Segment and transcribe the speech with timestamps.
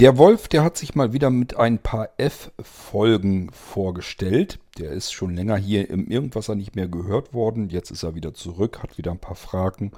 [0.00, 4.58] Der Wolf, der hat sich mal wieder mit ein paar F-Folgen vorgestellt.
[4.78, 7.68] Der ist schon länger hier im Irgendwasser nicht mehr gehört worden.
[7.68, 9.92] Jetzt ist er wieder zurück, hat wieder ein paar Fragen.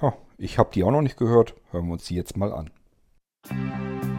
[0.00, 1.54] Ja, ich habe die auch noch nicht gehört.
[1.72, 2.70] Hören wir uns die jetzt mal an.
[3.50, 4.13] Irgendwasser.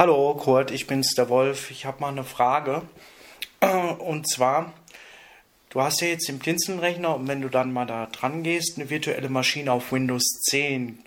[0.00, 1.70] Hallo Kurt, ich bin's der Wolf.
[1.70, 2.80] Ich habe mal eine Frage.
[3.98, 4.72] Und zwar,
[5.68, 8.88] du hast ja jetzt den Blinzelnrechner und wenn du dann mal da dran gehst, eine
[8.88, 11.04] virtuelle Maschine auf Windows 10.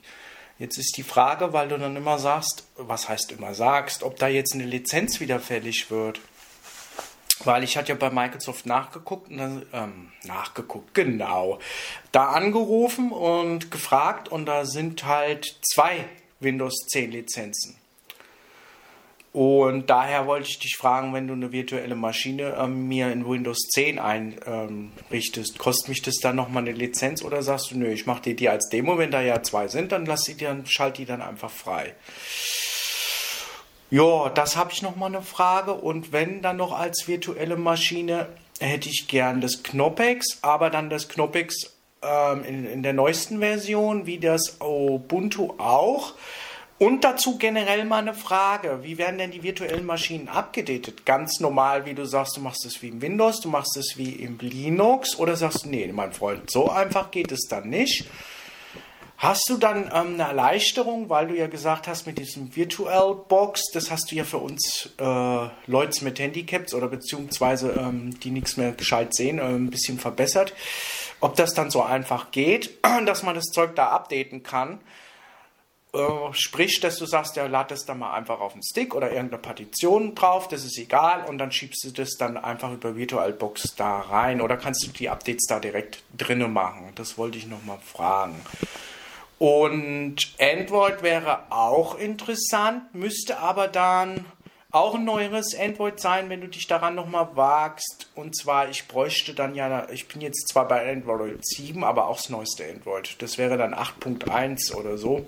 [0.59, 4.27] Jetzt ist die Frage, weil du dann immer sagst, was heißt immer sagst, ob da
[4.27, 6.21] jetzt eine Lizenz wieder fällig wird.
[7.43, 11.57] Weil ich hatte ja bei Microsoft nachgeguckt, dann, ähm, nachgeguckt, genau,
[12.11, 16.05] da angerufen und gefragt und da sind halt zwei
[16.39, 17.82] Windows 10 Lizenzen.
[19.33, 23.67] Und daher wollte ich dich fragen, wenn du eine virtuelle Maschine ähm, mir in Windows
[23.73, 28.21] 10 einrichtest, kostet mich das dann nochmal eine Lizenz oder sagst du, nö, ich mache
[28.21, 31.05] dir die als Demo, wenn da ja zwei sind, dann lass die dann, schalt die
[31.05, 31.95] dann einfach frei.
[33.89, 35.73] Ja, das habe ich nochmal eine Frage.
[35.73, 38.27] Und wenn dann noch als virtuelle Maschine,
[38.59, 44.05] hätte ich gern das Knopex, aber dann das Knopex ähm, in, in der neuesten Version,
[44.05, 46.13] wie das Ubuntu auch.
[46.79, 48.79] Und dazu generell mal eine Frage.
[48.81, 51.05] Wie werden denn die virtuellen Maschinen abgedatet?
[51.05, 54.11] Ganz normal, wie du sagst, du machst es wie im Windows, du machst es wie
[54.11, 58.05] im Linux oder sagst du, nee, mein Freund, so einfach geht es dann nicht.
[59.23, 63.71] Hast du dann ähm, eine Erleichterung, weil du ja gesagt hast, mit diesem Virtual Box,
[63.71, 68.57] das hast du ja für uns äh, Leute mit Handicaps oder beziehungsweise ähm, die nichts
[68.57, 70.53] mehr gescheit sehen, äh, ein bisschen verbessert.
[71.21, 72.71] Ob das dann so einfach geht,
[73.05, 74.81] dass man das Zeug da updaten kann.
[75.93, 79.11] Äh, sprich, dass du sagst, ja, lad das dann mal einfach auf den Stick oder
[79.11, 83.75] irgendeine Partition drauf, das ist egal, und dann schiebst du das dann einfach über VirtualBox
[83.75, 86.91] da rein oder kannst du die Updates da direkt drinnen machen?
[86.95, 88.41] Das wollte ich nochmal fragen.
[89.37, 94.25] Und Android wäre auch interessant, müsste aber dann
[94.71, 98.09] auch ein neueres Android sein, wenn du dich daran nochmal wagst.
[98.15, 102.17] Und zwar, ich bräuchte dann ja, ich bin jetzt zwar bei Android 7, aber auch
[102.17, 103.15] das neueste Android.
[103.19, 105.27] Das wäre dann 8.1 oder so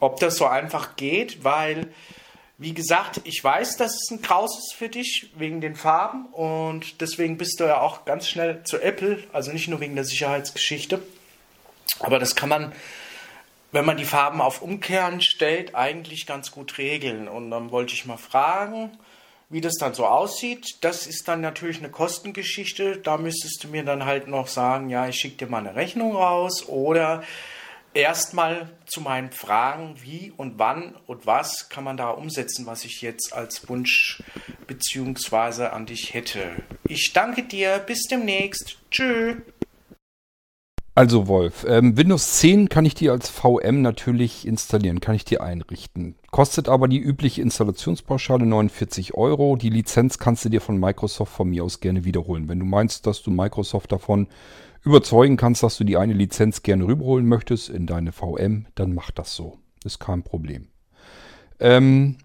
[0.00, 1.92] ob das so einfach geht, weil,
[2.58, 7.00] wie gesagt, ich weiß, dass es ein Kraus ist für dich wegen den Farben und
[7.00, 11.02] deswegen bist du ja auch ganz schnell zu Apple, also nicht nur wegen der Sicherheitsgeschichte,
[12.00, 12.72] aber das kann man,
[13.72, 17.28] wenn man die Farben auf Umkehren stellt, eigentlich ganz gut regeln.
[17.28, 18.90] Und dann wollte ich mal fragen,
[19.48, 20.78] wie das dann so aussieht.
[20.80, 22.96] Das ist dann natürlich eine Kostengeschichte.
[22.96, 26.16] Da müsstest du mir dann halt noch sagen, ja, ich schicke dir mal eine Rechnung
[26.16, 27.22] raus oder
[27.94, 33.00] erstmal zu meinen Fragen, wie und wann und was kann man da umsetzen, was ich
[33.00, 34.22] jetzt als Wunsch
[34.66, 36.50] beziehungsweise an dich hätte.
[36.88, 38.78] Ich danke dir, bis demnächst.
[38.90, 39.36] Tschö.
[40.96, 45.42] Also Wolf, ähm, Windows 10 kann ich dir als VM natürlich installieren, kann ich dir
[45.42, 46.14] einrichten.
[46.30, 49.56] Kostet aber die übliche Installationspauschale 49 Euro.
[49.56, 52.48] Die Lizenz kannst du dir von Microsoft von mir aus gerne wiederholen.
[52.48, 54.28] Wenn du meinst, dass du Microsoft davon
[54.84, 59.10] überzeugen kannst, dass du die eine Lizenz gerne rüberholen möchtest in deine VM, dann mach
[59.10, 59.58] das so.
[59.84, 60.68] Ist kein Problem.
[61.60, 62.16] Ähm,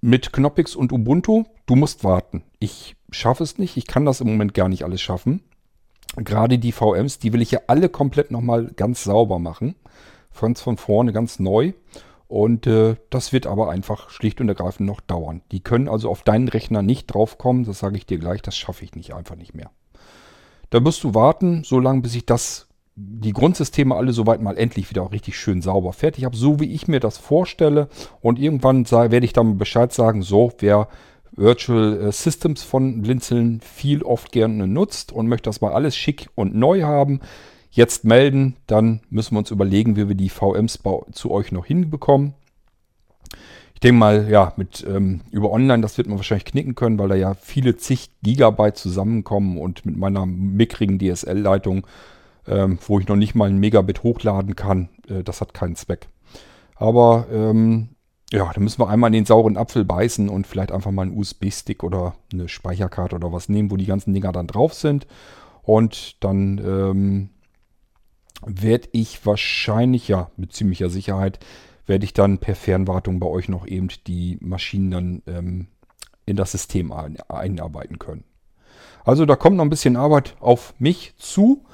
[0.00, 2.42] mit Knoppix und Ubuntu, du musst warten.
[2.58, 3.76] Ich schaffe es nicht.
[3.76, 5.42] Ich kann das im Moment gar nicht alles schaffen.
[6.16, 9.74] Gerade die VMs, die will ich ja alle komplett nochmal ganz sauber machen.
[10.38, 11.72] Ganz von vorne, ganz neu.
[12.28, 15.42] Und äh, das wird aber einfach schlicht und ergreifend noch dauern.
[15.52, 17.64] Die können also auf deinen Rechner nicht draufkommen.
[17.64, 18.42] Das sage ich dir gleich.
[18.42, 19.70] Das schaffe ich nicht einfach nicht mehr.
[20.74, 24.90] Da musst du warten, so lange, bis ich das, die Grundsysteme alle soweit mal endlich
[24.90, 27.88] wieder auch richtig schön sauber fertig habe, so wie ich mir das vorstelle.
[28.20, 30.88] Und irgendwann sei, werde ich dann Bescheid sagen, so, wer
[31.30, 36.28] Virtual äh, Systems von Blinzeln viel oft gerne nutzt und möchte das mal alles schick
[36.34, 37.20] und neu haben,
[37.70, 40.80] jetzt melden, dann müssen wir uns überlegen, wie wir die VMs
[41.12, 42.34] zu euch noch hinbekommen
[43.80, 47.14] denke mal, ja, mit ähm, über Online, das wird man wahrscheinlich knicken können, weil da
[47.14, 51.86] ja viele zig Gigabyte zusammenkommen und mit meiner mickrigen DSL-Leitung,
[52.46, 56.08] ähm, wo ich noch nicht mal ein Megabit hochladen kann, äh, das hat keinen Zweck.
[56.76, 57.90] Aber ähm,
[58.32, 61.16] ja, da müssen wir einmal in den sauren Apfel beißen und vielleicht einfach mal einen
[61.16, 65.06] USB-Stick oder eine Speicherkarte oder was nehmen, wo die ganzen Dinger dann drauf sind.
[65.62, 67.30] Und dann ähm,
[68.44, 71.38] werde ich wahrscheinlich, ja, mit ziemlicher Sicherheit,
[71.86, 75.66] werde ich dann per Fernwartung bei euch noch eben die Maschinen dann ähm,
[76.26, 78.24] in das System ein, einarbeiten können.
[79.04, 81.64] Also da kommt noch ein bisschen Arbeit auf mich zu,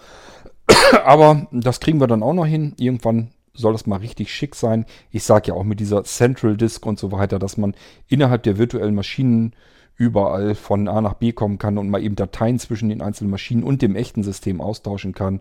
[1.04, 2.74] aber das kriegen wir dann auch noch hin.
[2.78, 4.86] Irgendwann soll das mal richtig schick sein.
[5.10, 7.74] Ich sage ja auch mit dieser Central Disk und so weiter, dass man
[8.08, 9.54] innerhalb der virtuellen Maschinen
[9.96, 13.62] überall von A nach B kommen kann und mal eben Dateien zwischen den einzelnen Maschinen
[13.62, 15.40] und dem echten System austauschen kann.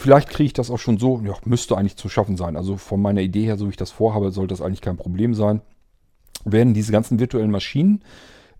[0.00, 2.56] Vielleicht kriege ich das auch schon so, ja, müsste eigentlich zu schaffen sein.
[2.56, 5.34] Also von meiner Idee her, so wie ich das vorhabe, sollte das eigentlich kein Problem
[5.34, 5.60] sein.
[6.46, 8.02] Werden diese ganzen virtuellen Maschinen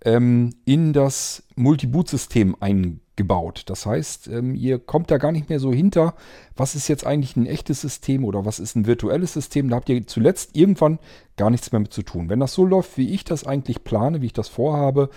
[0.05, 3.63] ähm, in das Multi-Boot-System eingebaut.
[3.69, 6.13] Das heißt, ähm, ihr kommt da gar nicht mehr so hinter,
[6.57, 9.71] was ist jetzt eigentlich ein echtes System oder was ist ein virtuelles System.
[9.71, 10.99] Da habt ihr zuletzt irgendwann
[11.39, 12.29] gar nichts mehr mit zu tun.
[12.29, 15.09] Wenn das so läuft, wie ich das eigentlich plane, wie ich das vorhabe,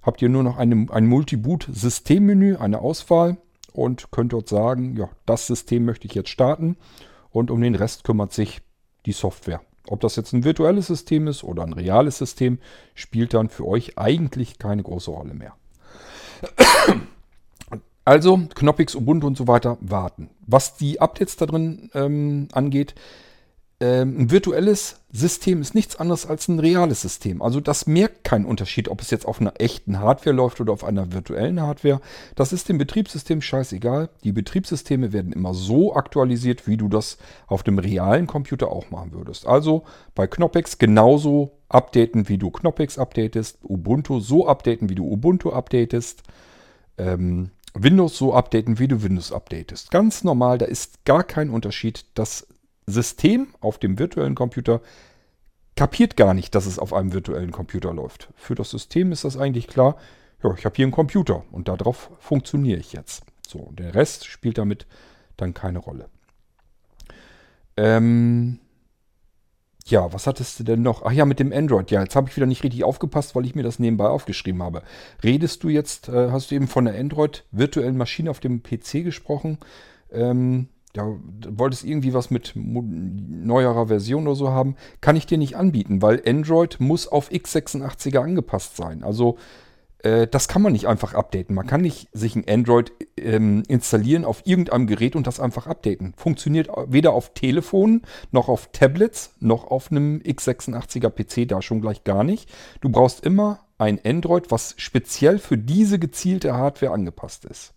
[0.00, 3.38] habt ihr nur noch eine, ein Multi-Boot-Systemmenü, eine Auswahl
[3.72, 6.76] und könnt dort sagen, ja, das System möchte ich jetzt starten
[7.30, 8.62] und um den Rest kümmert sich
[9.06, 9.60] die Software.
[9.88, 12.58] Ob das jetzt ein virtuelles System ist oder ein reales System,
[12.94, 15.56] spielt dann für euch eigentlich keine große Rolle mehr.
[18.04, 20.30] Also Knoppix, Ubuntu und so weiter warten.
[20.46, 22.94] Was die Updates da drin ähm, angeht,
[23.82, 27.42] ein virtuelles System ist nichts anderes als ein reales System.
[27.42, 30.84] Also das merkt keinen Unterschied, ob es jetzt auf einer echten Hardware läuft oder auf
[30.84, 32.00] einer virtuellen Hardware.
[32.36, 34.08] Das ist dem Betriebssystem scheißegal.
[34.24, 39.12] Die Betriebssysteme werden immer so aktualisiert, wie du das auf dem realen Computer auch machen
[39.12, 39.46] würdest.
[39.46, 39.82] Also
[40.14, 43.58] bei Knoppix genauso updaten, wie du Knoppix updatest.
[43.64, 46.22] Ubuntu so updaten, wie du Ubuntu updatest.
[46.98, 49.90] Ähm, Windows so updaten, wie du Windows updatest.
[49.90, 52.04] Ganz normal, da ist gar kein Unterschied.
[52.14, 52.46] Das
[52.86, 54.80] System auf dem virtuellen Computer
[55.76, 58.28] kapiert gar nicht, dass es auf einem virtuellen Computer läuft.
[58.36, 59.96] Für das System ist das eigentlich klar,
[60.42, 63.24] ja, ich habe hier einen Computer und darauf funktioniere ich jetzt.
[63.46, 64.86] So, der Rest spielt damit
[65.36, 66.08] dann keine Rolle.
[67.76, 68.58] Ähm,
[69.86, 71.02] ja, was hattest du denn noch?
[71.04, 71.90] Ach ja, mit dem Android.
[71.90, 74.82] Ja, jetzt habe ich wieder nicht richtig aufgepasst, weil ich mir das nebenbei aufgeschrieben habe.
[75.22, 79.58] Redest du jetzt, äh, hast du eben von der Android-virtuellen Maschine auf dem PC gesprochen?
[80.10, 81.06] Ähm, ja,
[81.48, 86.22] wolltest irgendwie was mit neuerer Version oder so haben, kann ich dir nicht anbieten, weil
[86.26, 89.02] Android muss auf x86er angepasst sein.
[89.02, 89.38] Also
[90.02, 91.54] äh, das kann man nicht einfach updaten.
[91.54, 96.12] Man kann nicht sich ein Android ähm, installieren auf irgendeinem Gerät und das einfach updaten.
[96.16, 102.04] Funktioniert weder auf Telefonen noch auf Tablets noch auf einem x86er PC da schon gleich
[102.04, 102.50] gar nicht.
[102.80, 107.72] Du brauchst immer ein Android, was speziell für diese gezielte Hardware angepasst ist.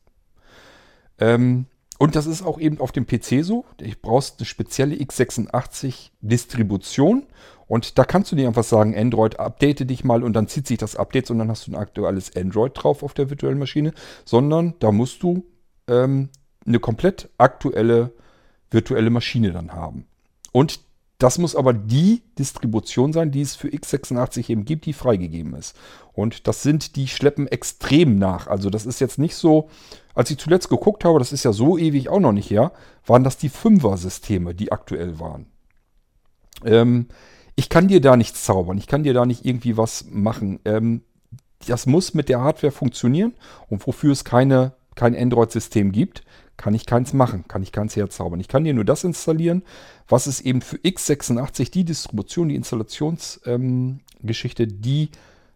[1.17, 1.65] Ähm,
[1.97, 3.63] und das ist auch eben auf dem PC so.
[3.79, 7.25] Ich brauchst eine spezielle x86-Distribution.
[7.67, 10.77] Und da kannst du nicht einfach sagen, Android, update dich mal und dann zieht sich
[10.77, 13.93] das Update und dann hast du ein aktuelles Android drauf auf der virtuellen Maschine.
[14.25, 15.45] Sondern da musst du
[15.87, 16.29] ähm,
[16.65, 18.11] eine komplett aktuelle
[18.71, 20.05] virtuelle Maschine dann haben.
[20.51, 20.81] Und
[21.17, 25.75] das muss aber die Distribution sein, die es für x86 eben gibt, die freigegeben ist.
[26.13, 28.47] Und das sind, die schleppen extrem nach.
[28.47, 29.69] Also das ist jetzt nicht so,
[30.15, 32.71] als ich zuletzt geguckt habe, das ist ja so ewig auch noch nicht her,
[33.05, 35.47] waren das die 5er-Systeme, die aktuell waren.
[36.63, 37.07] Ähm,
[37.55, 40.59] ich kann dir da nichts zaubern, ich kann dir da nicht irgendwie was machen.
[40.65, 41.01] Ähm,
[41.67, 43.33] das muss mit der Hardware funktionieren
[43.69, 46.23] und wofür es keine, kein Android-System gibt,
[46.57, 48.39] kann ich keins machen, kann ich keins herzaubern.
[48.39, 49.63] Ich kann dir nur das installieren,
[50.07, 55.09] was es eben für x86, die Distribution, die Installationsgeschichte, ähm, die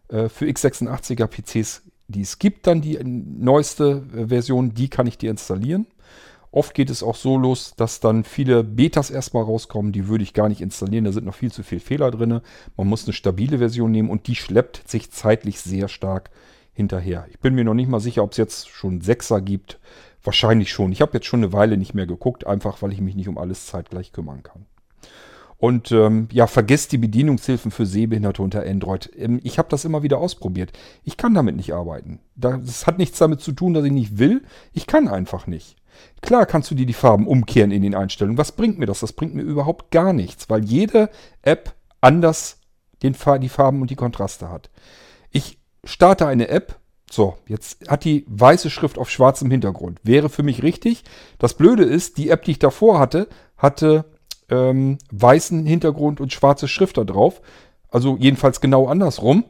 [0.08, 5.18] äh, für x86er PCs, die es gibt, dann die neueste äh, Version, die kann ich
[5.18, 5.86] dir installieren.
[6.52, 10.34] Oft geht es auch so los, dass dann viele Betas erstmal rauskommen, die würde ich
[10.34, 12.40] gar nicht installieren, da sind noch viel zu viele Fehler drin.
[12.76, 16.30] Man muss eine stabile Version nehmen und die schleppt sich zeitlich sehr stark
[16.72, 17.26] hinterher.
[17.30, 19.78] Ich bin mir noch nicht mal sicher, ob es jetzt schon 6er gibt.
[20.22, 20.92] Wahrscheinlich schon.
[20.92, 23.38] Ich habe jetzt schon eine Weile nicht mehr geguckt, einfach weil ich mich nicht um
[23.38, 24.66] alles zeitgleich kümmern kann.
[25.60, 29.10] Und ähm, ja, vergesst die Bedienungshilfen für Sehbehinderte unter Android.
[29.14, 30.72] Ähm, ich habe das immer wieder ausprobiert.
[31.04, 32.20] Ich kann damit nicht arbeiten.
[32.34, 34.42] Das hat nichts damit zu tun, dass ich nicht will.
[34.72, 35.76] Ich kann einfach nicht.
[36.22, 38.38] Klar kannst du dir die Farben umkehren in den Einstellungen.
[38.38, 39.00] Was bringt mir das?
[39.00, 41.10] Das bringt mir überhaupt gar nichts, weil jede
[41.42, 42.58] App anders
[43.02, 44.70] den, die Farben und die Kontraste hat.
[45.30, 46.78] Ich starte eine App,
[47.10, 50.00] so, jetzt hat die weiße Schrift auf schwarzem Hintergrund.
[50.04, 51.04] Wäre für mich richtig.
[51.38, 54.06] Das Blöde ist, die App, die ich davor hatte, hatte
[54.50, 57.40] ähm, weißen Hintergrund und schwarze Schrift da drauf.
[57.88, 59.44] Also jedenfalls genau andersrum.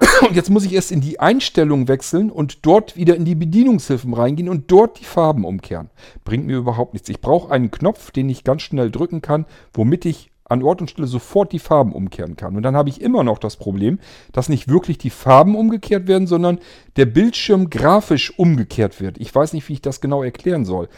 [0.28, 4.14] Und jetzt muss ich erst in die Einstellung wechseln und dort wieder in die Bedienungshilfen
[4.14, 5.90] reingehen und dort die Farben umkehren.
[6.24, 7.08] Bringt mir überhaupt nichts.
[7.08, 10.90] Ich brauche einen Knopf, den ich ganz schnell drücken kann, womit ich an Ort und
[10.90, 12.56] Stelle sofort die Farben umkehren kann.
[12.56, 13.98] Und dann habe ich immer noch das Problem,
[14.32, 16.58] dass nicht wirklich die Farben umgekehrt werden, sondern
[16.96, 19.18] der Bildschirm grafisch umgekehrt wird.
[19.18, 20.88] Ich weiß nicht, wie ich das genau erklären soll.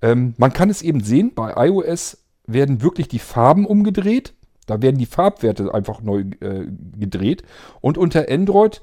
[0.00, 4.34] Ähm, man kann es eben sehen, bei iOS werden wirklich die Farben umgedreht.
[4.66, 6.66] Da werden die Farbwerte einfach neu äh,
[6.98, 7.42] gedreht.
[7.80, 8.80] Und unter Android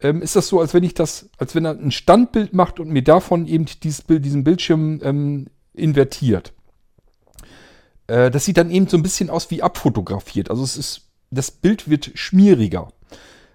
[0.00, 2.90] ähm, ist das so, als wenn ich das, als wenn er ein Standbild macht und
[2.90, 6.52] mir davon eben dieses Bild, diesen Bildschirm ähm, invertiert.
[8.06, 10.50] Äh, das sieht dann eben so ein bisschen aus wie abfotografiert.
[10.50, 12.88] Also es ist, das Bild wird schmieriger.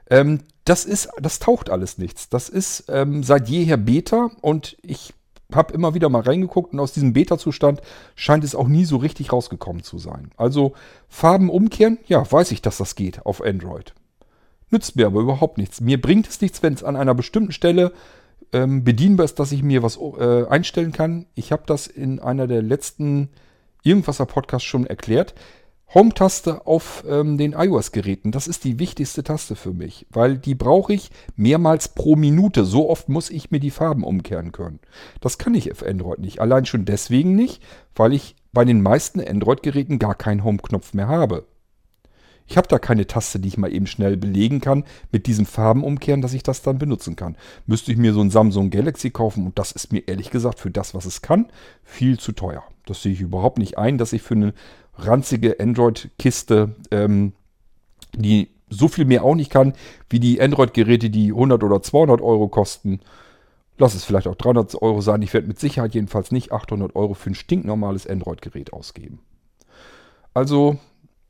[0.10, 2.30] Ähm, das ist, das taucht alles nichts.
[2.30, 5.14] Das ist ähm, seit jeher Beta und ich
[5.56, 7.82] habe immer wieder mal reingeguckt und aus diesem Beta-Zustand
[8.16, 10.32] scheint es auch nie so richtig rausgekommen zu sein.
[10.38, 10.74] Also
[11.08, 13.94] Farben umkehren, ja, weiß ich, dass das geht auf Android.
[14.70, 15.82] Nützt mir aber überhaupt nichts.
[15.82, 17.94] Mir bringt es nichts, wenn es an einer bestimmten Stelle
[18.52, 21.26] ähm, bedienbar ist, dass ich mir was äh, einstellen kann.
[21.36, 23.30] Ich habe das in einer der letzten
[23.84, 25.36] Irgendwasser-Podcasts schon erklärt.
[25.94, 30.94] Home-Taste auf ähm, den iOS-Geräten, das ist die wichtigste Taste für mich, weil die brauche
[30.94, 32.66] ich mehrmals pro Minute.
[32.66, 34.80] So oft muss ich mir die Farben umkehren können.
[35.22, 36.42] Das kann ich auf Android nicht.
[36.42, 37.62] Allein schon deswegen nicht,
[37.96, 41.46] weil ich bei den meisten Android-Geräten gar keinen Home-Knopf mehr habe.
[42.48, 45.84] Ich habe da keine Taste, die ich mal eben schnell belegen kann, mit diesen Farben
[45.84, 47.38] umkehren, dass ich das dann benutzen kann.
[47.68, 50.72] Müsste ich mir so ein Samsung Galaxy kaufen und das ist mir ehrlich gesagt für
[50.72, 51.52] das, was es kann,
[51.84, 52.64] viel zu teuer.
[52.86, 54.54] Das sehe ich überhaupt nicht ein, dass ich für eine
[54.98, 57.34] ranzige Android-Kiste, ähm,
[58.16, 59.74] die so viel mehr auch nicht kann,
[60.10, 63.00] wie die Android-Geräte, die 100 oder 200 Euro kosten.
[63.78, 65.22] Lass es vielleicht auch 300 Euro sein.
[65.22, 69.20] Ich werde mit Sicherheit jedenfalls nicht 800 Euro für ein stinknormales Android-Gerät ausgeben.
[70.34, 70.78] Also,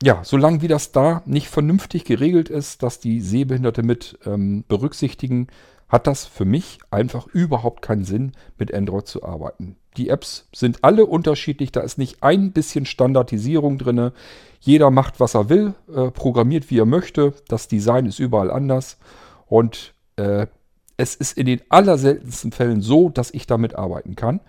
[0.02, 5.48] ja, solange wie das da nicht vernünftig geregelt ist, dass die Sehbehinderte mit ähm, berücksichtigen,
[5.88, 9.76] hat das für mich einfach überhaupt keinen Sinn, mit Android zu arbeiten.
[9.96, 14.10] Die Apps sind alle unterschiedlich, da ist nicht ein bisschen Standardisierung drin.
[14.60, 17.34] Jeder macht, was er will, äh, programmiert, wie er möchte.
[17.48, 18.98] Das Design ist überall anders.
[19.46, 20.46] Und äh,
[20.96, 24.40] es ist in den allerseltensten Fällen so, dass ich damit arbeiten kann.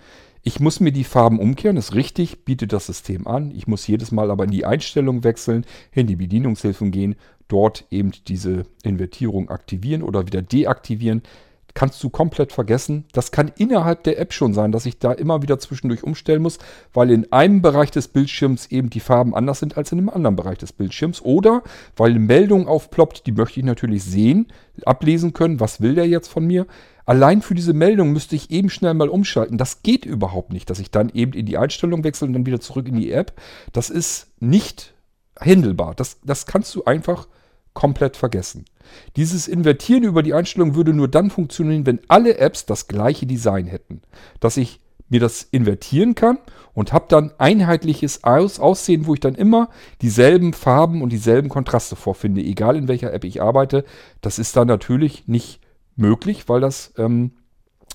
[0.42, 3.52] Ich muss mir die Farben umkehren, ist richtig, bietet das System an.
[3.52, 7.16] Ich muss jedes Mal aber in die Einstellung wechseln, in die Bedienungshilfen gehen,
[7.48, 11.24] dort eben diese Invertierung aktivieren oder wieder deaktivieren
[11.76, 13.06] kannst du komplett vergessen.
[13.12, 16.58] Das kann innerhalb der App schon sein, dass ich da immer wieder zwischendurch umstellen muss,
[16.94, 20.38] weil in einem Bereich des Bildschirms eben die Farben anders sind als in einem anderen
[20.38, 21.22] Bereich des Bildschirms.
[21.22, 21.62] Oder
[21.98, 24.48] weil eine Meldung aufploppt, die möchte ich natürlich sehen,
[24.86, 26.66] ablesen können, was will der jetzt von mir.
[27.06, 29.58] Allein für diese Meldung müsste ich eben schnell mal umschalten.
[29.58, 32.62] Das geht überhaupt nicht, dass ich dann eben in die Einstellung wechsle und dann wieder
[32.62, 33.34] zurück in die App.
[33.74, 34.96] Das ist nicht
[35.40, 35.94] handelbar.
[35.94, 37.28] Das, das kannst du einfach
[37.76, 38.66] komplett vergessen.
[39.16, 43.68] Dieses Invertieren über die Einstellung würde nur dann funktionieren, wenn alle Apps das gleiche Design
[43.68, 44.02] hätten.
[44.40, 44.80] Dass ich
[45.10, 46.40] mir das invertieren kann
[46.74, 49.70] und habe dann einheitliches Aussehen, wo ich dann immer
[50.02, 53.86] dieselben Farben und dieselben Kontraste vorfinde, egal in welcher App ich arbeite.
[54.22, 55.62] Das ist dann natürlich nicht
[55.96, 57.34] möglich, weil das ähm,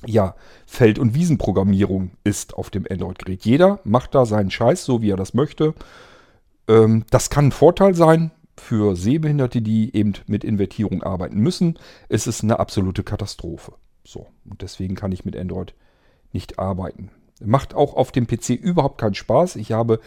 [0.06, 0.34] ja
[0.66, 3.44] Feld- und Wiesenprogrammierung ist auf dem Android-Gerät.
[3.44, 5.74] Jeder macht da seinen Scheiß, so wie er das möchte.
[6.68, 8.30] Ähm, das kann ein Vorteil sein,
[8.60, 13.72] für Sehbehinderte, die eben mit Invertierung arbeiten müssen, ist es eine absolute Katastrophe.
[14.04, 15.74] So, und deswegen kann ich mit Android
[16.32, 17.10] nicht arbeiten.
[17.42, 19.56] Macht auch auf dem PC überhaupt keinen Spaß.
[19.56, 20.00] Ich habe,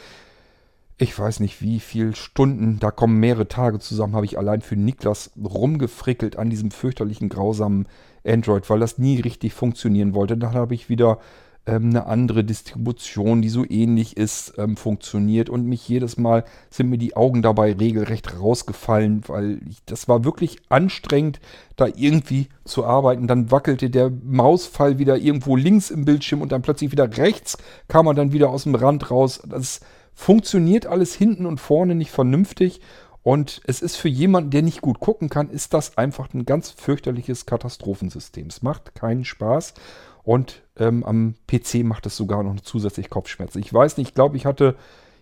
[0.98, 4.75] ich weiß nicht wie viele Stunden, da kommen mehrere Tage zusammen, habe ich allein für
[4.75, 7.88] Niklas rumgefrickelt an diesem fürchterlichen, grausamen
[8.25, 10.38] Android, weil das nie richtig funktionieren wollte.
[10.38, 11.19] Dann habe ich wieder
[11.65, 15.50] ähm, eine andere Distribution, die so ähnlich ist, ähm, funktioniert.
[15.50, 20.25] Und mich jedes Mal sind mir die Augen dabei regelrecht rausgefallen, weil ich, das war
[20.25, 21.39] wirklich anstrengend,
[21.75, 23.27] da irgendwie zu arbeiten.
[23.27, 28.08] Dann wackelte der Mausfall wieder irgendwo links im Bildschirm und dann plötzlich wieder rechts kam
[28.08, 29.41] er dann wieder aus dem Rand raus.
[29.48, 29.79] Das
[30.13, 32.82] funktioniert alles hinten und vorne nicht vernünftig.
[33.24, 36.72] Und es ist für jemanden, der nicht gut gucken kann, ist das einfach ein ganz
[36.72, 38.48] fürchterliches Katastrophensystem.
[38.48, 39.74] Es macht keinen Spaß.
[40.23, 43.59] Und ähm, am PC macht es sogar noch zusätzlich Kopfschmerzen.
[43.59, 44.75] Ich weiß nicht, ich glaube, ich hatte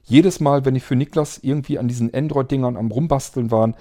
[0.04, 3.74] jedes Mal, wenn ich für Niklas irgendwie an diesen Android-Dingern am Rumbasteln war,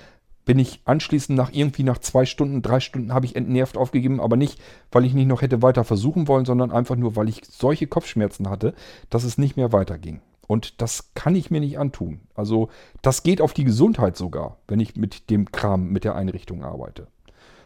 [0.45, 4.37] bin ich anschließend nach irgendwie nach zwei Stunden, drei Stunden habe ich entnervt aufgegeben, aber
[4.37, 4.61] nicht,
[4.91, 8.49] weil ich nicht noch hätte weiter versuchen wollen, sondern einfach nur, weil ich solche Kopfschmerzen
[8.49, 8.75] hatte,
[9.11, 10.21] dass es nicht mehr weiterging.
[10.47, 12.23] Und das kann ich mir nicht antun.
[12.35, 12.71] Also
[13.03, 17.07] das geht auf die Gesundheit sogar, wenn ich mit dem Kram, mit der Einrichtung arbeite.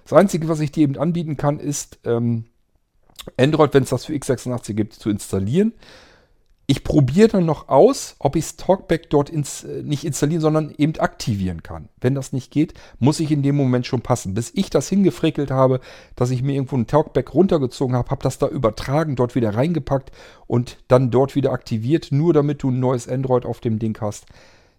[0.03, 2.45] Das Einzige, was ich dir eben anbieten kann, ist ähm,
[3.39, 5.73] Android, wenn es das für x86 gibt, zu installieren.
[6.67, 10.99] Ich probiere dann noch aus, ob ich Talkback dort ins, äh, nicht installieren, sondern eben
[10.99, 11.91] aktivieren kann.
[12.01, 14.33] Wenn das nicht geht, muss ich in dem Moment schon passen.
[14.33, 15.81] Bis ich das hingefrickelt habe,
[16.17, 20.11] dass ich mir irgendwo ein Talkback runtergezogen habe, habe das da übertragen, dort wieder reingepackt
[20.47, 24.25] und dann dort wieder aktiviert, nur damit du ein neues Android auf dem Ding hast.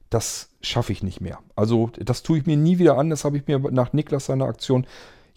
[0.10, 1.40] Das schaffe ich nicht mehr.
[1.56, 3.12] Also das tue ich mir nie wieder an.
[3.12, 4.88] Das habe ich mir nach Niklas seiner Aktion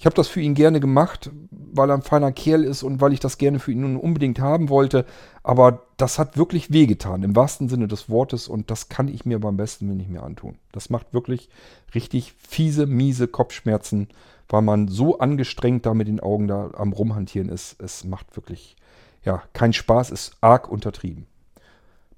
[0.01, 3.13] Ich habe das für ihn gerne gemacht, weil er ein feiner Kerl ist und weil
[3.13, 5.05] ich das gerne für ihn unbedingt haben wollte.
[5.43, 8.47] Aber das hat wirklich wehgetan, im wahrsten Sinne des Wortes.
[8.47, 10.57] Und das kann ich mir beim besten nicht mehr antun.
[10.71, 11.49] Das macht wirklich
[11.97, 14.07] richtig fiese, miese Kopfschmerzen,
[14.49, 17.83] weil man so angestrengt da mit den Augen da am Rumhantieren ist.
[17.83, 18.77] Es macht wirklich,
[19.25, 21.27] ja, keinen Spaß, ist arg untertrieben.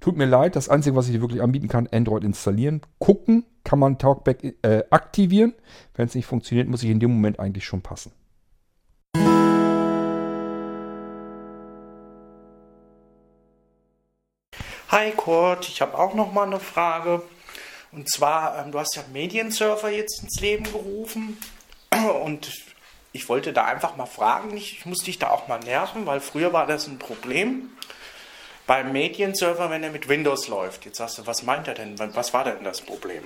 [0.01, 2.81] Tut mir leid, das Einzige, was ich dir wirklich anbieten kann, Android installieren.
[2.97, 5.53] Gucken kann man Talkback äh, aktivieren.
[5.93, 8.11] Wenn es nicht funktioniert, muss ich in dem Moment eigentlich schon passen.
[14.89, 17.21] Hi Kurt, ich habe auch noch mal eine Frage.
[17.91, 21.37] Und zwar, ähm, du hast ja Mediensurfer jetzt ins Leben gerufen
[22.25, 22.51] und
[23.11, 26.53] ich wollte da einfach mal fragen, ich muss dich da auch mal nerven, weil früher
[26.53, 27.69] war das ein Problem
[28.71, 30.85] beim Medienserver, wenn er mit Windows läuft.
[30.85, 31.99] Jetzt sagst du, was meint er denn?
[31.99, 33.21] Was war denn das Problem?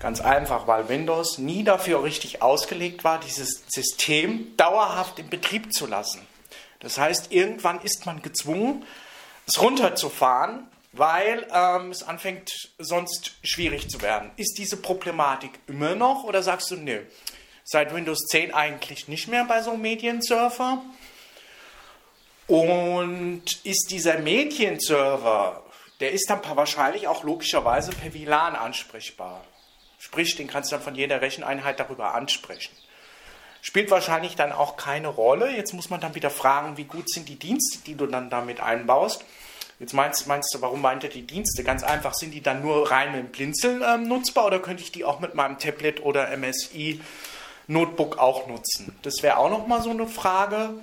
[0.00, 5.86] Ganz einfach, weil Windows nie dafür richtig ausgelegt war, dieses System dauerhaft in Betrieb zu
[5.86, 6.26] lassen.
[6.80, 8.86] Das heißt, irgendwann ist man gezwungen,
[9.46, 14.30] es runterzufahren, weil ähm, es anfängt sonst schwierig zu werden.
[14.36, 17.02] Ist diese Problematik immer noch oder sagst du, nö,
[17.62, 20.82] seit Windows 10 eigentlich nicht mehr bei so einem Mediensurfer?
[22.48, 25.62] Und ist dieser Medienserver,
[26.00, 29.44] der ist dann wahrscheinlich auch logischerweise per WLAN ansprechbar.
[29.98, 32.74] Sprich, den kannst du dann von jeder Recheneinheit darüber ansprechen.
[33.60, 35.54] Spielt wahrscheinlich dann auch keine Rolle.
[35.54, 38.60] Jetzt muss man dann wieder fragen, wie gut sind die Dienste, die du dann damit
[38.60, 39.24] einbaust.
[39.78, 41.64] Jetzt meinst, meinst du, warum meint er die Dienste?
[41.64, 45.04] Ganz einfach, sind die dann nur rein mit Blinzeln ähm, nutzbar oder könnte ich die
[45.04, 47.00] auch mit meinem Tablet oder MSI
[47.66, 48.96] Notebook auch nutzen?
[49.02, 50.74] Das wäre auch nochmal so eine Frage.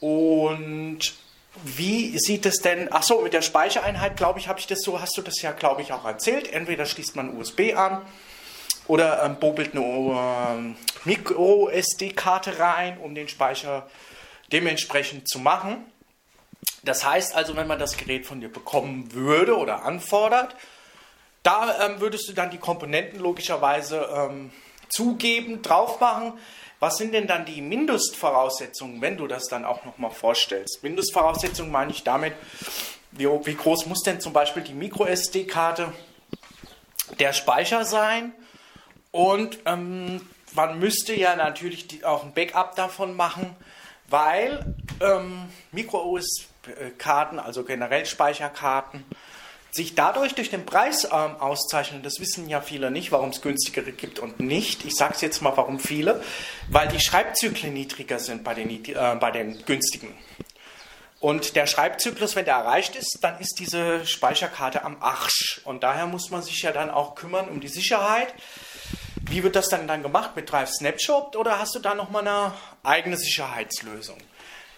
[0.00, 1.14] Und
[1.64, 5.00] wie sieht es denn, ach so, mit der Speichereinheit, glaube ich, habe ich das so,
[5.00, 6.50] hast du das ja, glaube ich, auch erzählt.
[6.52, 8.02] Entweder schließt man USB an
[8.86, 13.88] oder ähm, bobelt eine äh, Micro-SD-Karte rein, um den Speicher
[14.52, 15.84] dementsprechend zu machen.
[16.82, 20.56] Das heißt also, wenn man das Gerät von dir bekommen würde oder anfordert,
[21.42, 24.50] da ähm, würdest du dann die Komponenten logischerweise ähm,
[24.88, 26.34] zugeben, drauf machen.
[26.80, 30.82] Was sind denn dann die Mindestvoraussetzungen, wenn du das dann auch nochmal vorstellst?
[30.82, 32.32] Mindestvoraussetzungen meine ich damit,
[33.12, 35.92] wie, wie groß muss denn zum Beispiel die MicroSD-Karte
[37.18, 38.32] der Speicher sein?
[39.10, 40.22] Und ähm,
[40.54, 43.54] man müsste ja natürlich die, auch ein Backup davon machen,
[44.08, 49.04] weil ähm, Micro-OS-Karten, also generell Speicherkarten,
[49.70, 53.92] sich dadurch durch den Preis ähm, auszeichnen, das wissen ja viele nicht, warum es günstigere
[53.92, 54.84] gibt und nicht.
[54.84, 56.22] Ich sage es jetzt mal, warum viele,
[56.68, 60.14] weil die Schreibzyklen niedriger sind bei den, äh, bei den günstigen.
[61.20, 65.60] Und der Schreibzyklus, wenn der erreicht ist, dann ist diese Speicherkarte am Arsch.
[65.64, 68.32] Und daher muss man sich ja dann auch kümmern um die Sicherheit.
[69.28, 70.34] Wie wird das dann, dann gemacht?
[70.34, 74.16] Mit Drive Snapshot oder hast du da nochmal eine eigene Sicherheitslösung?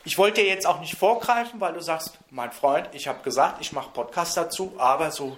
[0.04, 3.60] Ich wollte dir jetzt auch nicht vorgreifen, weil du sagst, mein Freund, ich habe gesagt,
[3.60, 5.36] ich mache Podcast dazu, aber so,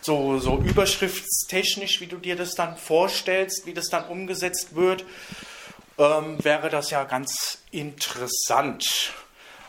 [0.00, 5.04] so, so überschriftstechnisch, wie du dir das dann vorstellst, wie das dann umgesetzt wird,
[5.98, 9.12] ähm, wäre das ja ganz interessant.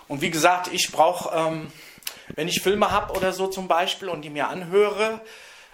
[0.07, 1.71] Und wie gesagt, ich brauche, ähm,
[2.35, 5.19] wenn ich Filme habe oder so zum Beispiel und die mir anhöre,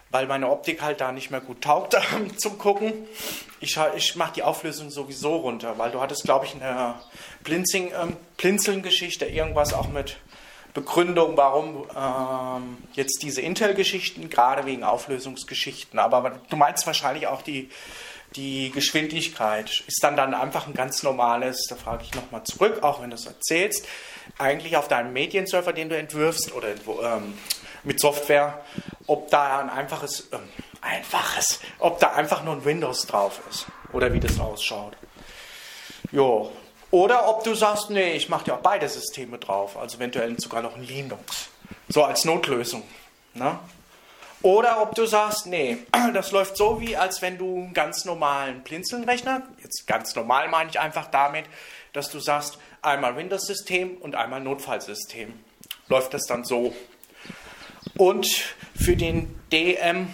[0.10, 1.98] weil meine Optik halt da nicht mehr gut taugt
[2.38, 2.94] zum Gucken.
[3.60, 6.96] Ich, ich mache die Auflösung sowieso runter, weil du hattest, glaube ich, eine
[7.46, 10.18] Blinzing, ähm, Blinzeln-Geschichte, irgendwas auch mit
[10.74, 15.98] Begründung, warum ähm, jetzt diese Intel-Geschichten, gerade wegen Auflösungsgeschichten.
[15.98, 17.70] Aber du meinst wahrscheinlich auch die,
[18.36, 19.84] die Geschwindigkeit.
[19.88, 23.16] Ist dann dann einfach ein ganz normales, da frage ich nochmal zurück, auch wenn du
[23.16, 23.88] es erzählst,
[24.38, 27.38] eigentlich auf deinem Medienserver, den du entwirfst oder ähm,
[27.84, 28.62] mit Software,
[29.08, 30.40] ob da ein einfaches, ähm,
[30.82, 34.98] einfaches, ob da einfach nur ein Windows drauf ist oder wie das ausschaut.
[36.12, 36.52] Jo.
[36.96, 40.62] Oder ob du sagst, nee, ich mache ja auch beide Systeme drauf, also eventuell sogar
[40.62, 41.50] noch ein Linux.
[41.90, 42.84] So als Notlösung.
[43.34, 43.60] Ne?
[44.42, 45.80] Oder ob du sagst, nee,
[46.14, 50.70] das läuft so wie, als wenn du einen ganz normalen Blinzelnrechner, jetzt ganz normal meine
[50.70, 51.44] ich einfach damit,
[51.92, 55.34] dass du sagst, einmal Windows-System und einmal Notfallsystem.
[55.90, 56.74] Läuft das dann so.
[57.98, 60.08] Und für den DM-Surfer,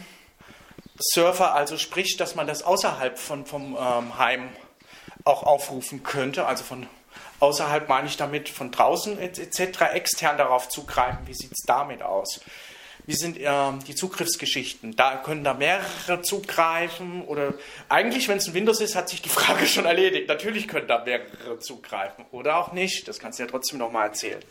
[1.53, 4.49] also sprich, dass man das außerhalb von, vom ähm, Heim
[5.23, 6.87] auch aufrufen könnte, also von
[7.39, 11.25] außerhalb meine ich damit von draußen etc., extern darauf zugreifen.
[11.25, 12.41] Wie sieht es damit aus?
[13.07, 14.95] Wie sind äh, die Zugriffsgeschichten?
[14.95, 17.53] Da können da mehrere zugreifen oder
[17.89, 20.27] eigentlich, wenn es ein Windows ist, hat sich die Frage schon erledigt.
[20.27, 23.07] Natürlich können da mehrere zugreifen oder auch nicht.
[23.07, 24.41] Das kannst du ja trotzdem nochmal erzählen.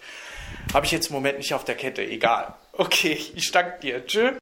[0.75, 2.55] Habe ich jetzt im Moment nicht auf der Kette, egal.
[2.73, 4.05] Okay, ich danke dir.
[4.05, 4.40] Tschüss.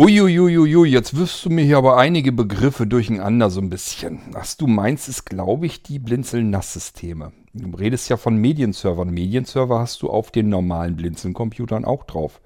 [0.00, 4.20] Uiuiuiui, jetzt wirfst du mir hier aber einige Begriffe durcheinander so ein bisschen.
[4.32, 7.32] Was du meinst, ist, glaube ich, die Blinzeln-Nass-Systeme.
[7.52, 9.10] Du redest ja von Medienservern.
[9.10, 12.40] Medienserver hast du auf den normalen Blinzeln-Computern auch drauf.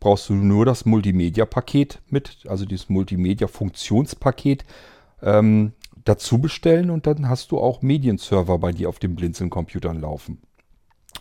[0.00, 4.66] Brauchst du nur das Multimedia-Paket mit, also dieses Multimedia-Funktionspaket
[5.22, 5.72] ähm,
[6.04, 10.42] dazu bestellen und dann hast du auch Medienserver bei dir auf den Blinzeln-Computern laufen.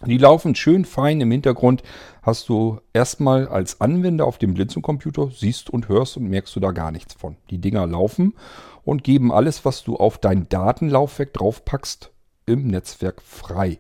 [0.06, 1.82] Die laufen schön fein im Hintergrund.
[2.22, 6.72] Hast du erstmal als Anwender auf dem Blinzeln-Computer, siehst und hörst und merkst du da
[6.72, 7.38] gar nichts von.
[7.50, 8.36] Die Dinger laufen
[8.84, 12.12] und geben alles, was du auf dein Datenlaufwerk draufpackst,
[12.46, 13.80] im Netzwerk frei.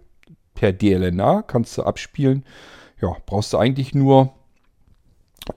[0.56, 2.44] Per DLNA kannst du abspielen.
[3.00, 4.34] Ja, brauchst du eigentlich nur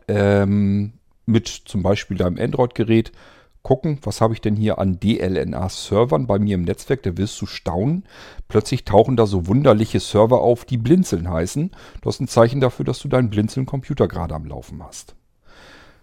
[0.08, 0.92] ähm,
[1.24, 3.12] mit zum Beispiel deinem Android-Gerät
[3.62, 7.46] gucken, was habe ich denn hier an DLNA-Servern bei mir im Netzwerk, da wirst du
[7.46, 8.04] staunen.
[8.48, 11.70] Plötzlich tauchen da so wunderliche Server auf, die Blinzeln heißen.
[12.02, 15.14] Das ist ein Zeichen dafür, dass du deinen Blinzeln-Computer gerade am Laufen hast.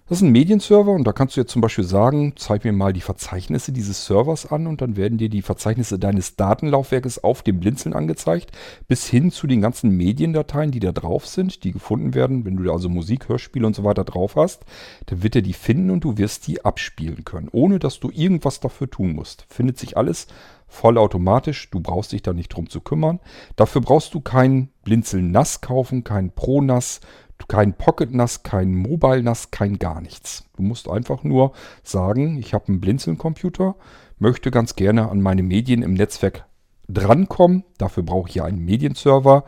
[0.10, 2.94] Das ist ein Medienserver und da kannst du jetzt zum Beispiel sagen, zeig mir mal
[2.94, 7.60] die Verzeichnisse dieses Servers an und dann werden dir die Verzeichnisse deines Datenlaufwerkes auf dem
[7.60, 8.52] Blinzeln angezeigt,
[8.88, 12.46] bis hin zu den ganzen Mediendateien, die da drauf sind, die gefunden werden.
[12.46, 14.64] Wenn du da also Musik, Hörspiele und so weiter drauf hast,
[15.08, 18.62] dann wird er die finden und du wirst die abspielen können, ohne dass du irgendwas
[18.62, 19.46] dafür tun musst.
[19.50, 20.28] Findet sich alles
[20.70, 23.20] vollautomatisch, du brauchst dich da nicht drum zu kümmern.
[23.58, 27.02] Dafür brauchst du kein Blinzeln Nass kaufen, kein Pro Nass,
[27.48, 30.46] kein Pocket NAS, kein Mobile NAS, kein gar nichts.
[30.56, 33.76] Du musst einfach nur sagen, ich habe einen Blinzeln-Computer,
[34.20, 36.46] möchte ganz gerne an meine Medien im Netzwerk
[36.88, 37.64] drankommen.
[37.78, 39.44] Dafür brauche ich ja einen Medienserver.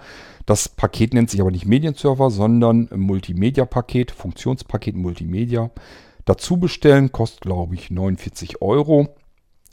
[0.46, 5.72] Das Paket nennt sich aber nicht Medienserver, sondern Multimedia-Paket, Funktionspaket Multimedia.
[6.26, 9.16] Dazu bestellen kostet, glaube ich, 49 Euro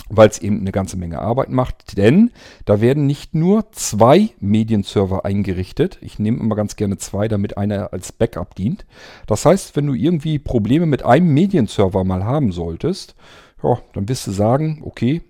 [0.08, 1.96] weil es eben eine ganze Menge Arbeit macht.
[1.96, 2.30] Denn
[2.64, 5.98] da werden nicht nur zwei Medienserver eingerichtet.
[6.00, 8.86] Ich nehme immer ganz gerne zwei, damit einer als Backup dient.
[9.26, 13.14] Das heißt, wenn du irgendwie Probleme mit einem Medienserver mal haben solltest,
[13.62, 15.22] ja, dann wirst du sagen, okay,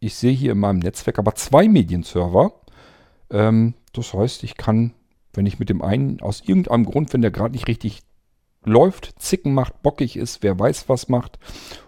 [0.00, 2.52] ich sehe hier in meinem Netzwerk aber zwei Medienserver.
[3.30, 4.92] Ähm, das heißt, ich kann,
[5.32, 8.02] wenn ich mit dem einen aus irgendeinem Grund, wenn der gerade nicht richtig
[8.68, 11.38] läuft, Zicken macht, bockig ist, wer weiß was macht.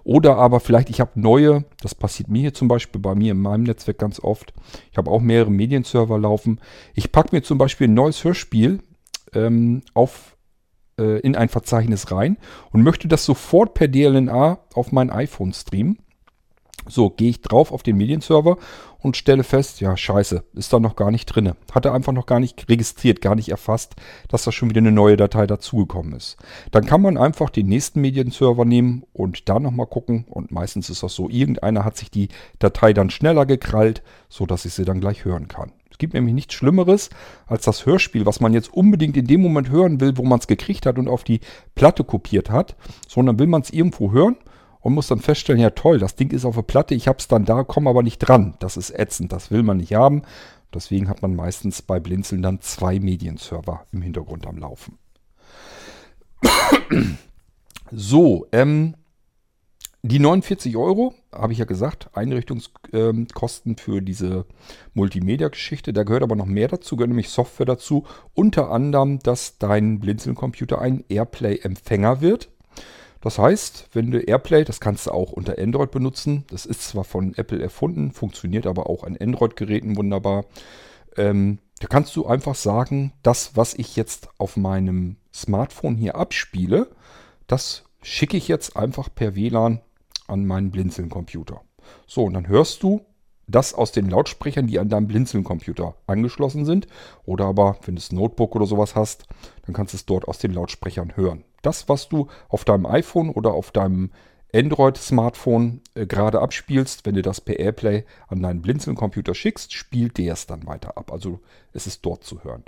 [0.05, 3.41] Oder aber vielleicht, ich habe neue, das passiert mir hier zum Beispiel bei mir in
[3.41, 4.53] meinem Netzwerk ganz oft.
[4.91, 6.61] Ich habe auch mehrere Medienserver laufen.
[6.95, 8.81] Ich packe mir zum Beispiel ein neues Hörspiel
[9.35, 10.37] ähm, auf,
[10.99, 12.37] äh, in ein Verzeichnis rein
[12.73, 15.99] und möchte das sofort per DLNA auf mein iPhone streamen.
[16.89, 18.57] So, gehe ich drauf auf den Medienserver
[18.99, 21.53] und stelle fest, ja, scheiße, ist da noch gar nicht drin.
[21.73, 23.97] Hat er einfach noch gar nicht registriert, gar nicht erfasst,
[24.29, 26.37] dass da schon wieder eine neue Datei dazugekommen ist.
[26.71, 30.25] Dann kann man einfach den nächsten Medienserver nehmen und da nochmal gucken.
[30.29, 34.75] Und meistens ist das so, irgendeiner hat sich die Datei dann schneller gekrallt, sodass ich
[34.75, 35.73] sie dann gleich hören kann.
[35.91, 37.11] Es gibt nämlich nichts Schlimmeres
[37.47, 40.47] als das Hörspiel, was man jetzt unbedingt in dem Moment hören will, wo man es
[40.47, 41.41] gekriegt hat und auf die
[41.75, 42.75] Platte kopiert hat,
[43.07, 44.37] sondern will man es irgendwo hören
[44.81, 47.29] und muss dann feststellen, ja toll, das Ding ist auf der Platte, ich habe es
[47.29, 48.55] dann da, komme aber nicht dran.
[48.61, 50.23] Das ist ätzend, das will man nicht haben.
[50.73, 54.99] Deswegen hat man meistens bei Blinzeln dann zwei Medienserver im Hintergrund am Laufen.
[57.91, 58.95] so, ähm,
[60.03, 64.47] die 49 Euro, habe ich ja gesagt, Einrichtungskosten ähm, für diese
[64.95, 65.93] Multimedia-Geschichte.
[65.93, 68.07] Da gehört aber noch mehr dazu, gehört nämlich Software dazu.
[68.33, 72.49] Unter anderem, dass dein Blinzeln-Computer ein Airplay-Empfänger wird.
[73.21, 76.45] Das heißt, wenn du Airplay, das kannst du auch unter Android benutzen.
[76.49, 80.47] Das ist zwar von Apple erfunden, funktioniert aber auch an Android-Geräten wunderbar.
[81.17, 86.89] Ähm, da kannst du einfach sagen, das, was ich jetzt auf meinem Smartphone hier abspiele,
[87.47, 89.81] das schicke ich jetzt einfach per WLAN
[90.27, 91.61] an meinen Blinzeln-Computer.
[92.07, 93.05] So, und dann hörst du
[93.51, 96.87] das aus den Lautsprechern, die an deinem Blinzeln-Computer angeschlossen sind.
[97.25, 99.27] Oder aber, wenn du das Notebook oder sowas hast,
[99.67, 101.45] dann kannst du es dort aus den Lautsprechern hören.
[101.63, 104.11] Das, was du auf deinem iPhone oder auf deinem
[104.55, 110.33] Android-Smartphone äh, gerade abspielst, wenn du das per Airplay an deinen Blinzeln-Computer schickst, spielt der
[110.33, 111.13] es dann weiter ab.
[111.13, 111.41] Also
[111.73, 112.65] es ist dort zu hören.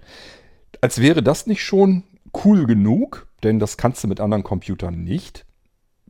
[0.80, 2.04] Als wäre das nicht schon
[2.44, 5.44] cool genug, denn das kannst du mit anderen Computern nicht,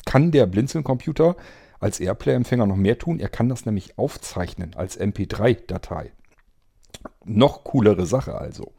[0.04, 1.36] kann der Blinzeln-Computer
[1.82, 3.20] als Airplay-Empfänger noch mehr tun.
[3.20, 6.12] Er kann das nämlich aufzeichnen als MP3-Datei.
[7.24, 8.72] Noch coolere Sache also.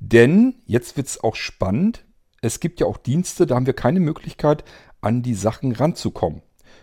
[0.00, 2.04] Denn jetzt wird es auch spannend.
[2.40, 4.64] Es gibt ja auch Dienste, da haben wir keine Möglichkeit,
[5.00, 6.42] an die Sachen ranzukommen.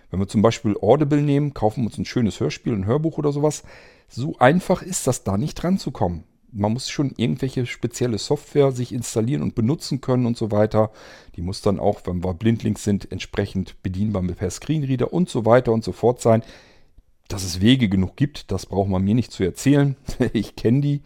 [0.10, 3.32] Wenn wir zum Beispiel Audible nehmen, kaufen wir uns ein schönes Hörspiel, ein Hörbuch oder
[3.32, 3.64] sowas.
[4.08, 6.24] So einfach ist das da nicht ranzukommen
[6.56, 10.92] man muss schon irgendwelche spezielle Software sich installieren und benutzen können und so weiter.
[11.36, 15.46] Die muss dann auch, wenn wir blindlings sind, entsprechend bedienbar mit per Screenreader und so
[15.46, 16.44] weiter und so fort sein.
[17.28, 19.98] Dass es Wege genug gibt, das braucht man mir nicht zu erzählen.
[20.34, 21.02] ich kenne die.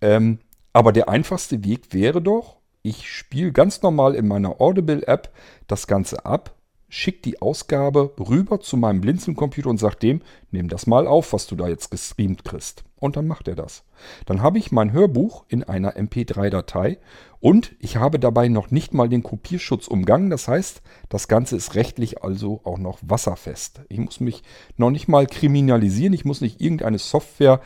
[0.00, 0.38] Ähm,
[0.72, 5.32] aber der einfachste Weg wäre doch, ich spiele ganz normal in meiner Audible-App
[5.66, 6.54] das Ganze ab,
[6.94, 11.46] schickt die Ausgabe rüber zu meinem Blinzeln-Computer und sagt dem, nimm das mal auf, was
[11.46, 12.84] du da jetzt gestreamt kriegst.
[12.96, 13.84] Und dann macht er das.
[14.26, 16.98] Dann habe ich mein Hörbuch in einer MP3-Datei
[17.40, 20.28] und ich habe dabei noch nicht mal den Kopierschutz umgangen.
[20.28, 23.80] Das heißt, das Ganze ist rechtlich also auch noch wasserfest.
[23.88, 24.42] Ich muss mich
[24.76, 26.12] noch nicht mal kriminalisieren.
[26.12, 27.62] Ich muss nicht irgendeine Software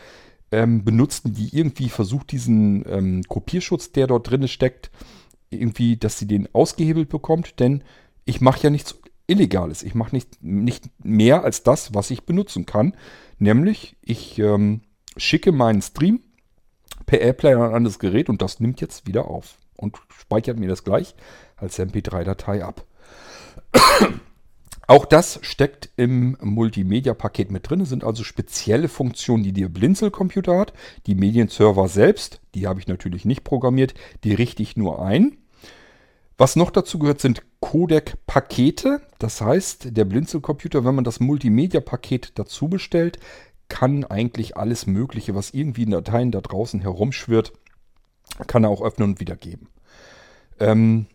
[0.53, 4.93] ähm, benutzen, die irgendwie versucht, diesen ähm, Kopierschutz, der dort drin steckt,
[5.51, 7.59] irgendwie, dass sie den ausgehebelt bekommt.
[7.59, 7.83] Denn
[8.25, 9.83] ich mache ja nichts Illegales.
[9.83, 12.95] Ich mache nicht, nicht mehr als das, was ich benutzen kann.
[13.39, 14.83] Nämlich, ich ähm,
[15.17, 16.21] schicke meinen Stream
[17.07, 20.69] per Airplay an ein anderes Gerät und das nimmt jetzt wieder auf und speichert mir
[20.69, 21.15] das gleich
[21.57, 22.85] als MP3-Datei ab.
[24.89, 27.81] Auch das steckt im Multimedia-Paket mit drin.
[27.81, 30.73] Es sind also spezielle Funktionen, die der Blinzel-Computer hat.
[31.07, 35.39] Die Medienserver selbst, die habe ich natürlich nicht programmiert, die richte ich nur ein.
[36.39, 39.01] Was noch dazu gehört, sind Codec-Pakete.
[39.19, 43.19] Das heißt, der Blinzel-Computer, wenn man das Multimedia-Paket dazu bestellt,
[43.69, 47.53] kann eigentlich alles Mögliche, was irgendwie in Dateien da draußen herumschwirrt,
[48.47, 49.69] kann er auch öffnen und wiedergeben.
[50.61, 51.07] Ähm,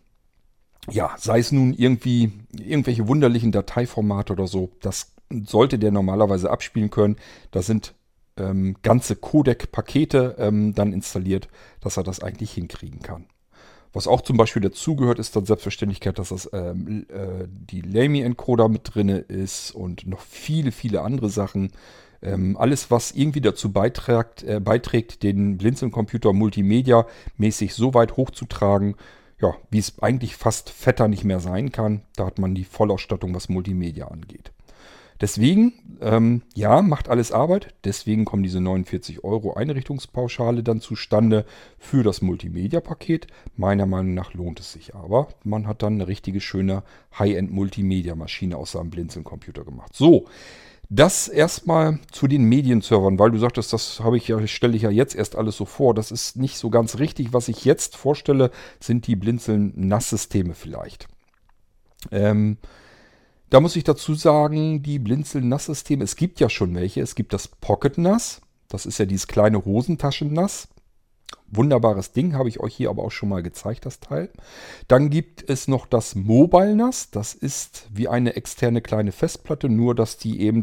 [0.90, 6.90] ja, sei es nun irgendwie irgendwelche wunderlichen Dateiformate oder so, das sollte der normalerweise abspielen
[6.90, 7.16] können.
[7.50, 7.94] Da sind
[8.36, 11.48] ähm, ganze Codec-Pakete ähm, dann installiert,
[11.80, 13.24] dass er das eigentlich hinkriegen kann.
[13.92, 18.94] Was auch zum Beispiel dazugehört, ist dann Selbstverständlichkeit, dass das ähm, äh, die Lamy-Encoder mit
[18.94, 21.72] drin ist und noch viele, viele andere Sachen.
[22.22, 28.94] Ähm, alles, was irgendwie dazu beiträgt, äh, beiträgt den Blinzeln-Computer multimedia-mäßig so weit hochzutragen,
[29.40, 32.02] ja, wie es eigentlich fast fetter nicht mehr sein kann.
[32.16, 34.52] Da hat man die Vollausstattung, was Multimedia angeht.
[35.22, 37.72] Deswegen, ähm, ja, macht alles Arbeit.
[37.84, 41.46] Deswegen kommen diese 49 Euro Einrichtungspauschale dann zustande
[41.78, 43.28] für das Multimedia-Paket.
[43.56, 45.28] Meiner Meinung nach lohnt es sich aber.
[45.44, 46.82] Man hat dann eine richtige schöne
[47.16, 49.94] High-End-Multimedia-Maschine aus seinem Blinzeln-Computer gemacht.
[49.94, 50.26] So,
[50.90, 54.90] das erstmal zu den Medienservern, weil du sagtest, das habe ich ja, stelle ich ja
[54.90, 55.94] jetzt erst alles so vor.
[55.94, 57.32] Das ist nicht so ganz richtig.
[57.32, 61.06] Was ich jetzt vorstelle, sind die Blinzeln-Nass-Systeme vielleicht.
[62.10, 62.56] Ähm,
[63.52, 67.02] da muss ich dazu sagen, die Blinzeln-Nass-Systeme, es gibt ja schon welche.
[67.02, 68.40] Es gibt das Pocket Nass.
[68.70, 70.68] Das ist ja dieses kleine Hosentaschen-Nass.
[71.48, 74.30] Wunderbares Ding, habe ich euch hier aber auch schon mal gezeigt, das Teil.
[74.88, 77.10] Dann gibt es noch das Mobile NAS.
[77.10, 80.62] Das ist wie eine externe kleine Festplatte, nur dass die eben,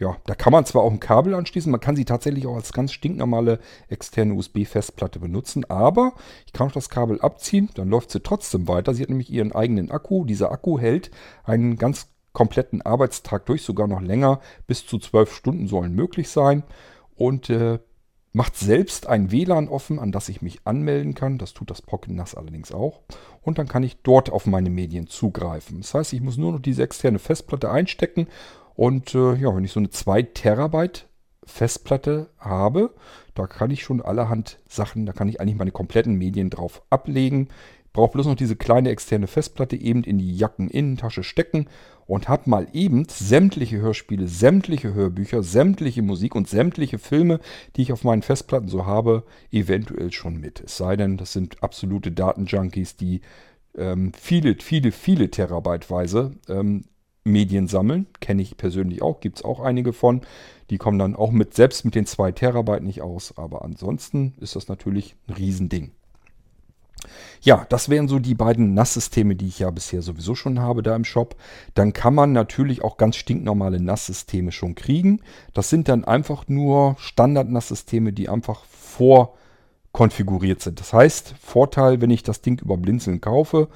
[0.00, 2.72] ja, da kann man zwar auch ein Kabel anschließen, man kann sie tatsächlich auch als
[2.72, 6.14] ganz stinknormale externe USB-Festplatte benutzen, aber
[6.46, 8.94] ich kann auch das Kabel abziehen, dann läuft sie trotzdem weiter.
[8.94, 10.24] Sie hat nämlich ihren eigenen Akku.
[10.24, 11.10] Dieser Akku hält
[11.44, 14.40] einen ganz kompletten Arbeitstag durch, sogar noch länger.
[14.66, 16.62] Bis zu zwölf Stunden sollen möglich sein.
[17.14, 17.78] Und äh,
[18.32, 21.38] macht selbst ein WLAN offen, an das ich mich anmelden kann.
[21.38, 23.00] Das tut das Pocket NAS allerdings auch.
[23.42, 25.80] Und dann kann ich dort auf meine Medien zugreifen.
[25.80, 28.28] Das heißt, ich muss nur noch diese externe Festplatte einstecken.
[28.74, 31.06] Und äh, ja, wenn ich so eine 2 Terabyte
[31.44, 32.94] Festplatte habe,
[33.34, 37.48] da kann ich schon allerhand Sachen, da kann ich eigentlich meine kompletten Medien drauf ablegen.
[37.92, 41.66] Brauche bloß noch diese kleine externe Festplatte eben in die Jackeninnentasche stecken
[42.06, 47.40] und habe mal eben sämtliche Hörspiele, sämtliche Hörbücher, sämtliche Musik und sämtliche Filme,
[47.74, 50.60] die ich auf meinen Festplatten so habe, eventuell schon mit.
[50.60, 53.22] Es sei denn, das sind absolute Datenjunkies, die
[53.76, 56.84] ähm, viele, viele, viele Terabyteweise ähm,
[57.30, 58.06] Medien sammeln.
[58.20, 60.22] Kenne ich persönlich auch, gibt es auch einige von.
[60.70, 63.34] Die kommen dann auch mit, selbst mit den 2 Terabyte nicht aus.
[63.36, 65.92] Aber ansonsten ist das natürlich ein Riesending.
[67.42, 70.94] Ja, das wären so die beiden NAS-Systeme, die ich ja bisher sowieso schon habe da
[70.94, 71.36] im Shop.
[71.74, 75.22] Dann kann man natürlich auch ganz stinknormale NAS-Systeme schon kriegen.
[75.54, 80.80] Das sind dann einfach nur Standard-NAS-Systeme, die einfach vorkonfiguriert sind.
[80.80, 83.68] Das heißt, Vorteil, wenn ich das Ding über Blinzeln kaufe,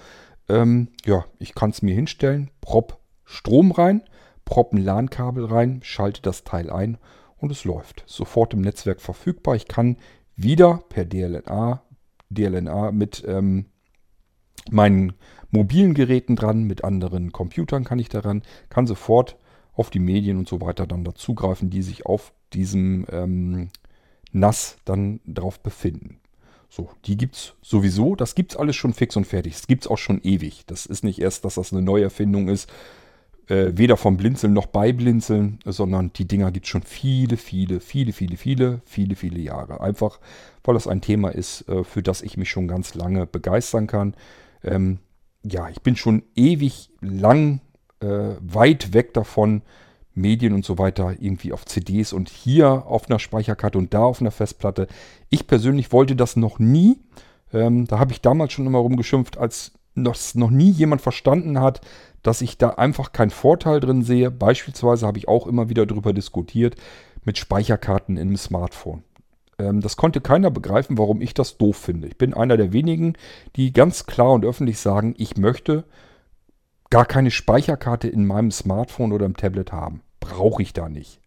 [0.49, 4.03] ähm, ja, ich kann es mir hinstellen, prop Strom rein,
[4.45, 6.99] prop ein LAN-Kabel rein, schalte das Teil ein
[7.37, 8.05] und es läuft.
[8.07, 9.55] Sofort im Netzwerk verfügbar.
[9.55, 9.97] Ich kann
[10.37, 11.83] wieder per DLNA
[12.35, 13.67] DLNA mit ähm,
[14.71, 15.15] meinen
[15.51, 19.37] mobilen Geräten dran, mit anderen Computern kann ich daran, kann sofort
[19.73, 23.69] auf die Medien und so weiter dann dazugreifen, die sich auf diesem ähm,
[24.33, 26.21] NAS dann drauf befinden.
[26.69, 29.53] So, die gibt es sowieso, das gibt es alles schon fix und fertig.
[29.53, 30.65] Das gibt es auch schon ewig.
[30.67, 32.69] Das ist nicht erst, dass das eine Neuerfindung ist,
[33.49, 37.81] äh, weder vom Blinzeln noch bei Blinzeln, sondern die Dinger gibt es schon viele, viele,
[37.81, 39.81] viele, viele, viele, viele, viele Jahre.
[39.81, 40.21] Einfach,
[40.63, 44.15] weil das ein Thema ist, äh, für das ich mich schon ganz lange begeistern kann.
[44.63, 44.99] Ähm,
[45.43, 47.61] ja, ich bin schon ewig lang
[48.01, 49.63] äh, weit weg davon,
[50.15, 54.21] Medien und so weiter irgendwie auf CDs und hier auf einer Speicherkarte und da auf
[54.21, 54.87] einer Festplatte.
[55.29, 57.01] Ich persönlich wollte das noch nie.
[57.53, 61.81] Ähm, da habe ich damals schon immer rumgeschimpft, als dass noch nie jemand verstanden hat,
[62.23, 64.31] dass ich da einfach keinen Vorteil drin sehe.
[64.31, 66.75] Beispielsweise habe ich auch immer wieder darüber diskutiert
[67.25, 69.05] mit Speicherkarten im Smartphone.
[69.59, 72.09] Ähm, das konnte keiner begreifen, warum ich das doof finde.
[72.09, 73.15] Ich bin einer der wenigen,
[73.57, 75.85] die ganz klar und öffentlich sagen, ich möchte
[76.91, 80.03] gar keine Speicherkarte in meinem Smartphone oder im Tablet haben.
[80.21, 81.21] Brauche ich da nicht.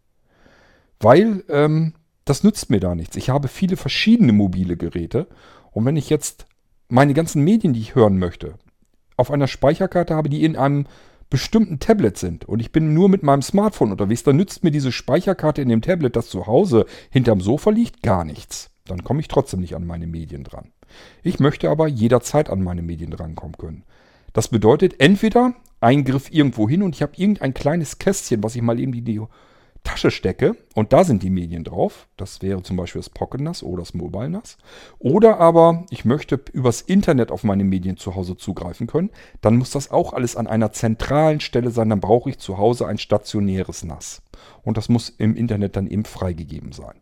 [0.99, 1.93] Weil ähm,
[2.25, 3.15] das nützt mir da nichts.
[3.15, 5.27] Ich habe viele verschiedene mobile Geräte
[5.71, 6.47] und wenn ich jetzt
[6.89, 8.56] meine ganzen Medien, die ich hören möchte,
[9.17, 10.86] auf einer Speicherkarte habe, die in einem
[11.30, 14.91] bestimmten Tablet sind und ich bin nur mit meinem Smartphone unterwegs, dann nützt mir diese
[14.91, 18.69] Speicherkarte in dem Tablet, das zu Hause hinterm Sofa liegt, gar nichts.
[18.86, 20.71] Dann komme ich trotzdem nicht an meine Medien dran.
[21.23, 23.84] Ich möchte aber jederzeit an meine Medien drankommen können.
[24.32, 28.80] Das bedeutet entweder Eingriff irgendwo hin und ich habe irgendein kleines Kästchen, was ich mal
[28.80, 29.04] eben die
[29.88, 32.08] Tasche stecke und da sind die Medien drauf.
[32.17, 34.58] Das wäre zum Beispiel das Pocket NAS oder das Mobile NAS.
[35.00, 39.12] Oder aber ich möchte übers Internet auf meine Medien zu Hause zugreifen können.
[39.39, 41.89] Dann muss das auch alles an einer zentralen Stelle sein.
[41.89, 44.21] Dann brauche ich zu Hause ein stationäres NAS.
[44.62, 47.00] Und das muss im Internet dann eben freigegeben sein.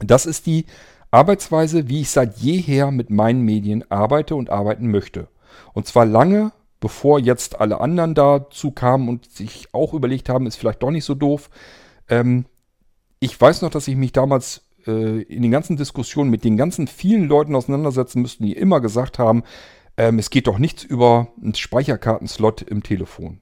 [0.00, 0.64] Das ist die
[1.10, 5.28] Arbeitsweise, wie ich seit jeher mit meinen Medien arbeite und arbeiten möchte.
[5.74, 10.56] Und zwar lange bevor jetzt alle anderen dazu kamen und sich auch überlegt haben, ist
[10.56, 11.50] vielleicht doch nicht so doof.
[12.08, 12.46] Ähm,
[13.20, 16.86] ich weiß noch, dass ich mich damals äh, in den ganzen Diskussionen mit den ganzen
[16.86, 19.42] vielen Leuten auseinandersetzen müssten, die immer gesagt haben,
[19.96, 23.40] ähm, es geht doch nichts über einen Speicherkartenslot im Telefon.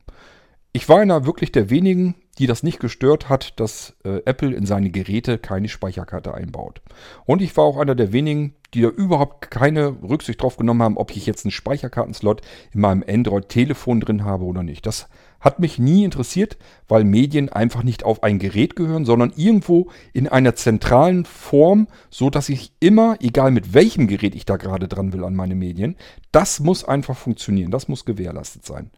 [0.73, 4.67] Ich war einer wirklich der wenigen, die das nicht gestört hat, dass äh, Apple in
[4.67, 6.83] seine Geräte keine Speicherkarte einbaut.
[7.25, 10.99] Und ich war auch einer der wenigen, die da überhaupt keine Rücksicht drauf genommen haben,
[10.99, 12.43] ob ich jetzt einen Speicherkartenslot
[12.75, 14.85] in meinem Android-Telefon drin habe oder nicht.
[14.85, 15.09] Das
[15.47, 20.27] hat mich nie interessiert, weil Medien einfach nicht auf ein Gerät gehören, sondern irgendwo in
[20.27, 25.13] einer zentralen Form, so dass ich immer, egal mit welchem Gerät ich da gerade dran
[25.13, 25.95] will an meine Medien,
[26.33, 28.91] das muss einfach funktionieren, das muss gewährleistet sein.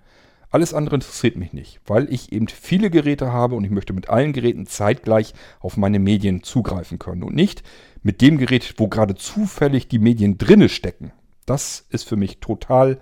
[0.50, 4.08] Alles andere interessiert mich nicht, weil ich eben viele Geräte habe und ich möchte mit
[4.08, 7.62] allen Geräten zeitgleich auf meine Medien zugreifen können und nicht
[8.02, 11.12] mit dem Gerät, wo gerade zufällig die Medien drinne stecken.
[11.44, 12.98] Das ist für mich total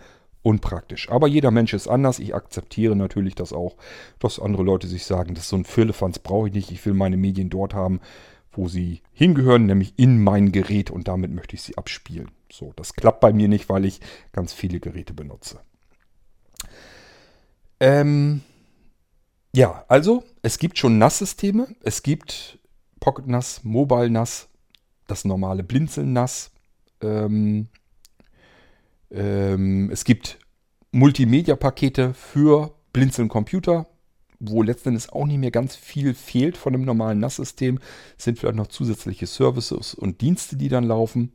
[0.46, 1.10] unpraktisch.
[1.10, 2.20] Aber jeder Mensch ist anders.
[2.20, 3.76] Ich akzeptiere natürlich das auch,
[4.20, 6.70] dass andere Leute sich sagen, das ist so ein Firlefanz brauche ich nicht.
[6.70, 8.00] Ich will meine Medien dort haben,
[8.52, 12.30] wo sie hingehören, nämlich in mein Gerät und damit möchte ich sie abspielen.
[12.48, 15.58] So, das klappt bei mir nicht, weil ich ganz viele Geräte benutze.
[17.80, 18.42] Ähm,
[19.52, 21.74] ja, also es gibt schon NAS-Systeme.
[21.82, 22.60] Es gibt
[23.00, 24.48] Pocket NAS, Mobile NAS,
[25.08, 26.52] das normale Blinzeln NAS.
[27.02, 27.66] Ähm,
[29.10, 30.38] ähm, es gibt
[30.92, 33.86] Multimedia-Pakete für Blinzeln Computer,
[34.38, 37.78] wo letztendlich auch nicht mehr ganz viel fehlt von dem normalen NAS-System.
[38.18, 41.32] Es sind vielleicht noch zusätzliche Services und Dienste, die dann laufen.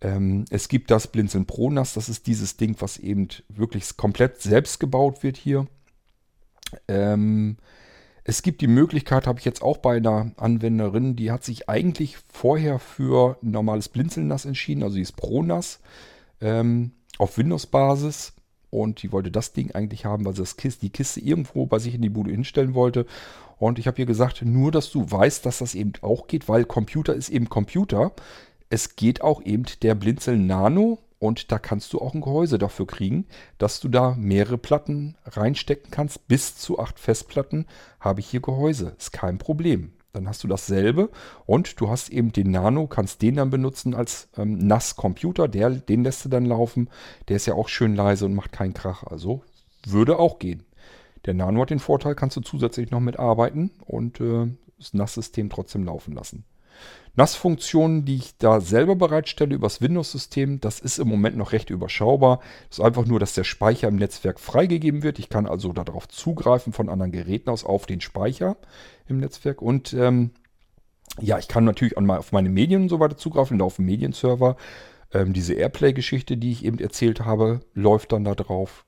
[0.00, 4.40] Ähm, es gibt das Blinzeln Pro NAS, das ist dieses Ding, was eben wirklich komplett
[4.40, 5.66] selbst gebaut wird hier.
[6.86, 7.56] Ähm,
[8.24, 12.18] es gibt die Möglichkeit, habe ich jetzt auch bei einer Anwenderin, die hat sich eigentlich
[12.30, 15.80] vorher für ein normales Blinzeln NAS entschieden, also dieses Pro NAS
[16.40, 18.34] ähm, auf Windows-Basis.
[18.70, 21.78] Und die wollte das Ding eigentlich haben, weil sie das Kiste, die Kiste irgendwo bei
[21.78, 23.06] sich in die Bude hinstellen wollte.
[23.56, 26.64] Und ich habe ihr gesagt, nur dass du weißt, dass das eben auch geht, weil
[26.64, 28.12] Computer ist eben Computer
[28.70, 32.86] es geht auch eben der Blinzeln Nano und da kannst du auch ein Gehäuse dafür
[32.86, 36.28] kriegen, dass du da mehrere Platten reinstecken kannst.
[36.28, 37.66] Bis zu acht Festplatten
[37.98, 38.94] habe ich hier Gehäuse.
[38.98, 39.92] Ist kein Problem.
[40.18, 41.10] Dann hast du dasselbe
[41.46, 45.46] und du hast eben den Nano, kannst den dann benutzen als ähm, NAS-Computer.
[45.46, 46.90] Den lässt du dann laufen.
[47.28, 49.04] Der ist ja auch schön leise und macht keinen Krach.
[49.04, 49.44] Also
[49.86, 50.64] würde auch gehen.
[51.24, 55.84] Der Nano hat den Vorteil, kannst du zusätzlich noch mitarbeiten und äh, das NAS-System trotzdem
[55.84, 56.44] laufen lassen.
[57.16, 62.40] NAS-Funktionen, die ich da selber bereitstelle übers Windows-System, das ist im Moment noch recht überschaubar.
[62.68, 65.18] Das ist einfach nur, dass der Speicher im Netzwerk freigegeben wird.
[65.18, 68.56] Ich kann also darauf zugreifen von anderen Geräten aus auf den Speicher
[69.08, 69.60] im Netzwerk.
[69.60, 70.30] Und ähm,
[71.20, 74.56] ja, ich kann natürlich auf meine Medien und so weiter zugreifen, auf dem Medienserver.
[75.12, 78.84] Ähm, diese Airplay-Geschichte, die ich eben erzählt habe, läuft dann da drauf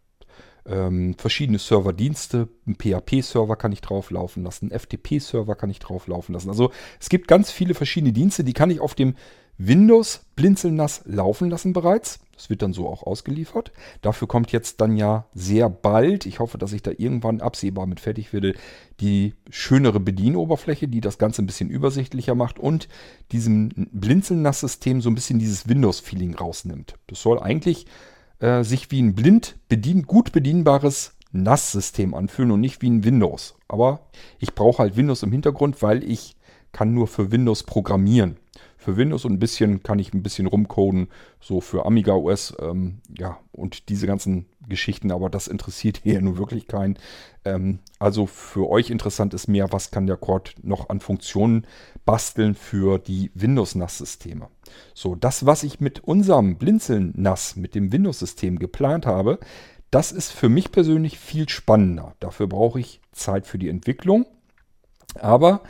[0.67, 2.49] ähm, verschiedene Serverdienste.
[2.67, 6.49] Ein PHP-Server kann ich drauflaufen lassen, ein FTP-Server kann ich drauflaufen lassen.
[6.49, 9.15] Also es gibt ganz viele verschiedene Dienste, die kann ich auf dem
[9.63, 12.21] Windows blinzelnass laufen lassen bereits.
[12.35, 13.73] Das wird dann so auch ausgeliefert.
[14.01, 18.01] Dafür kommt jetzt dann ja sehr bald, ich hoffe, dass ich da irgendwann absehbar mit
[18.01, 18.55] fertig werde,
[19.01, 22.89] die schönere Bedienoberfläche, die das Ganze ein bisschen übersichtlicher macht und
[23.33, 26.95] diesem Blinzelnass-System so ein bisschen dieses Windows-Feeling rausnimmt.
[27.09, 27.85] Das soll eigentlich
[28.41, 33.55] äh, sich wie ein blind bedien gut bedienbares NAS-System anfühlen und nicht wie ein Windows.
[33.69, 34.07] Aber
[34.39, 36.37] ich brauche halt Windows im Hintergrund, weil ich
[36.73, 38.37] kann nur für Windows programmieren.
[38.77, 41.09] Für Windows und ein bisschen kann ich ein bisschen rumcoden,
[41.41, 46.39] so für Amiga OS, ähm, ja, und diese ganzen Geschichten, aber das interessiert hier nun
[46.39, 46.99] wirklich keinen.
[47.45, 51.67] Ähm, also für euch interessant ist mehr, was kann der Cord noch an Funktionen
[52.05, 54.49] basteln für die Windows-NAS-Systeme.
[54.95, 59.39] So, das, was ich mit unserem Blinzeln-NAS, mit dem Windows-System geplant habe,
[59.91, 62.15] das ist für mich persönlich viel spannender.
[62.21, 64.27] Dafür brauche ich Zeit für die Entwicklung.
[65.19, 65.63] Aber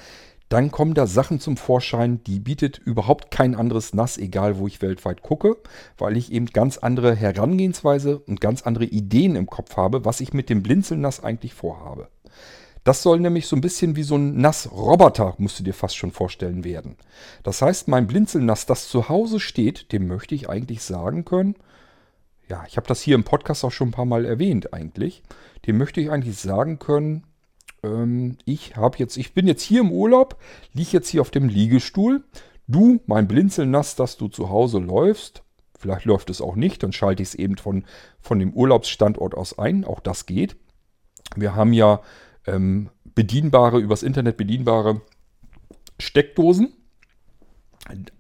[0.51, 4.83] dann kommen da Sachen zum Vorschein, die bietet überhaupt kein anderes NAS, egal wo ich
[4.83, 5.57] weltweit gucke,
[5.97, 10.35] weil ich eben ganz andere Herangehensweise und ganz andere Ideen im Kopf habe, was ich
[10.35, 12.09] mit dem Blinzeln-NAS eigentlich vorhabe.
[12.83, 16.11] Das soll nämlich so ein bisschen wie so ein NAS-Roboter, musst du dir fast schon
[16.11, 16.97] vorstellen, werden.
[17.45, 21.55] Das heißt, mein Blinzeln-NAS, das zu Hause steht, dem möchte ich eigentlich sagen können,
[22.49, 25.23] ja, ich habe das hier im Podcast auch schon ein paar Mal erwähnt eigentlich,
[25.69, 27.23] dem möchte ich eigentlich sagen können,
[27.83, 30.41] ähm, ich habe jetzt, ich bin jetzt hier im Urlaub,
[30.73, 32.25] liege jetzt hier auf dem Liegestuhl.
[32.67, 35.43] Du, mein Blinzelnass, dass du zu Hause läufst.
[35.79, 37.85] Vielleicht läuft es auch nicht, dann schalte ich es eben von,
[38.21, 39.85] von dem Urlaubsstandort aus ein.
[39.85, 40.57] Auch das geht.
[41.37, 42.03] Wir haben ja
[42.47, 45.01] ähm, bedienbare, übers Internet bedienbare
[45.99, 46.75] Steckdosen.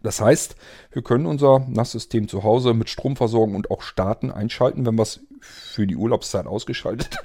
[0.03, 0.57] Das heißt,
[0.91, 5.21] wir können unser NAS-System zu Hause mit Stromversorgung und auch starten einschalten, wenn wir es
[5.41, 7.19] für die Urlaubszeit ausgeschaltet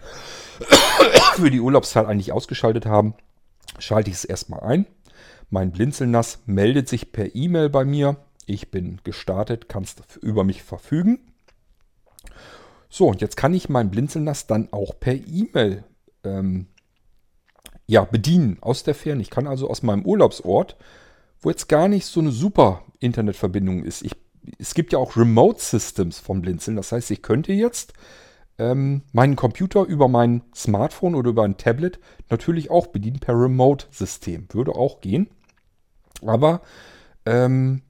[1.35, 3.15] für die Urlaubszeit eigentlich ausgeschaltet haben,
[3.79, 4.85] schalte ich es erstmal ein.
[5.49, 8.17] Mein Blinzelnass meldet sich per E-Mail bei mir.
[8.45, 11.19] Ich bin gestartet, kannst über mich verfügen.
[12.89, 15.83] So, und jetzt kann ich mein Blinzelnass dann auch per E-Mail
[16.23, 16.67] ähm,
[17.87, 19.21] ja, bedienen aus der Ferne.
[19.21, 20.77] Ich kann also aus meinem Urlaubsort,
[21.39, 24.03] wo jetzt gar nicht so eine super Internetverbindung ist.
[24.03, 24.13] Ich,
[24.57, 26.77] es gibt ja auch Remote Systems vom Blinzeln.
[26.77, 27.93] Das heißt, ich könnte jetzt
[28.57, 31.99] ähm, meinen Computer über mein Smartphone oder über ein Tablet
[32.29, 34.47] natürlich auch bedienen per Remote-System.
[34.51, 35.29] Würde auch gehen.
[36.21, 36.61] Aber
[37.25, 37.81] ähm,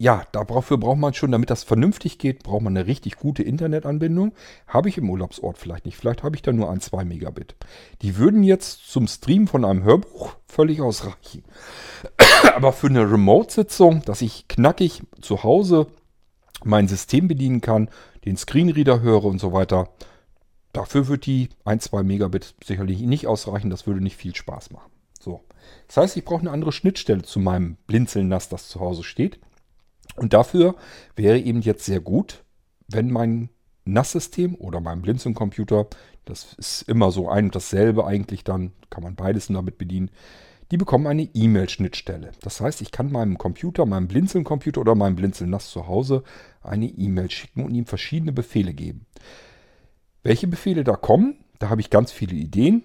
[0.00, 4.32] ja, dafür braucht man schon, damit das vernünftig geht, braucht man eine richtig gute Internetanbindung.
[4.68, 5.96] Habe ich im Urlaubsort vielleicht nicht.
[5.96, 7.56] Vielleicht habe ich da nur ein 2 Megabit.
[8.02, 11.42] Die würden jetzt zum Stream von einem Hörbuch völlig ausreichen.
[12.54, 15.88] Aber für eine Remote-Sitzung, dass ich knackig zu Hause
[16.64, 17.90] mein System bedienen kann,
[18.28, 19.88] den Screenreader höre und so weiter.
[20.72, 23.70] Dafür wird die 1, 2 Megabit sicherlich nicht ausreichen.
[23.70, 24.92] Das würde nicht viel Spaß machen.
[25.18, 25.40] So.
[25.86, 29.40] Das heißt, ich brauche eine andere Schnittstelle zu meinem Blinzeln-NAS, das zu Hause steht.
[30.16, 30.74] Und dafür
[31.16, 32.44] wäre eben jetzt sehr gut,
[32.86, 33.48] wenn mein
[33.84, 35.86] NAS-System oder mein Blinzeln-Computer,
[36.24, 40.10] das ist immer so ein und dasselbe eigentlich dann, kann man beides damit bedienen,
[40.70, 42.32] die bekommen eine E-Mail-Schnittstelle.
[42.42, 46.22] Das heißt, ich kann meinem Computer, meinem Blinzeln-Computer oder meinem Blinzeln-NAS zu Hause
[46.62, 49.06] eine E-Mail schicken und ihm verschiedene Befehle geben.
[50.22, 52.84] Welche Befehle da kommen, da habe ich ganz viele Ideen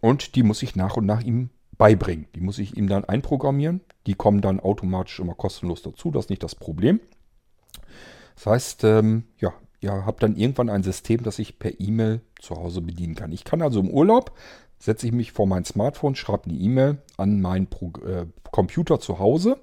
[0.00, 2.26] und die muss ich nach und nach ihm beibringen.
[2.34, 3.80] Die muss ich ihm dann einprogrammieren.
[4.06, 6.10] Die kommen dann automatisch immer kostenlos dazu.
[6.10, 7.00] Das ist nicht das Problem.
[8.36, 12.56] Das heißt, ähm, ja, ihr habt dann irgendwann ein System, das ich per E-Mail zu
[12.56, 13.32] Hause bedienen kann.
[13.32, 14.36] Ich kann also im Urlaub
[14.78, 19.18] setze ich mich vor mein Smartphone, schreibe eine E-Mail an meinen Pro äh, Computer zu
[19.18, 19.58] Hause.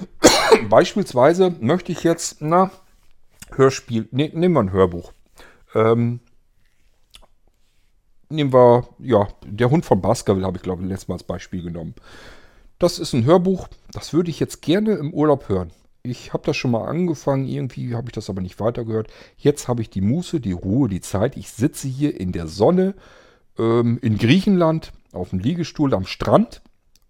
[0.68, 2.70] Beispielsweise möchte ich jetzt, na,
[3.54, 5.12] Hörspiel, ne, nehmen wir ein Hörbuch.
[5.74, 6.20] Ähm,
[8.28, 11.62] nehmen wir, ja, der Hund von Baskerville habe ich glaube ich letztes Mal als Beispiel
[11.62, 11.94] genommen.
[12.78, 15.70] Das ist ein Hörbuch, das würde ich jetzt gerne im Urlaub hören.
[16.02, 19.08] Ich habe das schon mal angefangen, irgendwie habe ich das aber nicht weitergehört.
[19.36, 21.36] Jetzt habe ich die Muße, die Ruhe, die Zeit.
[21.36, 22.94] Ich sitze hier in der Sonne,
[23.58, 26.62] ähm, in Griechenland auf dem Liegestuhl am Strand,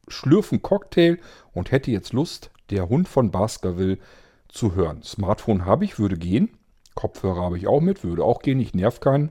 [0.09, 1.19] schlürfen Cocktail
[1.53, 3.99] und hätte jetzt Lust, der Hund von Baskerville
[4.49, 5.03] zu hören.
[5.03, 6.51] Smartphone habe ich, würde gehen.
[6.95, 8.61] Kopfhörer habe ich auch mit, würde auch gehen.
[8.61, 9.31] Ich nerv keinen.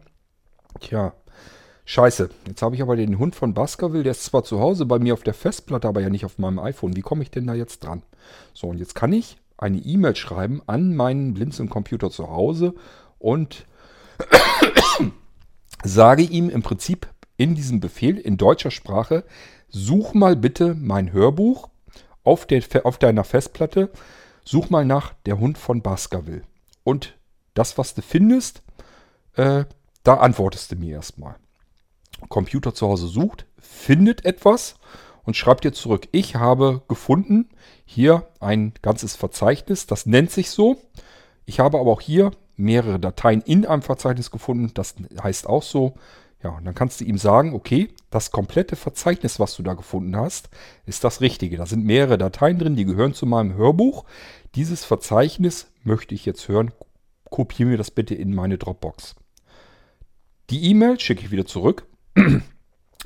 [0.80, 1.14] Tja,
[1.86, 2.30] scheiße.
[2.48, 5.14] Jetzt habe ich aber den Hund von Baskerville, der ist zwar zu Hause bei mir
[5.14, 6.96] auf der Festplatte, aber ja nicht auf meinem iPhone.
[6.96, 8.04] Wie komme ich denn da jetzt dran?
[8.54, 12.76] So, und jetzt kann ich eine E-Mail schreiben an meinen Blinzeln-Computer zu Hause
[13.20, 13.66] und
[15.86, 17.08] sage ihm im Prinzip
[17.38, 19.24] in diesem Befehl in deutscher Sprache,
[19.70, 21.70] such mal bitte mein Hörbuch
[22.24, 23.92] auf, der, auf deiner Festplatte,
[24.44, 26.44] such mal nach Der Hund von Baskerville.
[26.84, 27.18] Und
[27.54, 28.62] das, was du findest,
[29.36, 29.66] äh,
[30.04, 31.36] da antwortest du mir erstmal.
[32.30, 34.76] Computer zu Hause sucht, findet etwas
[35.24, 37.50] und schreibt dir zurück, ich habe gefunden
[37.86, 40.78] hier ein ganzes Verzeichnis, das nennt sich so.
[41.46, 44.72] Ich habe aber auch hier mehrere Dateien in einem Verzeichnis gefunden.
[44.74, 45.94] Das heißt auch so.
[46.44, 50.16] Ja, und dann kannst du ihm sagen, okay, das komplette Verzeichnis, was du da gefunden
[50.16, 50.50] hast,
[50.86, 51.58] ist das Richtige.
[51.58, 54.06] Da sind mehrere Dateien drin, die gehören zu meinem Hörbuch.
[54.54, 56.72] Dieses Verzeichnis möchte ich jetzt hören.
[57.32, 59.16] Kopiere mir das bitte in meine Dropbox.
[60.52, 61.88] Die E-Mail schicke ich wieder zurück.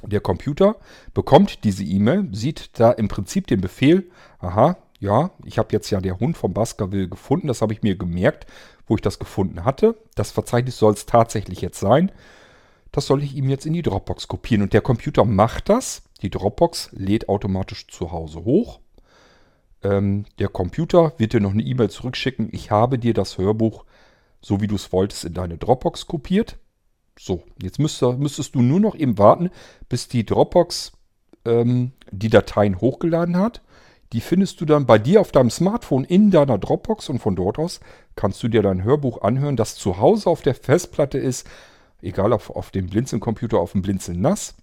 [0.03, 0.75] Der Computer
[1.13, 6.01] bekommt diese E-Mail, sieht da im Prinzip den Befehl, aha, ja, ich habe jetzt ja
[6.01, 8.45] der Hund vom Baskerville gefunden, das habe ich mir gemerkt,
[8.85, 9.95] wo ich das gefunden hatte.
[10.15, 12.11] Das Verzeichnis soll es tatsächlich jetzt sein.
[12.91, 16.03] Das soll ich ihm jetzt in die Dropbox kopieren und der Computer macht das.
[16.21, 18.79] Die Dropbox lädt automatisch zu Hause hoch.
[19.83, 22.49] Ähm, der Computer wird dir noch eine E-Mail zurückschicken.
[22.51, 23.85] Ich habe dir das Hörbuch,
[24.41, 26.57] so wie du es wolltest, in deine Dropbox kopiert.
[27.17, 29.49] So, jetzt müsste, müsstest du nur noch eben warten,
[29.87, 30.93] bis die Dropbox
[31.45, 33.61] ähm, die Dateien hochgeladen hat.
[34.13, 37.59] Die findest du dann bei dir auf deinem Smartphone in deiner Dropbox und von dort
[37.59, 37.79] aus
[38.15, 41.47] kannst du dir dein Hörbuch anhören, das zu Hause auf der Festplatte ist,
[42.01, 44.55] egal ob auf dem Blinzeln-Computer, auf dem Blinzeln nass,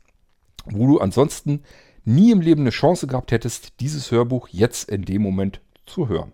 [0.64, 1.62] wo du ansonsten
[2.04, 6.32] nie im Leben eine Chance gehabt hättest, dieses Hörbuch jetzt in dem Moment zu hören.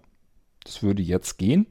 [0.64, 1.66] Das würde jetzt gehen.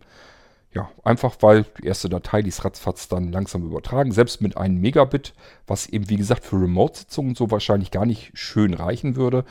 [0.74, 4.80] Ja, einfach weil die erste Datei, die ist ratzfatz dann langsam übertragen, selbst mit einem
[4.80, 5.34] Megabit,
[5.68, 9.44] was eben wie gesagt für Remote-Sitzungen so wahrscheinlich gar nicht schön reichen würde.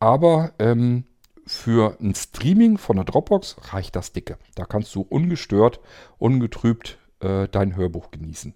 [0.00, 1.04] Aber ähm,
[1.46, 4.36] für ein Streaming von der Dropbox reicht das dicke.
[4.56, 5.80] Da kannst du ungestört,
[6.18, 8.54] ungetrübt äh, dein Hörbuch genießen.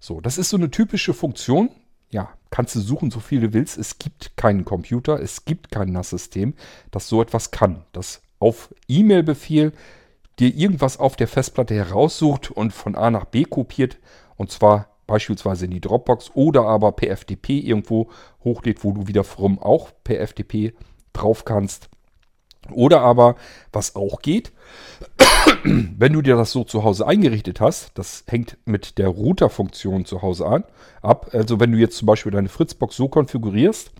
[0.00, 1.70] So, das ist so eine typische Funktion.
[2.10, 3.78] Ja, kannst du suchen, so viel du willst.
[3.78, 6.54] Es gibt keinen Computer, es gibt kein NAS-System,
[6.90, 7.84] das so etwas kann.
[7.92, 9.72] Das auf E-Mail-Befehl
[10.38, 13.98] dir irgendwas auf der Festplatte heraussucht und von A nach B kopiert.
[14.36, 18.10] Und zwar beispielsweise in die Dropbox oder aber per FTP irgendwo
[18.42, 20.74] hochlädt, wo du wiederum auch per FTP
[21.14, 21.88] drauf kannst.
[22.70, 23.36] Oder aber,
[23.72, 24.52] was auch geht,
[25.64, 30.22] wenn du dir das so zu Hause eingerichtet hast, das hängt mit der Router-Funktion zu
[30.22, 30.64] Hause an,
[31.02, 31.30] ab.
[31.32, 33.92] Also wenn du jetzt zum Beispiel deine Fritzbox so konfigurierst,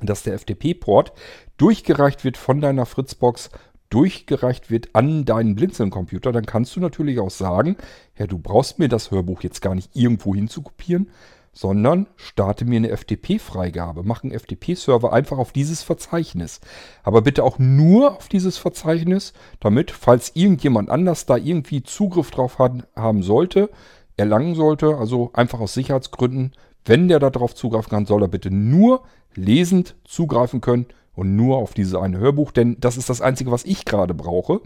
[0.00, 1.12] dass der FTP-Port
[1.58, 3.50] durchgereicht wird von deiner Fritzbox,
[3.90, 7.76] durchgereicht wird an deinen Blinzeln-Computer, dann kannst du natürlich auch sagen,
[8.16, 11.10] ja, du brauchst mir das Hörbuch jetzt gar nicht irgendwo hinzukopieren,
[11.52, 14.02] sondern starte mir eine FTP-Freigabe.
[14.04, 16.60] Mach einen FTP-Server einfach auf dieses Verzeichnis.
[17.02, 22.58] Aber bitte auch nur auf dieses Verzeichnis, damit, falls irgendjemand anders da irgendwie Zugriff drauf
[22.58, 23.70] hat, haben sollte,
[24.16, 26.52] erlangen sollte, also einfach aus Sicherheitsgründen,
[26.84, 29.02] wenn der da drauf zugreifen kann, soll er bitte nur
[29.34, 33.64] lesend zugreifen können und nur auf dieses eine Hörbuch, denn das ist das Einzige, was
[33.64, 34.60] ich gerade brauche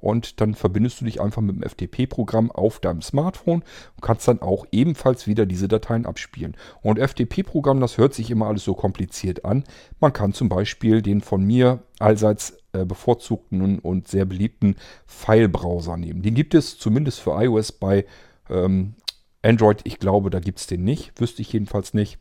[0.00, 3.62] und dann verbindest du dich einfach mit dem FTP-Programm auf deinem Smartphone
[3.96, 6.56] und kannst dann auch ebenfalls wieder diese Dateien abspielen.
[6.82, 9.64] Und FTP-Programm, das hört sich immer alles so kompliziert an.
[10.00, 14.76] Man kann zum Beispiel den von mir allseits äh, bevorzugten und sehr beliebten
[15.06, 16.22] File-Browser nehmen.
[16.22, 18.06] Den gibt es zumindest für iOS bei
[18.48, 18.94] ähm,
[19.42, 19.80] Android.
[19.84, 21.20] Ich glaube, da gibt es den nicht.
[21.20, 22.18] Wüsste ich jedenfalls nicht.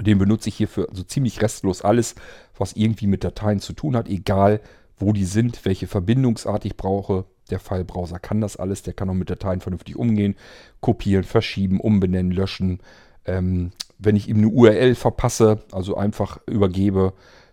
[0.00, 2.14] Den benutze ich hier für so ziemlich restlos alles,
[2.58, 4.60] was irgendwie mit Dateien zu tun hat, egal
[4.98, 7.24] wo die sind, welche Verbindungsart ich brauche.
[7.50, 10.34] Der File-Browser kann das alles, der kann auch mit Dateien vernünftig umgehen,
[10.80, 12.80] kopieren, verschieben, umbenennen, löschen.
[13.24, 17.12] Ähm, wenn ich ihm eine URL verpasse, also einfach übergebe,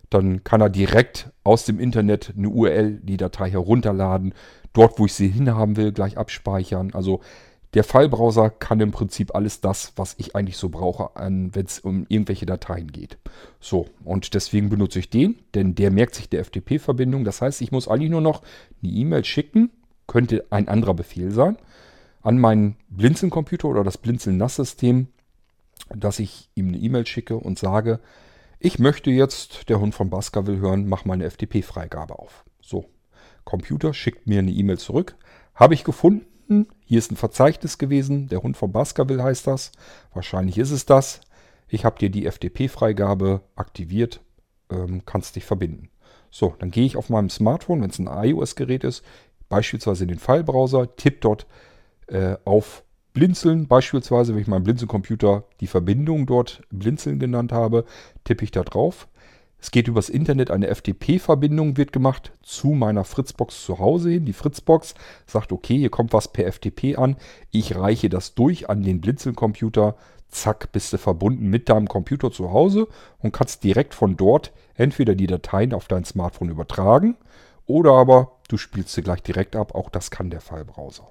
[0.10, 4.34] dann kann er direkt aus dem Internet eine URL, die Datei herunterladen,
[4.74, 6.92] dort, wo ich sie hinhaben will, gleich abspeichern.
[6.94, 7.22] Also
[7.74, 12.06] der File-Browser kann im Prinzip alles das, was ich eigentlich so brauche, wenn es um
[12.08, 13.18] irgendwelche Dateien geht.
[13.60, 17.24] So, und deswegen benutze ich den, denn der merkt sich der FTP-Verbindung.
[17.24, 18.44] Das heißt, ich muss eigentlich nur noch
[18.84, 19.72] eine E-Mail schicken,
[20.06, 21.58] könnte ein anderer Befehl sein,
[22.22, 25.08] an meinen Blinzeln-Computer oder das Blinzeln-NAS-System,
[25.96, 28.00] dass ich ihm eine E-Mail schicke und sage,
[28.60, 32.46] ich möchte jetzt, der Hund von Baskerville hören, mach mal eine FTP-Freigabe auf.
[32.62, 32.86] So,
[33.44, 35.18] Computer schickt mir eine E-Mail zurück.
[35.56, 36.68] Habe ich gefunden.
[36.94, 38.28] Hier ist ein Verzeichnis gewesen.
[38.28, 39.72] Der Hund von Baskerville heißt das.
[40.14, 41.22] Wahrscheinlich ist es das.
[41.68, 44.22] Ich habe dir die FTP-Freigabe aktiviert.
[44.70, 45.90] Ähm, kannst dich verbinden.
[46.30, 49.04] So, dann gehe ich auf meinem Smartphone, wenn es ein iOS-Gerät ist,
[49.50, 51.48] beispielsweise in den File-Browser, tippe dort
[52.10, 52.84] äh, auf
[53.14, 57.86] Blinzeln, beispielsweise, wenn ich meinem Blinzeln-Computer die Verbindung dort Blinzeln genannt habe,
[58.24, 59.08] tippe ich da drauf.
[59.64, 64.26] Es geht übers Internet, eine FTP-Verbindung wird gemacht zu meiner Fritzbox zu Hause hin.
[64.26, 64.94] Die Fritzbox
[65.26, 67.16] sagt, okay, hier kommt was per FTP an.
[67.50, 69.96] Ich reiche das durch an den Blinzeln-Computer.
[70.28, 72.90] Zack, bist du verbunden mit deinem Computer zu Hause
[73.20, 77.16] und kannst direkt von dort entweder die Dateien auf dein Smartphone übertragen
[77.66, 79.76] oder aber du spielst sie gleich direkt ab.
[79.76, 81.08] Auch das kann der File-Browser.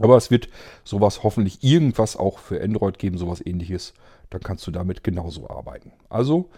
[0.00, 0.48] Aber es wird
[0.84, 3.92] sowas hoffentlich irgendwas auch für Android geben, sowas ähnliches.
[4.30, 5.92] Dann kannst du damit genauso arbeiten.
[6.08, 6.48] Also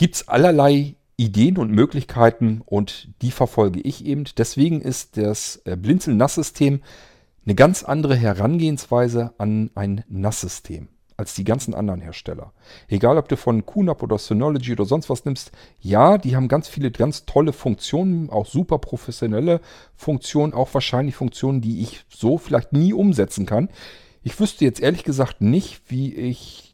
[0.00, 4.24] gibt es allerlei Ideen und Möglichkeiten und die verfolge ich eben.
[4.38, 6.80] Deswegen ist das äh, Blinzeln-Nass-System
[7.44, 10.88] eine ganz andere Herangehensweise an ein Nass-System
[11.18, 12.54] als die ganzen anderen Hersteller.
[12.88, 16.66] Egal, ob du von QNAP oder Synology oder sonst was nimmst, ja, die haben ganz
[16.66, 19.60] viele ganz tolle Funktionen, auch super professionelle
[19.94, 23.68] Funktionen, auch wahrscheinlich Funktionen, die ich so vielleicht nie umsetzen kann.
[24.22, 26.69] Ich wüsste jetzt ehrlich gesagt nicht, wie ich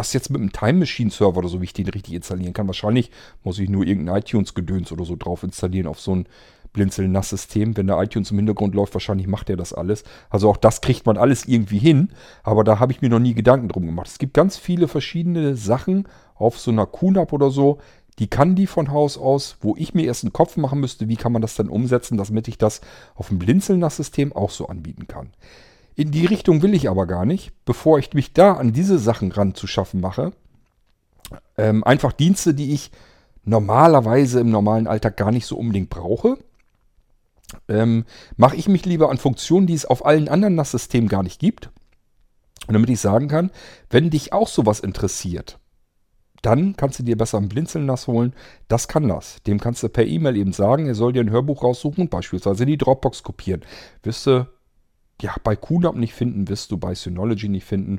[0.00, 2.66] das jetzt mit einem Time Machine Server oder so, wie ich den richtig installieren kann.
[2.66, 3.10] Wahrscheinlich
[3.44, 6.26] muss ich nur irgendein iTunes-Gedöns oder so drauf installieren auf so ein
[6.72, 7.76] Blinzeln-Nass-System.
[7.76, 10.04] Wenn der iTunes im Hintergrund läuft, wahrscheinlich macht er das alles.
[10.30, 12.10] Also auch das kriegt man alles irgendwie hin.
[12.42, 14.08] Aber da habe ich mir noch nie Gedanken drum gemacht.
[14.08, 17.78] Es gibt ganz viele verschiedene Sachen auf so einer QNAP oder so.
[18.18, 21.16] Die kann die von Haus aus, wo ich mir erst einen Kopf machen müsste, wie
[21.16, 22.80] kann man das dann umsetzen, damit ich das
[23.14, 25.30] auf dem Blinzeln-Nass-System auch so anbieten kann.
[26.00, 29.32] In die Richtung will ich aber gar nicht, bevor ich mich da an diese Sachen
[29.32, 30.32] ran zu schaffen mache.
[31.58, 32.90] Ähm, einfach Dienste, die ich
[33.44, 36.38] normalerweise im normalen Alltag gar nicht so unbedingt brauche
[37.68, 38.04] ähm,
[38.36, 41.70] mache ich mich lieber an Funktionen, die es auf allen anderen NAS-Systemen gar nicht gibt.
[42.66, 43.50] Und damit ich sagen kann,
[43.88, 45.58] wenn dich auch sowas interessiert,
[46.42, 48.32] dann kannst du dir besser ein Blinzeln-NAS holen.
[48.68, 49.42] Das kann das.
[49.42, 52.64] Dem kannst du per E-Mail eben sagen, er soll dir ein Hörbuch raussuchen und beispielsweise
[52.64, 53.62] die Dropbox kopieren.
[54.02, 54.46] Wirst du
[55.22, 57.98] ja bei QNAP nicht finden, wirst du bei Synology nicht finden.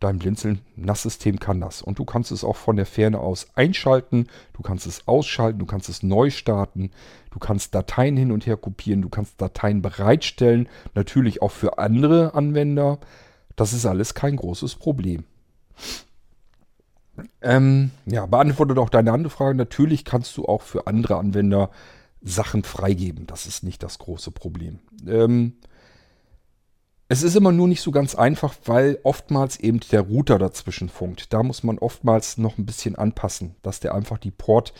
[0.00, 1.80] Dein Blinzeln-NAS-System kann das.
[1.80, 5.66] Und du kannst es auch von der Ferne aus einschalten, du kannst es ausschalten, du
[5.66, 6.90] kannst es neu starten,
[7.30, 12.34] du kannst Dateien hin und her kopieren, du kannst Dateien bereitstellen, natürlich auch für andere
[12.34, 12.98] Anwender.
[13.56, 15.24] Das ist alles kein großes Problem.
[17.40, 19.56] Ähm, ja, beantwortet auch deine andere Frage.
[19.56, 21.70] Natürlich kannst du auch für andere Anwender
[22.20, 23.26] Sachen freigeben.
[23.26, 24.80] Das ist nicht das große Problem.
[25.06, 25.54] Ähm,
[27.08, 31.32] es ist immer nur nicht so ganz einfach, weil oftmals eben der Router dazwischen funkt.
[31.32, 34.72] Da muss man oftmals noch ein bisschen anpassen, dass der einfach die Port,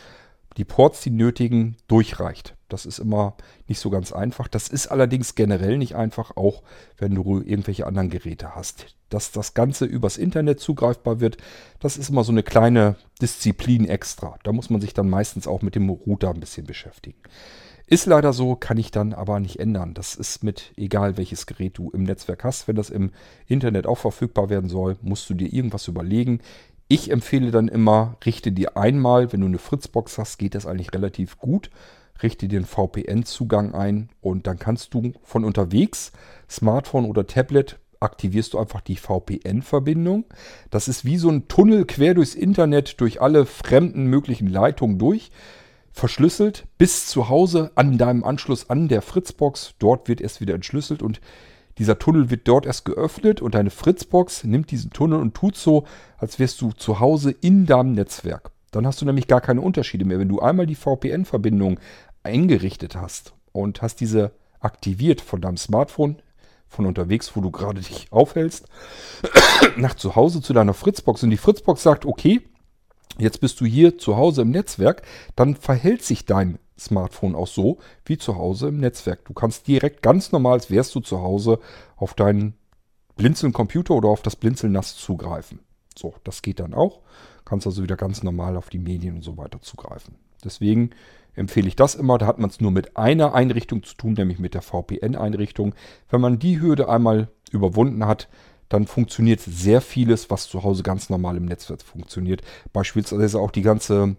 [0.57, 2.55] die Ports, die nötigen, durchreicht.
[2.67, 3.35] Das ist immer
[3.67, 4.47] nicht so ganz einfach.
[4.47, 6.63] Das ist allerdings generell nicht einfach, auch
[6.97, 8.87] wenn du irgendwelche anderen Geräte hast.
[9.09, 11.37] Dass das Ganze übers Internet zugreifbar wird,
[11.79, 14.39] das ist immer so eine kleine Disziplin extra.
[14.43, 17.19] Da muss man sich dann meistens auch mit dem Router ein bisschen beschäftigen.
[17.87, 19.93] Ist leider so, kann ich dann aber nicht ändern.
[19.93, 22.67] Das ist mit egal welches Gerät du im Netzwerk hast.
[22.67, 23.11] Wenn das im
[23.47, 26.39] Internet auch verfügbar werden soll, musst du dir irgendwas überlegen.
[26.87, 30.93] Ich empfehle dann immer, richte dir einmal, wenn du eine Fritzbox hast, geht das eigentlich
[30.93, 31.69] relativ gut.
[32.23, 36.11] Richte dir einen VPN-Zugang ein und dann kannst du von unterwegs,
[36.49, 40.25] Smartphone oder Tablet, aktivierst du einfach die VPN-Verbindung.
[40.71, 45.29] Das ist wie so ein Tunnel quer durchs Internet, durch alle fremden möglichen Leitungen durch
[45.95, 49.75] verschlüsselt bis zu Hause an deinem Anschluss an der Fritzbox.
[49.79, 51.21] Dort wird erst wieder entschlüsselt und
[51.77, 55.85] dieser Tunnel wird dort erst geöffnet und deine Fritzbox nimmt diesen Tunnel und tut so,
[56.17, 58.51] als wärst du zu Hause in deinem Netzwerk.
[58.71, 60.19] Dann hast du nämlich gar keine Unterschiede mehr.
[60.19, 61.79] Wenn du einmal die VPN-Verbindung
[62.23, 66.17] eingerichtet hast und hast diese aktiviert von deinem Smartphone,
[66.67, 68.67] von unterwegs, wo du gerade dich aufhältst,
[69.77, 72.41] nach zu Hause zu deiner Fritzbox und die Fritzbox sagt, okay,
[73.17, 75.03] Jetzt bist du hier zu Hause im Netzwerk,
[75.35, 79.25] dann verhält sich dein Smartphone auch so wie zu Hause im Netzwerk.
[79.25, 81.59] Du kannst direkt ganz normal, als wärst du zu Hause,
[81.95, 82.55] auf deinen
[83.15, 85.59] Blinzeln-Computer oder auf das Blinzeln-NAS zugreifen.
[85.97, 86.99] So, das geht dann auch.
[87.45, 90.15] Kannst also wieder ganz normal auf die Medien und so weiter zugreifen.
[90.43, 90.89] Deswegen
[91.35, 92.17] empfehle ich das immer.
[92.17, 95.73] Da hat man es nur mit einer Einrichtung zu tun, nämlich mit der VPN-Einrichtung.
[96.09, 98.27] Wenn man die Hürde einmal überwunden hat,
[98.69, 102.41] dann funktioniert sehr vieles, was zu Hause ganz normal im Netzwerk funktioniert.
[102.73, 104.15] Beispielsweise auch die ganze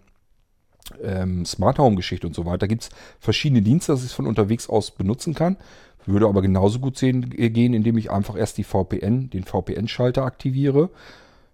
[1.02, 2.58] ähm, Smart Home Geschichte und so weiter.
[2.58, 5.56] Da gibt es verschiedene Dienste, dass ich es von unterwegs aus benutzen kann.
[6.04, 10.22] Würde aber genauso gut sehen, äh, gehen, indem ich einfach erst die VPN, den VPN-Schalter
[10.22, 10.90] aktiviere.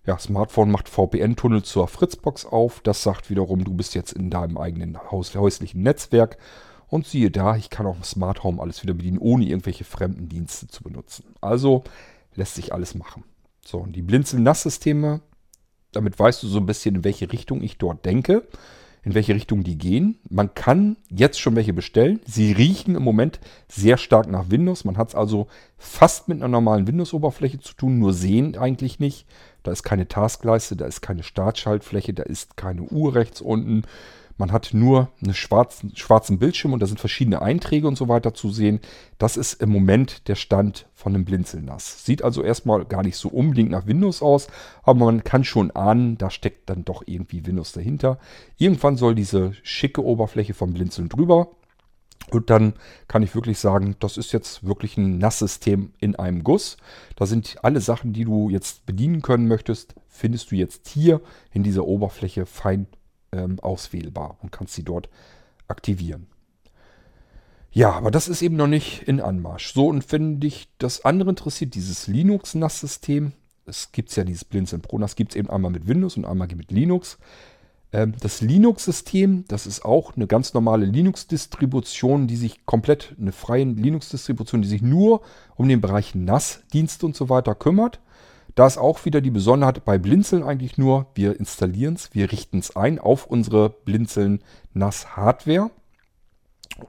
[0.05, 2.81] Ja, Smartphone macht VPN-Tunnel zur Fritzbox auf.
[2.81, 6.37] Das sagt wiederum, du bist jetzt in deinem eigenen Haus, häuslichen Netzwerk.
[6.89, 10.67] Und siehe da, ich kann auch Smart Home alles wieder bedienen, ohne irgendwelche fremden Dienste
[10.67, 11.25] zu benutzen.
[11.41, 11.85] Also
[12.35, 13.25] lässt sich alles machen.
[13.65, 15.21] So, und die Blinzeln-Nass-Systeme,
[15.93, 18.47] damit weißt du so ein bisschen, in welche Richtung ich dort denke,
[19.05, 20.19] in welche Richtung die gehen.
[20.31, 22.21] Man kann jetzt schon welche bestellen.
[22.25, 24.85] Sie riechen im Moment sehr stark nach Windows.
[24.85, 29.27] Man hat es also fast mit einer normalen Windows-Oberfläche zu tun, nur sehen eigentlich nicht.
[29.65, 33.83] Da ist keine Taskleiste, da ist keine Startschaltfläche, da ist keine Uhr rechts unten.
[34.37, 38.35] Man hat nur einen schwarzen, schwarzen Bildschirm und da sind verschiedene Einträge und so weiter
[38.35, 38.81] zu sehen.
[39.19, 42.05] Das ist im Moment der Stand von einem Blinzelnass.
[42.05, 44.49] Sieht also erstmal gar nicht so unbedingt nach Windows aus,
[44.83, 48.19] aber man kann schon ahnen, da steckt dann doch irgendwie Windows dahinter.
[48.57, 51.49] Irgendwann soll diese schicke Oberfläche vom Blinzeln drüber.
[52.31, 52.75] Und dann
[53.09, 56.77] kann ich wirklich sagen, das ist jetzt wirklich ein Nasssystem in einem Guss.
[57.17, 61.21] Da sind alle Sachen, die du jetzt bedienen können möchtest, findest du jetzt hier
[61.53, 62.87] in dieser Oberfläche fein
[63.33, 65.09] ähm, auswählbar und kannst sie dort
[65.69, 66.27] aktivieren.
[67.75, 69.73] Ja, aber das ist eben noch nicht in Anmarsch.
[69.73, 73.33] So, und wenn dich das andere interessiert, dieses Linux-NAS-System,
[73.65, 76.49] es gibt ja dieses Blinzeln Pro NAS, gibt es eben einmal mit Windows und einmal
[76.49, 77.19] mit Linux.
[77.93, 83.65] Ähm, das Linux-System, das ist auch eine ganz normale Linux-Distribution, die sich komplett, eine freie
[83.65, 85.23] Linux-Distribution, die sich nur
[85.57, 88.01] um den Bereich NAS, Dienste und so weiter kümmert.
[88.55, 92.59] Da ist auch wieder die Besonderheit bei Blinzeln eigentlich nur, wir installieren es, wir richten
[92.59, 94.43] es ein auf unsere Blinzeln
[94.75, 95.71] NAS Hardware.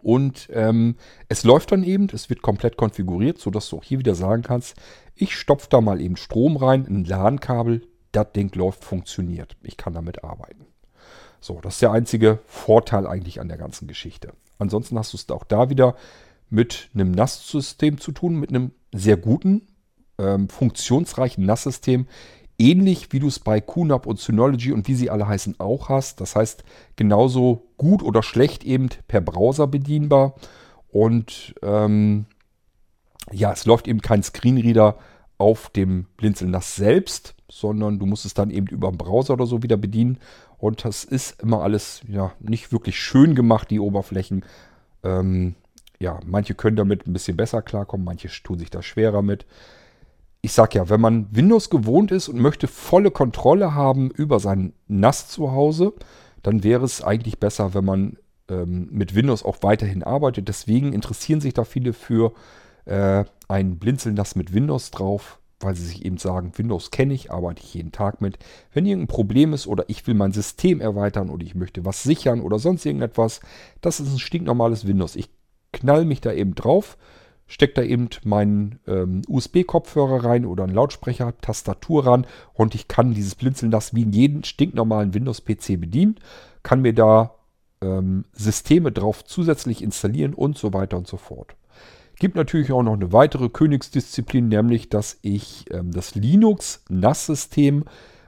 [0.01, 0.95] Und ähm,
[1.29, 4.75] es läuft dann eben, es wird komplett konfiguriert, sodass du auch hier wieder sagen kannst,
[5.15, 9.55] ich stopfe da mal eben Strom rein, ein LAN-Kabel, das Ding läuft, funktioniert.
[9.61, 10.65] Ich kann damit arbeiten.
[11.39, 14.33] So, das ist der einzige Vorteil eigentlich an der ganzen Geschichte.
[14.59, 15.95] Ansonsten hast du es auch da wieder
[16.49, 19.67] mit einem NAS-System zu tun, mit einem sehr guten,
[20.23, 22.07] ähm, funktionsreichen NAS-System,
[22.57, 26.21] ähnlich wie du es bei QNAP und Synology und wie sie alle heißen auch hast.
[26.21, 26.63] Das heißt,
[26.95, 30.35] genauso gut oder schlecht eben per Browser bedienbar.
[30.89, 32.25] Und ähm,
[33.31, 34.97] ja, es läuft eben kein Screenreader
[35.37, 39.45] auf dem Blinzeln NAS selbst, sondern du musst es dann eben über den Browser oder
[39.45, 40.19] so wieder bedienen.
[40.57, 44.45] Und das ist immer alles ja nicht wirklich schön gemacht, die Oberflächen.
[45.03, 45.55] Ähm,
[45.99, 49.45] ja, manche können damit ein bisschen besser klarkommen, manche tun sich da schwerer mit
[50.45, 54.73] ich sag ja, wenn man Windows gewohnt ist und möchte volle Kontrolle haben über sein
[54.87, 55.93] NAS zu Hause,
[56.43, 58.17] dann wäre es eigentlich besser, wenn man
[58.49, 60.49] ähm, mit Windows auch weiterhin arbeitet.
[60.49, 62.33] Deswegen interessieren sich da viele für
[62.83, 67.63] äh, ein Blinzeln-NAS mit Windows drauf, weil sie sich eben sagen, Windows kenne ich, arbeite
[67.63, 68.37] ich jeden Tag mit.
[68.73, 72.41] Wenn irgendein Problem ist oder ich will mein System erweitern oder ich möchte was sichern
[72.41, 73.39] oder sonst irgendetwas,
[73.79, 75.15] das ist ein stinknormales Windows.
[75.15, 75.29] Ich
[75.71, 76.97] knall mich da eben drauf
[77.53, 83.13] stecke da eben meinen ähm, USB-Kopfhörer rein oder einen Lautsprecher, Tastatur ran und ich kann
[83.13, 86.15] dieses Blinzeln das wie in jedem stinknormalen Windows-PC bedienen,
[86.63, 87.35] kann mir da
[87.81, 91.55] ähm, Systeme drauf zusätzlich installieren und so weiter und so fort.
[92.17, 97.83] Gibt natürlich auch noch eine weitere Königsdisziplin, nämlich dass ich ähm, das Linux NAS-System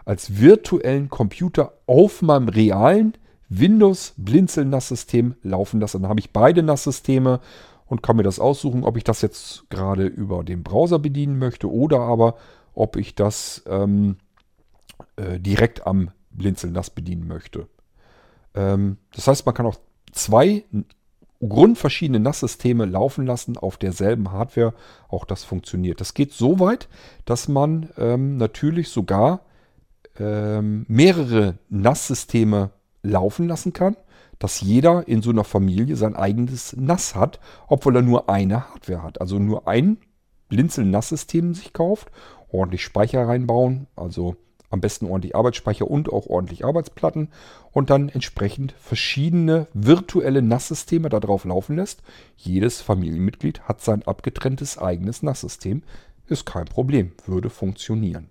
[0.06, 3.14] als virtuellen Computer auf meinem realen
[3.50, 6.00] Windows Blinzeln NAS-System laufen lasse.
[6.00, 7.40] Dann habe ich beide NAS-Systeme
[7.88, 11.72] und kann mir das aussuchen, ob ich das jetzt gerade über den Browser bedienen möchte
[11.72, 12.36] oder aber
[12.74, 14.18] ob ich das ähm,
[15.16, 17.68] äh, direkt am Blinzeln NAS bedienen möchte.
[18.54, 19.78] Ähm, das heißt, man kann auch
[20.12, 20.66] zwei
[21.48, 24.74] grundverschiedene NAS-Systeme laufen lassen auf derselben Hardware.
[25.08, 26.02] Auch das funktioniert.
[26.02, 26.90] Das geht so weit,
[27.26, 29.42] dass man ähm, natürlich sogar
[30.18, 32.72] ähm, mehrere NAS-Systeme
[33.04, 33.96] laufen lassen kann
[34.40, 39.04] dass jeder in so einer Familie sein eigenes NAS hat, obwohl er nur eine Hardware
[39.04, 39.22] hat.
[39.22, 39.98] Also nur ein
[40.50, 42.12] Blinzeln-NAS-System sich kauft,
[42.52, 44.36] ordentlich Speicher reinbauen, also
[44.70, 47.30] am besten ordentlich Arbeitsspeicher und auch ordentlich Arbeitsplatten
[47.72, 52.04] und dann entsprechend verschiedene virtuelle NAS-Systeme darauf laufen lässt.
[52.36, 55.84] Jedes Familienmitglied hat sein abgetrenntes eigenes NAS-System.
[56.28, 58.30] Ist kein Problem, würde funktionieren.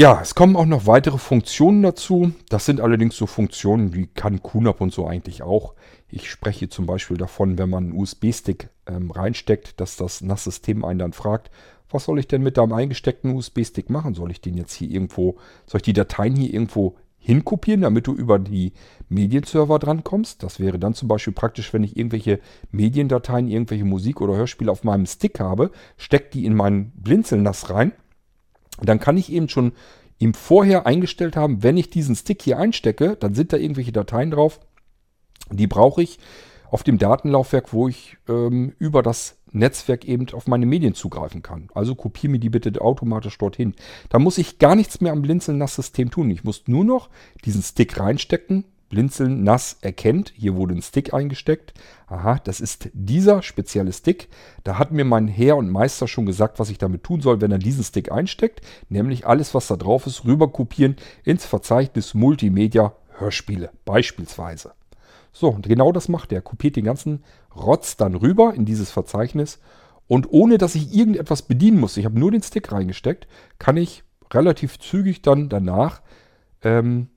[0.00, 2.30] Ja, es kommen auch noch weitere Funktionen dazu.
[2.50, 5.74] Das sind allerdings so Funktionen, wie kann QNAP und so eigentlich auch.
[6.08, 11.00] Ich spreche zum Beispiel davon, wenn man einen USB-Stick ähm, reinsteckt, dass das NAS-System einen
[11.00, 11.50] dann fragt,
[11.90, 14.14] was soll ich denn mit deinem eingesteckten USB-Stick machen?
[14.14, 18.14] Soll ich den jetzt hier irgendwo, soll ich die Dateien hier irgendwo hinkopieren, damit du
[18.14, 18.74] über die
[19.08, 20.44] Medienserver drankommst?
[20.44, 22.38] Das wäre dann zum Beispiel praktisch, wenn ich irgendwelche
[22.70, 27.90] Mediendateien, irgendwelche Musik oder Hörspiele auf meinem Stick habe, steck die in meinen Blinzelnass rein
[28.82, 29.72] dann kann ich eben schon
[30.18, 34.30] ihm vorher eingestellt haben, wenn ich diesen Stick hier einstecke, dann sind da irgendwelche Dateien
[34.30, 34.60] drauf,
[35.50, 36.18] die brauche ich
[36.70, 41.68] auf dem Datenlaufwerk, wo ich ähm, über das Netzwerk eben auf meine Medien zugreifen kann.
[41.72, 43.74] Also kopiere mir die bitte automatisch dorthin.
[44.10, 46.30] Da muss ich gar nichts mehr am Blinzeln-Nass-System tun.
[46.30, 47.08] Ich muss nur noch
[47.44, 51.74] diesen Stick reinstecken, Blinzeln nass erkennt, hier wurde ein Stick eingesteckt.
[52.06, 54.28] Aha, das ist dieser spezielle Stick.
[54.64, 57.52] Da hat mir mein Herr und Meister schon gesagt, was ich damit tun soll, wenn
[57.52, 58.62] er diesen Stick einsteckt.
[58.88, 64.72] Nämlich alles, was da drauf ist, rüber kopieren ins Verzeichnis Multimedia Hörspiele beispielsweise.
[65.32, 66.40] So, und genau das macht er.
[66.40, 67.24] Kopiert den ganzen
[67.54, 69.60] Rotz dann rüber in dieses Verzeichnis.
[70.06, 73.28] Und ohne dass ich irgendetwas bedienen muss, ich habe nur den Stick reingesteckt,
[73.58, 76.00] kann ich relativ zügig dann danach
[76.62, 77.08] ähm,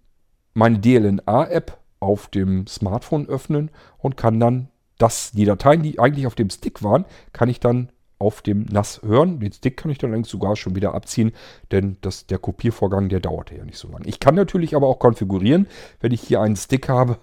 [0.54, 6.36] meine DLNA-App auf dem Smartphone öffnen und kann dann das, die Dateien, die eigentlich auf
[6.36, 7.90] dem Stick waren, kann ich dann
[8.20, 9.40] auf dem NAS hören.
[9.40, 11.32] Den Stick kann ich dann eigentlich sogar schon wieder abziehen,
[11.72, 14.06] denn das, der Kopiervorgang, der dauerte ja nicht so lange.
[14.06, 15.68] Ich kann natürlich aber auch konfigurieren,
[16.00, 17.18] wenn ich hier einen Stick habe,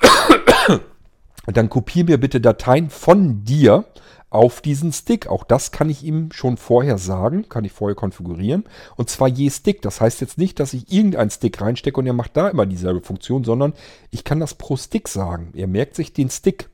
[1.46, 3.86] dann kopiere mir bitte Dateien von dir
[4.30, 5.26] auf diesen Stick.
[5.26, 8.64] Auch das kann ich ihm schon vorher sagen, kann ich vorher konfigurieren.
[8.96, 9.82] Und zwar je Stick.
[9.82, 13.00] Das heißt jetzt nicht, dass ich irgendeinen Stick reinstecke und er macht da immer dieselbe
[13.02, 13.74] Funktion, sondern
[14.10, 15.50] ich kann das pro Stick sagen.
[15.54, 16.70] Er merkt sich den Stick.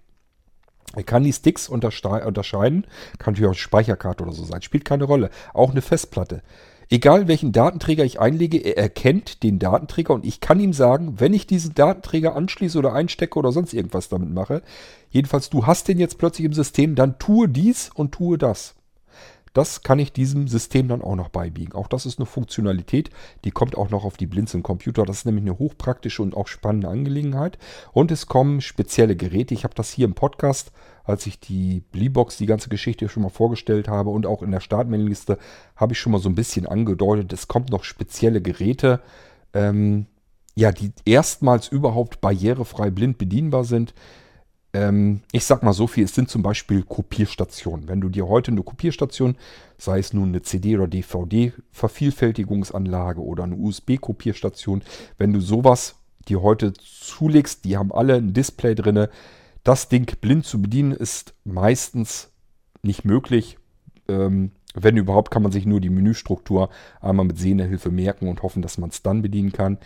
[0.95, 2.87] Er kann die Sticks unterscheiden.
[3.19, 4.63] Kann natürlich auch eine Speicherkarte oder so sein.
[4.63, 5.31] Spielt keine Rolle.
[5.53, 6.43] Auch eine Festplatte.
[6.89, 11.35] Egal welchen Datenträger ich einlege, er erkennt den Datenträger und ich kann ihm sagen, wenn
[11.35, 14.63] ich diesen Datenträger anschließe oder einstecke oder sonst irgendwas damit mache,
[15.11, 18.77] jedenfalls du hast den jetzt plötzlich im System, dann tue dies und tue das.
[19.57, 21.73] Das kann ich diesem System dann auch noch beibiegen.
[21.73, 23.09] Auch das ist eine Funktionalität,
[23.47, 25.07] die kommt auch noch auf die Blinzeln-Computer.
[25.07, 27.57] Das ist nämlich eine hochpraktische und auch spannende Angelegenheit.
[27.93, 29.55] Und es kommen spezielle Geräte.
[29.55, 30.73] Ich habe das hier im Podcast,
[31.05, 34.61] als ich die Bleebox, die ganze Geschichte schon mal vorgestellt habe und auch in der
[34.61, 35.39] Startmenüliste,
[35.75, 37.33] habe ich schon mal so ein bisschen angedeutet.
[37.33, 39.01] Es kommt noch spezielle Geräte.
[39.55, 40.05] Ähm,
[40.55, 43.95] ja, die erstmals überhaupt barrierefrei blind bedienbar sind.
[44.77, 47.89] Ähm, ich sag mal so viel, es sind zum Beispiel Kopierstationen.
[47.89, 49.39] Wenn du dir heute eine Kopierstation,
[49.79, 54.83] sei es nun eine CD- oder DVD-Vervielfältigungsanlage oder eine USB-Kopierstation,
[55.17, 55.95] wenn du sowas
[56.29, 59.07] dir heute zulegst, die haben alle ein Display drin.
[59.65, 62.29] Das Ding blind zu bedienen ist meistens
[62.83, 63.57] nicht möglich.
[64.09, 66.69] Ähm, wenn überhaupt, kann man sich nur die Menüstruktur
[67.01, 69.79] einmal mit Sehnerhilfe merken und hoffen, dass man es dann bedienen kann.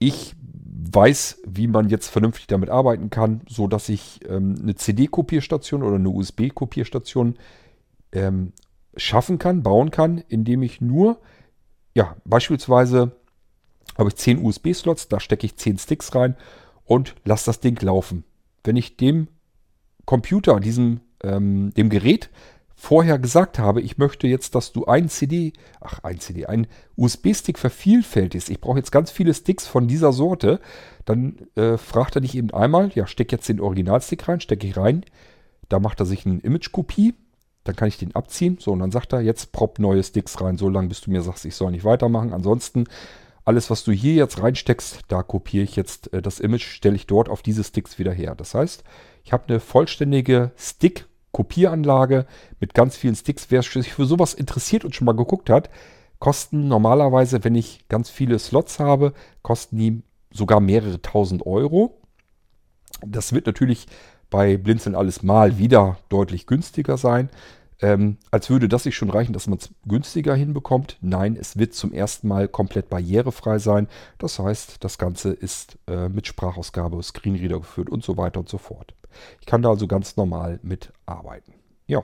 [0.00, 0.34] Ich
[0.80, 5.96] weiß, wie man jetzt vernünftig damit arbeiten kann, so dass ich ähm, eine CD-Kopierstation oder
[5.96, 7.34] eine USB-Kopierstation
[8.12, 8.52] ähm,
[8.96, 11.20] schaffen kann, bauen kann, indem ich nur,
[11.94, 13.12] ja, beispielsweise
[13.96, 16.36] habe ich 10 USB-Slots, da stecke ich 10 Sticks rein
[16.84, 18.22] und lasse das Ding laufen.
[18.62, 19.26] Wenn ich dem
[20.04, 22.30] Computer, diesem, ähm, dem Gerät
[22.80, 27.58] vorher gesagt habe, ich möchte jetzt, dass du ein CD, ach ein CD, ein USB-Stick
[27.58, 28.48] vervielfältigst.
[28.50, 30.60] Ich brauche jetzt ganz viele Sticks von dieser Sorte.
[31.04, 34.76] Dann äh, fragt er dich eben einmal, ja, steck jetzt den Originalstick rein, stecke ich
[34.76, 35.04] rein.
[35.68, 37.14] Da macht er sich eine Image-Kopie.
[37.64, 38.58] Dann kann ich den abziehen.
[38.60, 41.22] So, und dann sagt er, jetzt prop neue Sticks rein, so lange bis du mir
[41.22, 42.32] sagst, ich soll nicht weitermachen.
[42.32, 42.84] Ansonsten,
[43.44, 47.08] alles, was du hier jetzt reinsteckst, da kopiere ich jetzt äh, das Image, stelle ich
[47.08, 48.36] dort auf diese Sticks wieder her.
[48.36, 48.84] Das heißt,
[49.24, 52.26] ich habe eine vollständige Stick- Kopieranlage
[52.60, 53.46] mit ganz vielen Sticks.
[53.50, 55.70] Wer sich für sowas interessiert und schon mal geguckt hat,
[56.18, 59.12] kosten normalerweise, wenn ich ganz viele Slots habe,
[59.42, 60.02] kosten die
[60.32, 62.00] sogar mehrere tausend Euro.
[63.06, 63.86] Das wird natürlich
[64.30, 67.30] bei Blinzeln alles mal wieder deutlich günstiger sein.
[67.80, 70.98] Ähm, als würde das sich schon reichen, dass man es günstiger hinbekommt.
[71.00, 73.86] Nein, es wird zum ersten Mal komplett barrierefrei sein.
[74.18, 78.58] Das heißt, das Ganze ist äh, mit Sprachausgabe, Screenreader geführt und so weiter und so
[78.58, 78.94] fort.
[79.40, 81.54] Ich kann da also ganz normal mit arbeiten.
[81.86, 82.02] Ja,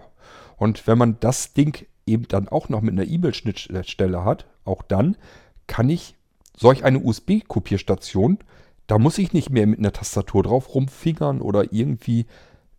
[0.56, 5.16] und wenn man das Ding eben dann auch noch mit einer E-Mail-Schnittstelle hat, auch dann
[5.66, 6.14] kann ich
[6.56, 8.38] solch eine USB-Kopierstation,
[8.86, 12.26] da muss ich nicht mehr mit einer Tastatur drauf rumfingern oder irgendwie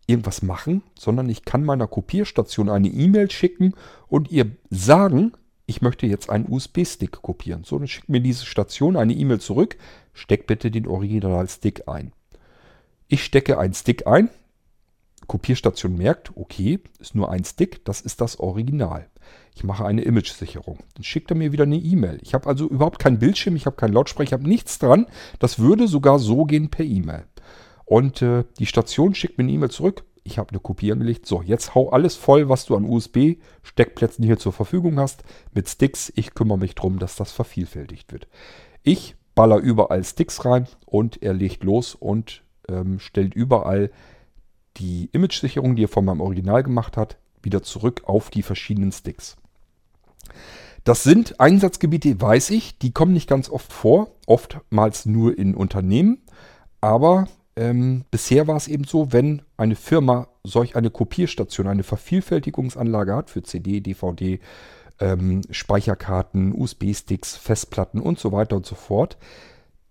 [0.07, 3.73] irgendwas machen, sondern ich kann meiner Kopierstation eine E-Mail schicken
[4.07, 5.33] und ihr sagen,
[5.65, 7.63] ich möchte jetzt einen USB-Stick kopieren.
[7.63, 9.77] So, dann schickt mir diese Station eine E-Mail zurück,
[10.13, 12.13] steck bitte den Original-Stick ein.
[13.07, 14.29] Ich stecke einen Stick ein.
[15.27, 19.09] Kopierstation merkt, okay, ist nur ein Stick, das ist das Original.
[19.55, 20.79] Ich mache eine Image-Sicherung.
[20.93, 22.19] Dann schickt er mir wieder eine E-Mail.
[22.21, 25.07] Ich habe also überhaupt keinen Bildschirm, ich habe keinen Lautsprecher, ich habe nichts dran.
[25.39, 27.25] Das würde sogar so gehen per E-Mail.
[27.85, 30.03] Und äh, die Station schickt mir eine E-Mail zurück.
[30.23, 31.27] Ich habe eine Kopie angelegt.
[31.27, 36.11] So, jetzt hau alles voll, was du an USB-Steckplätzen hier zur Verfügung hast, mit Sticks.
[36.15, 38.27] Ich kümmere mich darum, dass das vervielfältigt wird.
[38.83, 43.91] Ich baller überall Sticks rein und er legt los und ähm, stellt überall
[44.77, 49.37] die Image-Sicherung, die er von meinem Original gemacht hat, wieder zurück auf die verschiedenen Sticks.
[50.83, 56.21] Das sind Einsatzgebiete, weiß ich, die kommen nicht ganz oft vor, oftmals nur in Unternehmen,
[56.81, 63.15] aber ähm, bisher war es eben so, wenn eine Firma solch eine Kopierstation, eine Vervielfältigungsanlage
[63.15, 64.39] hat für CD, DVD,
[64.99, 69.17] ähm, Speicherkarten, USB-Sticks, Festplatten und so weiter und so fort,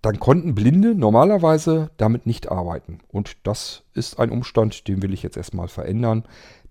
[0.04, 2.98] dann konnten Blinde normalerweise damit nicht arbeiten.
[3.08, 6.24] Und das ist ein Umstand, den will ich jetzt erstmal verändern.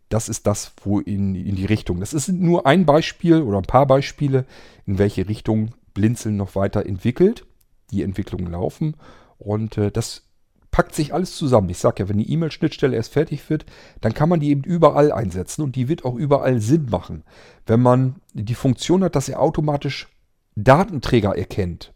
[0.10, 2.00] Das ist das, wo in, in die Richtung.
[2.00, 4.46] Das ist nur ein Beispiel oder ein paar Beispiele,
[4.86, 7.46] in welche Richtung Blinzeln noch weiter entwickelt.
[7.92, 8.96] Die Entwicklungen laufen.
[9.40, 10.24] Und äh, das
[10.70, 11.70] packt sich alles zusammen.
[11.70, 13.66] Ich sage ja, wenn die E-Mail-Schnittstelle erst fertig wird,
[14.02, 17.24] dann kann man die eben überall einsetzen und die wird auch überall Sinn machen.
[17.66, 20.08] Wenn man die Funktion hat, dass er automatisch
[20.56, 21.93] Datenträger erkennt,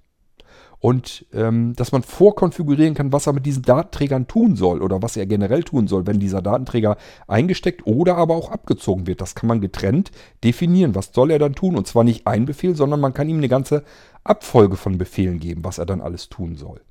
[0.80, 5.17] und ähm, dass man vorkonfigurieren kann, was er mit diesen Datenträgern tun soll oder was
[5.17, 6.97] er generell tun soll, wenn dieser Datenträger
[7.28, 9.21] eingesteckt oder aber auch abgezogen wird.
[9.21, 10.11] Das kann man getrennt
[10.43, 10.93] definieren.
[10.93, 11.75] Was soll er dann tun?
[11.75, 13.84] Und zwar nicht ein Befehl, sondern man kann ihm eine ganze
[14.23, 16.82] Abfolge von Befehlen geben, was er dann alles tun soll.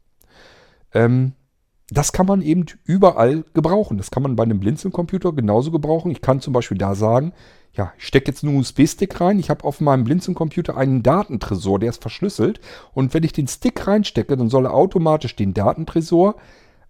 [0.93, 1.33] Ähm,
[1.91, 3.99] das kann man eben überall gebrauchen.
[3.99, 6.11] Das kann man bei einem Blinzeln-Computer genauso gebrauchen.
[6.11, 7.33] Ich kann zum Beispiel da sagen,
[7.77, 9.39] ja, ich stecke jetzt einen USB-Stick rein.
[9.39, 12.61] Ich habe auf meinem Blinzeln-Computer einen Datentresor, der ist verschlüsselt.
[12.95, 16.37] Und wenn ich den Stick reinstecke, dann soll er automatisch den Datentresor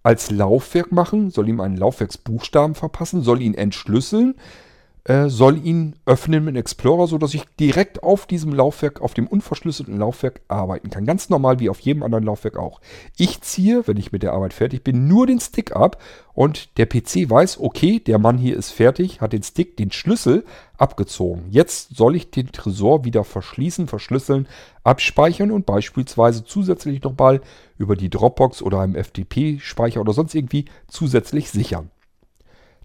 [0.03, 4.37] als Laufwerk machen, soll ihm einen Laufwerksbuchstaben verpassen, soll ihn entschlüsseln,
[5.07, 9.97] äh, soll ihn öffnen mit Explorer, sodass ich direkt auf diesem Laufwerk, auf dem unverschlüsselten
[9.97, 11.07] Laufwerk arbeiten kann.
[11.07, 12.81] Ganz normal wie auf jedem anderen Laufwerk auch.
[13.17, 16.03] Ich ziehe, wenn ich mit der Arbeit fertig bin, nur den Stick ab
[16.35, 20.45] und der PC weiß, okay, der Mann hier ist fertig, hat den Stick, den Schlüssel
[20.77, 21.45] abgezogen.
[21.51, 24.49] Jetzt soll ich den Tresor wieder verschließen, verschlüsseln,
[24.83, 27.43] abspeichern und beispielsweise zusätzlich nochmal
[27.79, 31.91] über die Dropbox oder einem FTP-Speicher oder sonst irgendwie zusätzlich sichern.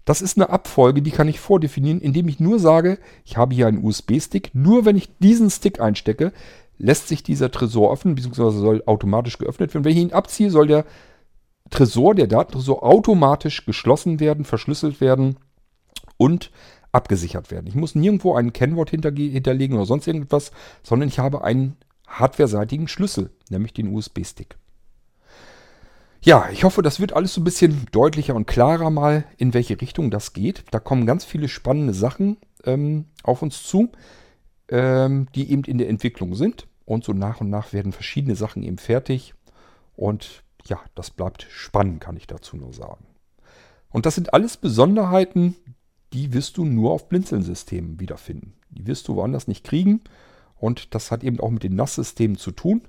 [0.04, 3.68] Das ist eine Abfolge, die kann ich vordefinieren, indem ich nur sage, ich habe hier
[3.68, 4.50] einen USB-Stick.
[4.52, 6.32] Nur wenn ich diesen Stick einstecke,
[6.78, 9.84] lässt sich dieser Tresor öffnen, beziehungsweise soll automatisch geöffnet werden.
[9.84, 10.84] Wenn ich ihn abziehe, soll der
[11.70, 15.36] Tresor, der Datentresor, automatisch geschlossen werden, verschlüsselt werden
[16.16, 16.50] und
[16.90, 17.68] abgesichert werden.
[17.68, 20.50] Ich muss nirgendwo ein Kennwort hinterlegen oder sonst irgendetwas,
[20.82, 21.76] sondern ich habe einen
[22.08, 24.58] hardwareseitigen Schlüssel, nämlich den USB-Stick.
[26.24, 29.80] Ja, ich hoffe, das wird alles so ein bisschen deutlicher und klarer mal, in welche
[29.80, 30.62] Richtung das geht.
[30.70, 33.90] Da kommen ganz viele spannende Sachen ähm, auf uns zu,
[34.68, 36.68] ähm, die eben in der Entwicklung sind.
[36.84, 39.34] Und so nach und nach werden verschiedene Sachen eben fertig.
[39.96, 43.04] Und ja, das bleibt spannend, kann ich dazu nur sagen.
[43.90, 45.56] Und das sind alles Besonderheiten,
[46.12, 48.52] die wirst du nur auf Blinzeln-Systemen wiederfinden.
[48.70, 50.02] Die wirst du woanders nicht kriegen.
[50.54, 52.82] Und das hat eben auch mit den NAS-Systemen zu tun.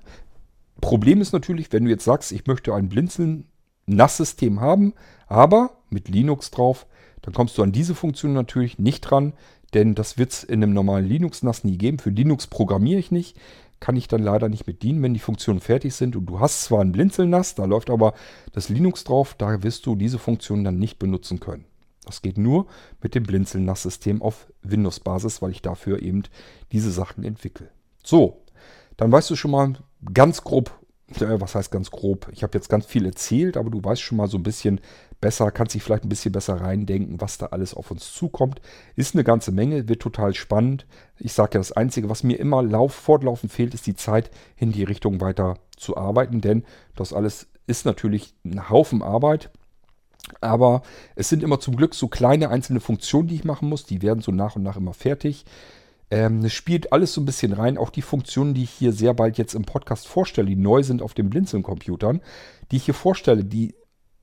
[0.84, 4.92] Problem ist natürlich, wenn du jetzt sagst, ich möchte ein Blinzeln-NAS-System haben,
[5.26, 6.86] aber mit Linux drauf,
[7.22, 9.32] dann kommst du an diese Funktion natürlich nicht dran,
[9.72, 11.98] denn das wird es in einem normalen Linux-NAS nie geben.
[11.98, 13.34] Für Linux programmiere ich nicht,
[13.80, 16.64] kann ich dann leider nicht mit dienen, wenn die Funktionen fertig sind und du hast
[16.64, 18.12] zwar ein Blinzeln-NAS, da läuft aber
[18.52, 21.64] das Linux drauf, da wirst du diese Funktion dann nicht benutzen können.
[22.04, 22.66] Das geht nur
[23.02, 26.24] mit dem Blinzeln-NAS-System auf Windows-Basis, weil ich dafür eben
[26.72, 27.70] diese Sachen entwickle.
[28.04, 28.42] So,
[28.98, 29.78] dann weißt du schon mal
[30.12, 30.70] ganz grob,
[31.20, 32.28] äh, was heißt ganz grob?
[32.32, 34.80] Ich habe jetzt ganz viel erzählt, aber du weißt schon mal so ein bisschen
[35.20, 38.60] besser, kannst dich vielleicht ein bisschen besser reindenken, was da alles auf uns zukommt.
[38.96, 40.86] Ist eine ganze Menge, wird total spannend.
[41.18, 44.72] Ich sage ja, das Einzige, was mir immer lauf, fortlaufend fehlt, ist die Zeit, in
[44.72, 49.50] die Richtung weiter zu arbeiten, denn das alles ist natürlich ein Haufen Arbeit.
[50.40, 50.82] Aber
[51.16, 53.84] es sind immer zum Glück so kleine einzelne Funktionen, die ich machen muss.
[53.84, 55.44] Die werden so nach und nach immer fertig.
[56.14, 57.76] Ähm, es spielt alles so ein bisschen rein.
[57.76, 61.02] Auch die Funktionen, die ich hier sehr bald jetzt im Podcast vorstelle, die neu sind
[61.02, 62.20] auf den Blinzeln-Computern,
[62.70, 63.74] die ich hier vorstelle, die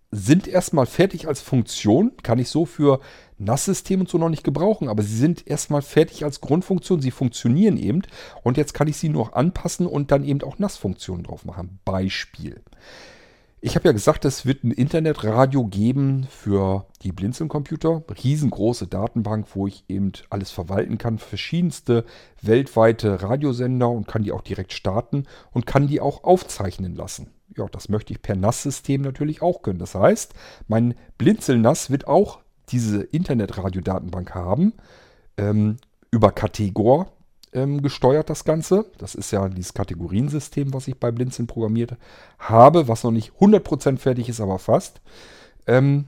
[0.09, 2.13] sind erstmal fertig als Funktion.
[2.23, 3.01] Kann ich so für
[3.39, 7.01] NAS-System und so noch nicht gebrauchen, aber sie sind erstmal fertig als Grundfunktion.
[7.01, 8.03] Sie funktionieren eben.
[8.41, 11.79] Und jetzt kann ich sie noch anpassen und dann eben auch NAS-Funktionen drauf machen.
[11.83, 12.61] Beispiel.
[13.63, 18.01] Ich habe ja gesagt, es wird ein Internetradio geben für die Blinzeln-Computer.
[18.23, 21.19] Riesengroße Datenbank, wo ich eben alles verwalten kann.
[21.19, 22.03] Verschiedenste
[22.41, 27.29] weltweite Radiosender und kann die auch direkt starten und kann die auch aufzeichnen lassen.
[27.55, 29.77] Ja, das möchte ich per NAS-System natürlich auch können.
[29.77, 30.33] Das heißt,
[30.67, 32.39] mein Blinzeln-NAS wird auch
[32.69, 34.73] diese Internetradio-Datenbank haben.
[35.37, 35.77] Ähm,
[36.09, 37.13] über Kategor
[37.53, 38.85] ähm, gesteuert, das Ganze.
[38.97, 41.95] Das ist ja dieses Kategoriensystem, was ich bei Blinzeln programmiert
[42.39, 45.01] habe, was noch nicht 100% fertig ist, aber fast.
[45.67, 46.05] Ähm,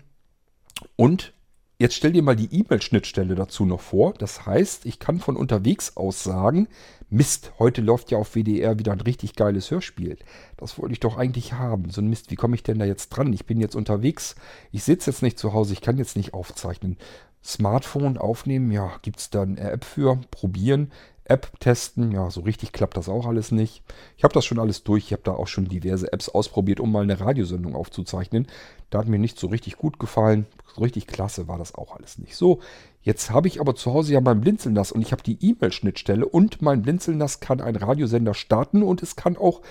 [0.95, 1.33] und
[1.79, 4.13] jetzt stell dir mal die E-Mail-Schnittstelle dazu noch vor.
[4.13, 6.67] Das heißt, ich kann von unterwegs aus sagen,
[7.09, 10.17] Mist, heute läuft ja auf WDR wieder ein richtig geiles Hörspiel.
[10.57, 11.91] Das wollte ich doch eigentlich haben.
[11.91, 13.31] So ein Mist, wie komme ich denn da jetzt dran?
[13.33, 14.35] Ich bin jetzt unterwegs,
[14.71, 16.97] ich sitze jetzt nicht zu Hause, ich kann jetzt nicht aufzeichnen.
[17.43, 20.21] Smartphone aufnehmen, ja, gibt es da eine App für?
[20.31, 20.91] Probieren.
[21.25, 22.11] App testen.
[22.11, 23.83] Ja, so richtig klappt das auch alles nicht.
[24.17, 25.05] Ich habe das schon alles durch.
[25.05, 28.47] Ich habe da auch schon diverse Apps ausprobiert, um mal eine Radiosendung aufzuzeichnen.
[28.89, 30.45] Da hat mir nicht so richtig gut gefallen.
[30.75, 32.35] So richtig klasse war das auch alles nicht.
[32.35, 32.59] So,
[33.01, 36.61] jetzt habe ich aber zu Hause ja mein Blinzelnass und ich habe die E-Mail-Schnittstelle und
[36.61, 39.61] mein Blinzelnass kann einen Radiosender starten und es kann auch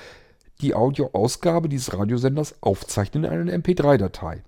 [0.61, 4.43] die Audioausgabe dieses Radiosenders aufzeichnen in einer MP3-Datei.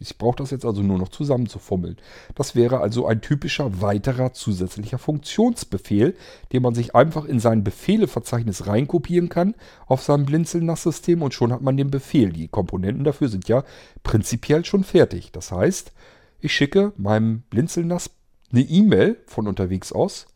[0.00, 1.96] Ich brauche das jetzt also nur noch zusammenzufummeln.
[2.34, 6.16] Das wäre also ein typischer weiterer zusätzlicher Funktionsbefehl,
[6.52, 9.54] den man sich einfach in sein Befehleverzeichnis reinkopieren kann
[9.86, 12.32] auf seinem Blinzeln-NAS-System und schon hat man den Befehl.
[12.32, 13.62] Die Komponenten dafür sind ja
[14.02, 15.30] prinzipiell schon fertig.
[15.32, 15.92] Das heißt,
[16.40, 18.10] ich schicke meinem Blinzeln-NAS
[18.52, 20.26] eine E-Mail von unterwegs aus.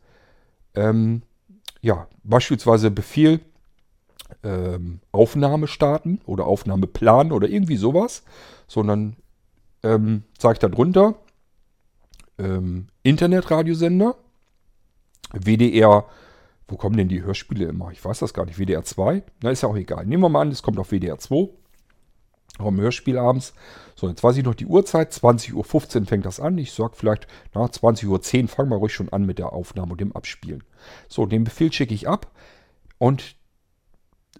[0.73, 1.21] Ähm,
[1.81, 3.41] ja, beispielsweise Befehl
[4.43, 8.23] ähm, Aufnahme starten oder Aufnahme planen oder irgendwie sowas,
[8.67, 9.15] sondern
[9.83, 11.15] ähm, sage ich da drunter,
[12.37, 14.15] ähm, Internetradiosender,
[15.33, 16.05] WDR,
[16.67, 17.91] wo kommen denn die Hörspiele immer?
[17.91, 19.23] Ich weiß das gar nicht, WDR 2?
[19.41, 20.05] Na, ist ja auch egal.
[20.05, 21.49] Nehmen wir mal an, es kommt auf WDR 2.
[22.59, 23.53] Auch im Hörspiel abends.
[23.95, 25.11] So, jetzt weiß ich noch die Uhrzeit.
[25.13, 26.57] 20.15 Uhr fängt das an.
[26.57, 28.07] Ich sage vielleicht, na, 20.10
[28.43, 30.63] Uhr fangen wir ruhig schon an mit der Aufnahme und dem Abspielen.
[31.07, 32.31] So, den Befehl schicke ich ab.
[32.97, 33.35] Und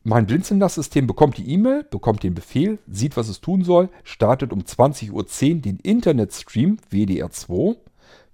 [0.09, 4.61] mein Blinzeln-NAS-System bekommt die E-Mail, bekommt den Befehl, sieht, was es tun soll, startet um
[4.61, 7.77] 20.10 Uhr den Internetstream WDR2.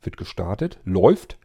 [0.01, 1.38] wird gestartet, läuft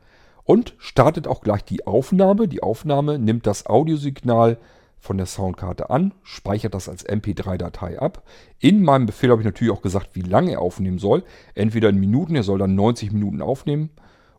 [0.44, 2.46] und startet auch gleich die Aufnahme.
[2.46, 4.58] Die Aufnahme nimmt das Audiosignal
[5.00, 8.22] von der Soundkarte an, speichert das als MP3-Datei ab.
[8.60, 11.24] In meinem Befehl habe ich natürlich auch gesagt, wie lange er aufnehmen soll.
[11.54, 13.90] Entweder in Minuten, er soll dann 90 Minuten aufnehmen,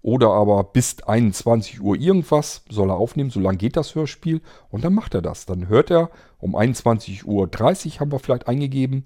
[0.02, 4.84] oder aber bis 21 Uhr irgendwas soll er aufnehmen, so lange geht das Hörspiel und
[4.84, 5.45] dann macht er das.
[5.45, 9.04] Dann hört er um 21.30 Uhr haben wir vielleicht eingegeben,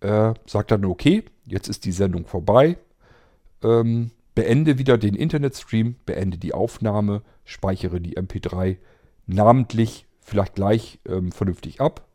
[0.00, 2.76] äh, sagt dann okay, jetzt ist die Sendung vorbei,
[3.62, 8.78] ähm, beende wieder den Internetstream, beende die Aufnahme, speichere die MP3
[9.26, 12.06] namentlich vielleicht gleich ähm, vernünftig ab,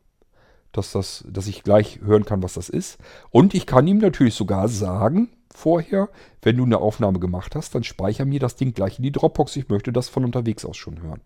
[0.72, 2.98] dass, das, dass ich gleich hören kann, was das ist.
[3.30, 6.08] Und ich kann ihm natürlich sogar sagen, vorher,
[6.42, 9.56] wenn du eine Aufnahme gemacht hast, dann speicher mir das Ding gleich in die Dropbox.
[9.56, 11.20] Ich möchte das von unterwegs aus schon hören.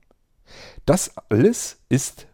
[0.87, 2.27] Das alles ist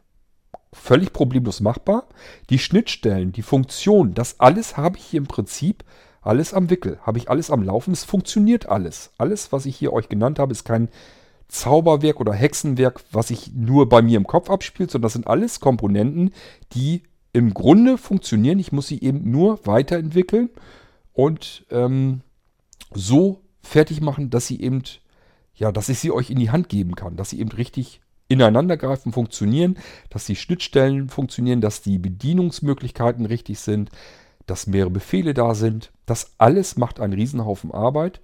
[0.72, 2.08] völlig problemlos machbar.
[2.50, 5.84] Die Schnittstellen, die Funktionen, das alles habe ich hier im Prinzip
[6.20, 7.92] alles am Wickel, habe ich alles am Laufen.
[7.92, 9.12] Es funktioniert alles.
[9.18, 10.88] Alles, was ich hier euch genannt habe, ist kein
[11.48, 15.60] Zauberwerk oder Hexenwerk, was sich nur bei mir im Kopf abspielt, sondern das sind alles
[15.60, 16.32] Komponenten,
[16.74, 18.58] die im Grunde funktionieren.
[18.58, 20.50] Ich muss sie eben nur weiterentwickeln
[21.18, 22.20] und ähm,
[22.94, 24.84] so fertig machen, dass sie eben,
[25.52, 29.10] ja, dass ich sie euch in die Hand geben kann, dass sie eben richtig ineinandergreifen,
[29.10, 29.78] funktionieren,
[30.10, 33.90] dass die Schnittstellen funktionieren, dass die Bedienungsmöglichkeiten richtig sind,
[34.46, 35.90] dass mehrere Befehle da sind.
[36.06, 38.20] Das alles macht einen Riesenhaufen Arbeit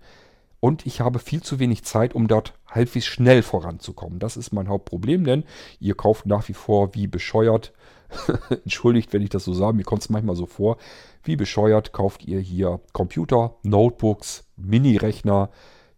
[0.61, 4.21] und ich habe viel zu wenig Zeit, um dort halbwegs schnell voranzukommen.
[4.21, 5.43] Das ist mein Hauptproblem, denn
[5.81, 7.73] ihr kauft nach wie vor wie bescheuert.
[8.51, 10.77] Entschuldigt, wenn ich das so sage, mir kommt es manchmal so vor.
[11.23, 15.51] Wie bescheuert kauft ihr hier Computer, Notebooks, Mini-Rechner,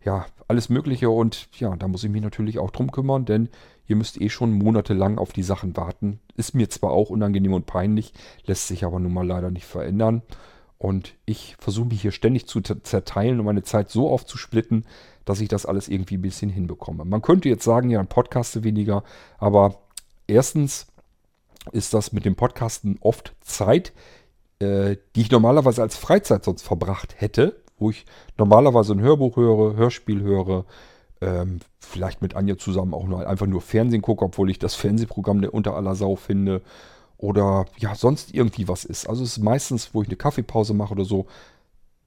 [0.05, 1.11] ja, alles Mögliche.
[1.11, 3.49] Und ja, da muss ich mich natürlich auch drum kümmern, denn
[3.87, 6.21] ihr müsst eh schon monatelang auf die Sachen warten.
[6.37, 8.13] Ist mir zwar auch unangenehm und peinlich,
[8.45, 10.23] lässt sich aber nun mal leider nicht verändern.
[10.79, 14.85] Und ich versuche mich hier ständig zu zerteilen und meine Zeit so aufzusplitten,
[15.25, 17.05] dass ich das alles irgendwie ein bisschen hinbekomme.
[17.05, 19.03] Man könnte jetzt sagen, ja, ein Podcaste weniger,
[19.39, 19.81] aber
[20.27, 20.87] erstens
[21.73, 23.93] ist das mit dem Podcasten oft Zeit,
[24.59, 28.07] äh, die ich normalerweise als Freizeit sonst verbracht hätte, wo ich
[28.39, 30.64] normalerweise ein Hörbuch höre, Hörspiel höre,
[31.21, 35.45] ähm, vielleicht mit Anja zusammen auch nur einfach nur Fernsehen gucke, obwohl ich das Fernsehprogramm
[35.45, 36.62] unter aller Sau finde
[37.19, 39.09] oder ja, sonst irgendwie was ist.
[39.09, 41.27] Also es ist meistens, wo ich eine Kaffeepause mache oder so,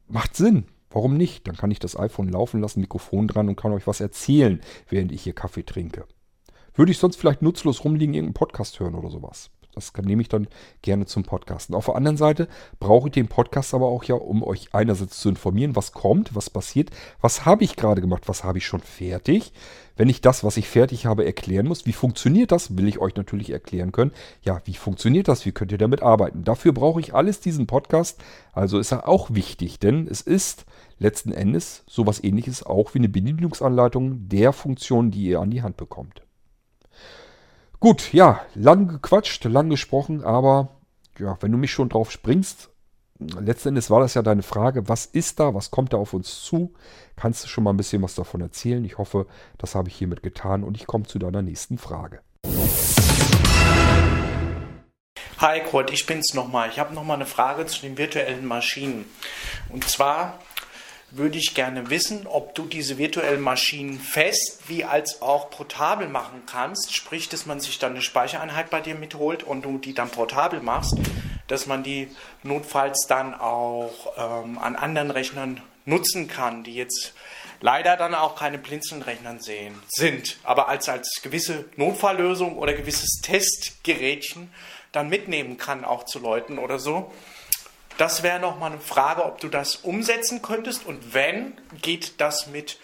[0.08, 0.66] macht Sinn.
[0.92, 1.48] Warum nicht?
[1.48, 5.12] Dann kann ich das iPhone laufen lassen, Mikrofon dran und kann euch was erzählen, während
[5.12, 6.06] ich hier Kaffee trinke.
[6.76, 9.52] Würde ich sonst vielleicht nutzlos rumliegen, irgendeinen Podcast hören oder sowas.
[9.76, 10.48] Das nehme ich dann
[10.82, 11.76] gerne zum Podcasten.
[11.76, 12.48] Auf der anderen Seite
[12.80, 16.50] brauche ich den Podcast aber auch ja, um euch einerseits zu informieren, was kommt, was
[16.50, 16.90] passiert,
[17.22, 19.54] was habe ich gerade gemacht, was habe ich schon fertig.
[19.96, 23.16] Wenn ich das, was ich fertig habe, erklären muss, wie funktioniert das, will ich euch
[23.16, 24.12] natürlich erklären können.
[24.42, 26.44] Ja, wie funktioniert das, wie könnt ihr damit arbeiten?
[26.44, 28.20] Dafür brauche ich alles diesen Podcast.
[28.54, 30.66] Also ist er auch wichtig, denn es ist
[30.98, 35.78] letzten Endes sowas ähnliches auch wie eine Bedienungsanleitung der Funktion, die ihr an die Hand
[35.78, 36.22] bekommt.
[37.82, 40.68] Gut, ja, lang gequatscht, lang gesprochen, aber
[41.18, 42.70] ja, wenn du mich schon drauf springst,
[43.20, 46.44] letzten Endes war das ja deine Frage, was ist da, was kommt da auf uns
[46.44, 46.74] zu?
[47.16, 48.84] Kannst du schon mal ein bisschen was davon erzählen?
[48.84, 49.28] Ich hoffe,
[49.58, 52.20] das habe ich hiermit getan und ich komme zu deiner nächsten Frage.
[55.38, 56.68] Hi Kurt, ich bin's nochmal.
[56.68, 59.06] Ich habe nochmal eine Frage zu den virtuellen Maschinen.
[59.70, 60.40] Und zwar
[61.12, 66.44] würde ich gerne wissen, ob du diese virtuellen Maschinen fest wie als auch portabel machen
[66.46, 66.94] kannst.
[66.94, 70.62] Sprich, dass man sich dann eine Speichereinheit bei dir mitholt und du die dann portabel
[70.62, 70.96] machst,
[71.48, 72.08] dass man die
[72.44, 77.14] notfalls dann auch ähm, an anderen Rechnern nutzen kann, die jetzt
[77.62, 84.52] leider dann auch keine Blinzelnrechnern sehen, sind, aber als, als gewisse Notfalllösung oder gewisses Testgerätchen
[84.92, 87.12] dann mitnehmen kann, auch zu Leuten oder so.
[88.00, 92.80] Das wäre nochmal eine Frage, ob du das umsetzen könntest und wenn, geht das mit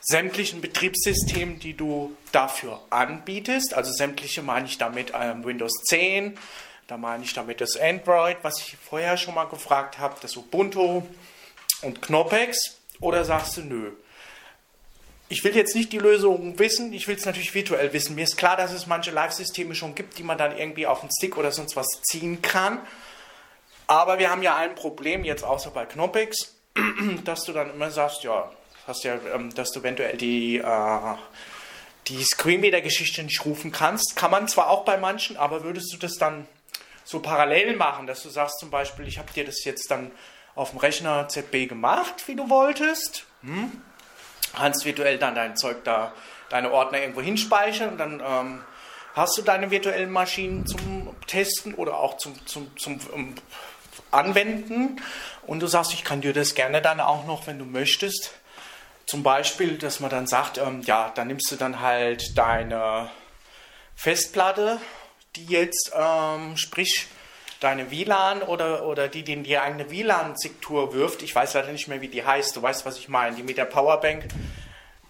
[0.00, 3.74] sämtlichen Betriebssystemen, die du dafür anbietest.
[3.74, 6.36] Also sämtliche meine ich damit ähm, Windows 10,
[6.88, 11.04] da meine ich damit das Android, was ich vorher schon mal gefragt habe, das Ubuntu
[11.82, 12.80] und Knopex.
[12.98, 13.92] Oder sagst du, nö,
[15.28, 18.16] ich will jetzt nicht die Lösung wissen, ich will es natürlich virtuell wissen.
[18.16, 21.10] Mir ist klar, dass es manche Live-Systeme schon gibt, die man dann irgendwie auf den
[21.16, 22.80] Stick oder sonst was ziehen kann.
[23.86, 26.56] Aber wir haben ja ein Problem, jetzt außer bei Knoppix,
[27.24, 28.50] dass du dann immer sagst, ja,
[28.86, 31.14] hast ja, ähm, dass du eventuell die, äh,
[32.08, 34.16] die Screenreader-Geschichte nicht rufen kannst.
[34.16, 36.46] Kann man zwar auch bei manchen, aber würdest du das dann
[37.04, 40.10] so parallel machen, dass du sagst zum Beispiel, ich habe dir das jetzt dann
[40.54, 43.24] auf dem Rechner ZB gemacht, wie du wolltest.
[43.42, 43.80] Hm?
[44.54, 46.12] Kannst virtuell dann dein Zeug da,
[46.48, 48.64] deine Ordner irgendwo hinspeichern und dann ähm,
[49.14, 53.34] hast du deine virtuellen Maschinen zum Testen oder auch zum, zum, zum, um,
[54.10, 55.00] anwenden
[55.46, 58.32] und du sagst, ich kann dir das gerne dann auch noch, wenn du möchtest,
[59.06, 63.08] zum Beispiel, dass man dann sagt, ähm, ja, dann nimmst du dann halt deine
[63.94, 64.80] Festplatte,
[65.36, 67.06] die jetzt, ähm, sprich,
[67.60, 71.22] deine WLAN oder, oder die, die die eigene WLAN-Sektor wirft.
[71.22, 72.56] Ich weiß leider nicht mehr, wie die heißt.
[72.56, 73.36] Du weißt, was ich meine.
[73.36, 74.26] Die mit der Powerbank,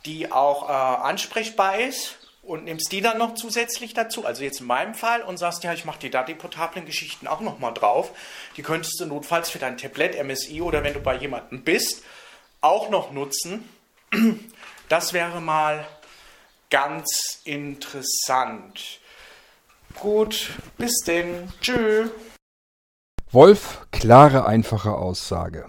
[0.05, 4.67] die auch äh, ansprechbar ist und nimmst die dann noch zusätzlich dazu, also jetzt in
[4.67, 8.13] meinem Fall, und sagst, ja, ich mache die datenportablen Geschichten auch nochmal drauf.
[8.57, 12.03] Die könntest du notfalls für dein Tablet, MSI oder wenn du bei jemandem bist,
[12.61, 13.69] auch noch nutzen.
[14.89, 15.85] Das wäre mal
[16.71, 19.01] ganz interessant.
[19.99, 21.53] Gut, bis denn.
[21.61, 22.11] Tschüss.
[23.33, 25.69] Wolf, klare, einfache Aussage.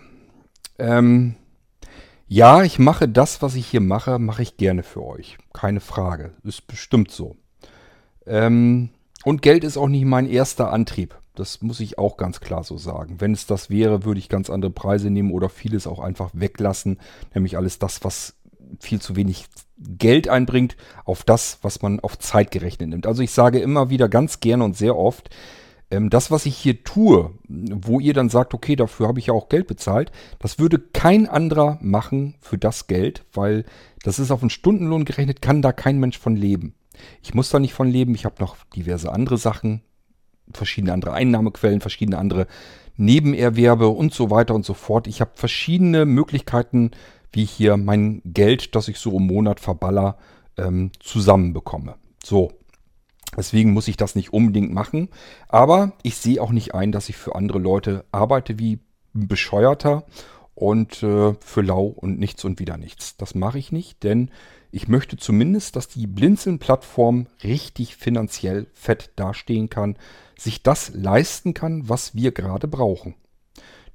[0.78, 1.36] Ähm,
[2.28, 5.38] ja, ich mache das, was ich hier mache, mache ich gerne für euch.
[5.54, 6.34] Keine Frage.
[6.44, 7.36] Ist bestimmt so.
[8.26, 8.90] Ähm,
[9.24, 11.18] und Geld ist auch nicht mein erster Antrieb.
[11.36, 13.22] Das muss ich auch ganz klar so sagen.
[13.22, 17.00] Wenn es das wäre, würde ich ganz andere Preise nehmen oder vieles auch einfach weglassen.
[17.34, 18.36] Nämlich alles das, was
[18.80, 19.46] viel zu wenig
[19.78, 20.76] Geld einbringt,
[21.06, 23.08] auf das, was man auf Zeit gerechnet nimmt.
[23.08, 25.30] Also ich sage immer wieder ganz gerne und sehr oft,
[25.90, 29.34] ähm, das, was ich hier tue, wo ihr dann sagt, okay, dafür habe ich ja
[29.34, 33.66] auch Geld bezahlt, das würde kein anderer machen für das Geld, weil
[34.04, 36.74] das ist auf einen Stundenlohn gerechnet, kann da kein Mensch von leben.
[37.22, 39.82] Ich muss da nicht von leben, ich habe noch diverse andere Sachen,
[40.52, 42.48] verschiedene andere Einnahmequellen, verschiedene andere
[42.96, 45.08] Nebenerwerbe und so weiter und so fort.
[45.08, 46.92] Ich habe verschiedene Möglichkeiten,
[47.32, 50.18] wie ich hier mein Geld, das ich so im Monat verballer,
[50.58, 51.96] ähm, zusammenbekomme.
[52.24, 52.52] So,
[53.38, 55.10] Deswegen muss ich das nicht unbedingt machen.
[55.48, 58.80] Aber ich sehe auch nicht ein, dass ich für andere Leute arbeite wie
[59.16, 60.06] ein Bescheuerter
[60.56, 63.16] und äh, für lau und nichts und wieder nichts.
[63.16, 64.32] Das mache ich nicht, denn
[64.72, 69.98] ich möchte zumindest, dass die Blinzeln-Plattform richtig finanziell fett dastehen kann,
[70.38, 73.16] sich das leisten kann, was wir gerade brauchen.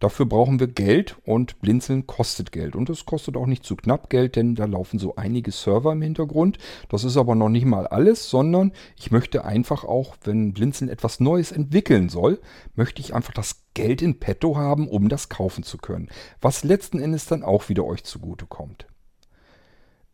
[0.03, 2.75] Dafür brauchen wir Geld und Blinzeln kostet Geld.
[2.75, 6.03] Und es kostet auch nicht zu knapp Geld, denn da laufen so einige Server im
[6.03, 6.59] Hintergrund.
[6.89, 11.21] Das ist aber noch nicht mal alles, sondern ich möchte einfach auch, wenn Blinzeln etwas
[11.21, 12.41] Neues entwickeln soll,
[12.75, 16.09] möchte ich einfach das Geld in petto haben, um das kaufen zu können.
[16.41, 18.87] Was letzten Endes dann auch wieder euch zugute kommt.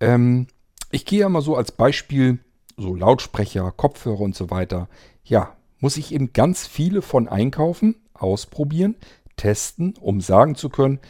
[0.01, 0.49] Ähm,
[0.91, 2.41] ich gehe ja mal so als Beispiel,
[2.77, 4.87] so Lautsprecher, Kopfhörer und so weiter.
[5.25, 8.97] Ja, muss ich eben ganz viele von einkaufen, ausprobieren,
[9.39, 11.01] testen, um sagen zu können,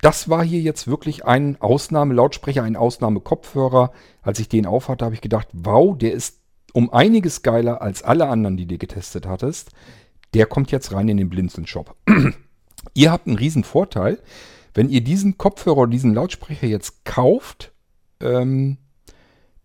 [0.00, 3.92] das war hier jetzt wirklich ein Ausnahmelautsprecher, ein Ausnahmekopfhörer.
[4.20, 6.40] Als ich den aufhatte, habe ich gedacht, wow, der ist
[6.74, 9.70] um einiges geiler als alle anderen, die du getestet hattest.
[10.34, 11.96] Der kommt jetzt rein in den Blinzeln-Shop.
[12.94, 14.18] ihr habt einen riesen Vorteil,
[14.74, 17.72] wenn ihr diesen Kopfhörer diesen Lautsprecher jetzt kauft,
[18.20, 18.76] ähm,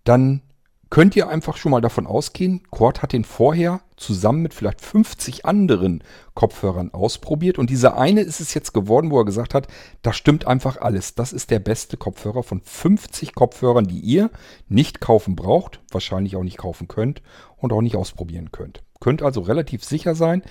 [0.04, 0.42] dann
[0.90, 5.46] könnt ihr einfach schon mal davon ausgehen, Cord hat den vorher zusammen mit vielleicht 50
[5.46, 6.04] anderen
[6.34, 9.68] Kopfhörern ausprobiert und dieser eine ist es jetzt geworden, wo er gesagt hat,
[10.02, 11.16] da stimmt einfach alles.
[11.16, 14.32] Das ist der beste Kopfhörer von 50 Kopfhörern, die ihr
[14.68, 17.22] nicht kaufen braucht, wahrscheinlich auch nicht kaufen könnt
[17.58, 18.82] und auch nicht ausprobieren könnt.
[19.00, 20.44] Könnt also relativ sicher sein,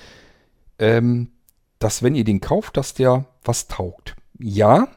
[0.78, 1.32] ähm,
[1.78, 4.16] dass wenn ihr den kauft, dass der was taugt.
[4.39, 4.89] Ja,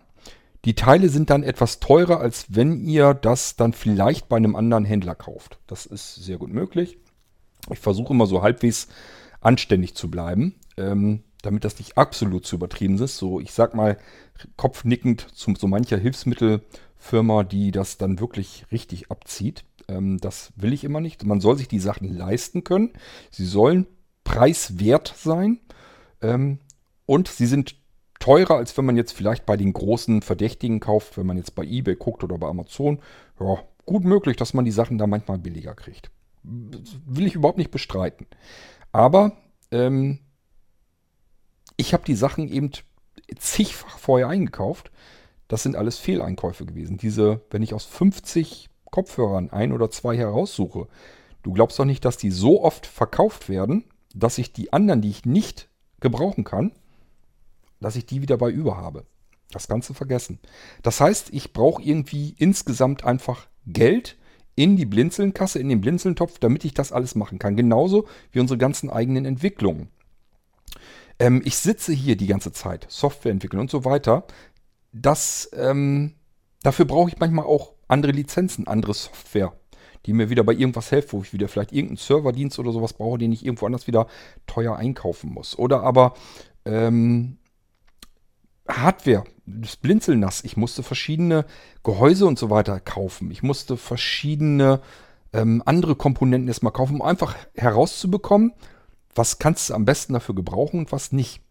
[0.65, 4.85] die Teile sind dann etwas teurer, als wenn ihr das dann vielleicht bei einem anderen
[4.85, 5.59] Händler kauft.
[5.67, 6.97] Das ist sehr gut möglich.
[7.71, 8.87] Ich versuche immer so halbwegs
[9.39, 13.17] anständig zu bleiben, ähm, damit das nicht absolut zu übertrieben ist.
[13.17, 13.97] So, ich sag mal,
[14.55, 19.65] kopfnickend zu so mancher Hilfsmittelfirma, die das dann wirklich richtig abzieht.
[19.87, 21.25] Ähm, das will ich immer nicht.
[21.25, 22.91] Man soll sich die Sachen leisten können.
[23.31, 23.87] Sie sollen
[24.23, 25.59] preiswert sein.
[26.21, 26.59] Ähm,
[27.07, 27.75] und sie sind
[28.21, 31.63] teurer, als wenn man jetzt vielleicht bei den großen Verdächtigen kauft, wenn man jetzt bei
[31.63, 32.99] eBay guckt oder bei Amazon.
[33.39, 36.09] Ja, gut möglich, dass man die Sachen da manchmal billiger kriegt.
[36.43, 38.27] Will ich überhaupt nicht bestreiten.
[38.91, 39.33] Aber
[39.71, 40.19] ähm,
[41.77, 42.71] ich habe die Sachen eben
[43.37, 44.91] zigfach vorher eingekauft.
[45.47, 46.97] Das sind alles Fehleinkäufe gewesen.
[46.97, 50.87] Diese, wenn ich aus 50 Kopfhörern ein oder zwei heraussuche,
[51.43, 53.83] du glaubst doch nicht, dass die so oft verkauft werden,
[54.13, 55.69] dass ich die anderen, die ich nicht
[55.99, 56.71] gebrauchen kann,
[57.81, 59.05] dass ich die wieder bei über habe.
[59.51, 60.39] Das Ganze vergessen.
[60.81, 64.17] Das heißt, ich brauche irgendwie insgesamt einfach Geld
[64.55, 67.55] in die Blinzelnkasse, in den Blinzelntopf, damit ich das alles machen kann.
[67.55, 69.89] Genauso wie unsere ganzen eigenen Entwicklungen.
[71.19, 74.25] Ähm, ich sitze hier die ganze Zeit, Software entwickeln und so weiter.
[74.93, 76.15] Das, ähm,
[76.63, 79.53] dafür brauche ich manchmal auch andere Lizenzen, andere Software,
[80.05, 83.17] die mir wieder bei irgendwas helfen, wo ich wieder vielleicht irgendeinen Serverdienst oder sowas brauche,
[83.17, 84.07] den ich irgendwo anders wieder
[84.47, 85.57] teuer einkaufen muss.
[85.57, 86.13] Oder aber
[86.65, 87.37] ähm,
[88.67, 90.43] Hardware, das Blinzelnass.
[90.43, 91.45] Ich musste verschiedene
[91.83, 93.31] Gehäuse und so weiter kaufen.
[93.31, 94.81] Ich musste verschiedene
[95.33, 98.53] ähm, andere Komponenten erstmal kaufen, um einfach herauszubekommen,
[99.15, 101.41] was kannst du am besten dafür gebrauchen und was nicht.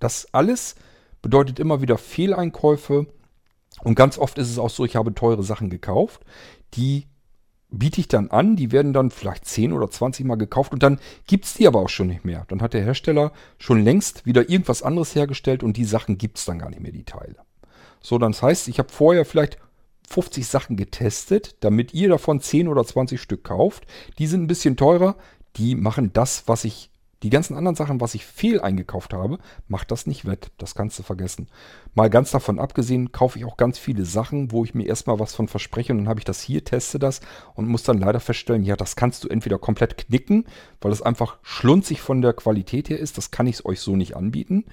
[0.00, 0.74] Das alles
[1.22, 3.06] bedeutet immer wieder Fehleinkäufe
[3.82, 6.20] Und ganz oft ist es auch so, ich habe teure Sachen gekauft,
[6.74, 7.06] die
[7.78, 10.98] biete ich dann an, die werden dann vielleicht 10 oder 20 Mal gekauft und dann
[11.26, 12.44] gibt es die aber auch schon nicht mehr.
[12.48, 16.44] Dann hat der Hersteller schon längst wieder irgendwas anderes hergestellt und die Sachen gibt es
[16.44, 17.36] dann gar nicht mehr, die Teile.
[18.00, 19.58] So, das heißt, ich habe vorher vielleicht
[20.08, 23.86] 50 Sachen getestet, damit ihr davon 10 oder 20 Stück kauft.
[24.18, 25.16] Die sind ein bisschen teurer,
[25.56, 26.90] die machen das, was ich
[27.24, 30.50] die ganzen anderen Sachen, was ich fehl eingekauft habe, macht das nicht wett.
[30.58, 31.48] Das kannst du vergessen.
[31.94, 35.34] Mal ganz davon abgesehen, kaufe ich auch ganz viele Sachen, wo ich mir erstmal was
[35.34, 37.20] von verspreche und dann habe ich das hier, teste das
[37.54, 40.44] und muss dann leider feststellen, ja, das kannst du entweder komplett knicken,
[40.82, 43.16] weil es einfach schlunzig von der Qualität her ist.
[43.16, 44.66] Das kann ich euch so nicht anbieten.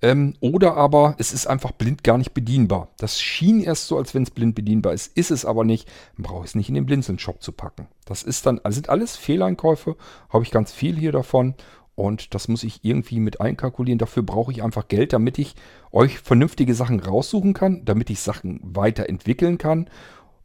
[0.00, 2.88] Ähm, oder aber es ist einfach blind gar nicht bedienbar.
[2.98, 5.16] Das schien erst so, als wenn es blind bedienbar ist.
[5.16, 5.90] Ist es aber nicht.
[6.16, 7.88] Brauche ich es nicht in den Blinzeln-Shop zu packen.
[8.04, 9.96] Das ist dann, also sind alles Fehleinkäufe.
[10.28, 11.54] Habe ich ganz viel hier davon.
[11.98, 13.98] Und das muss ich irgendwie mit einkalkulieren.
[13.98, 15.56] Dafür brauche ich einfach Geld, damit ich
[15.90, 19.90] euch vernünftige Sachen raussuchen kann, damit ich Sachen weiterentwickeln kann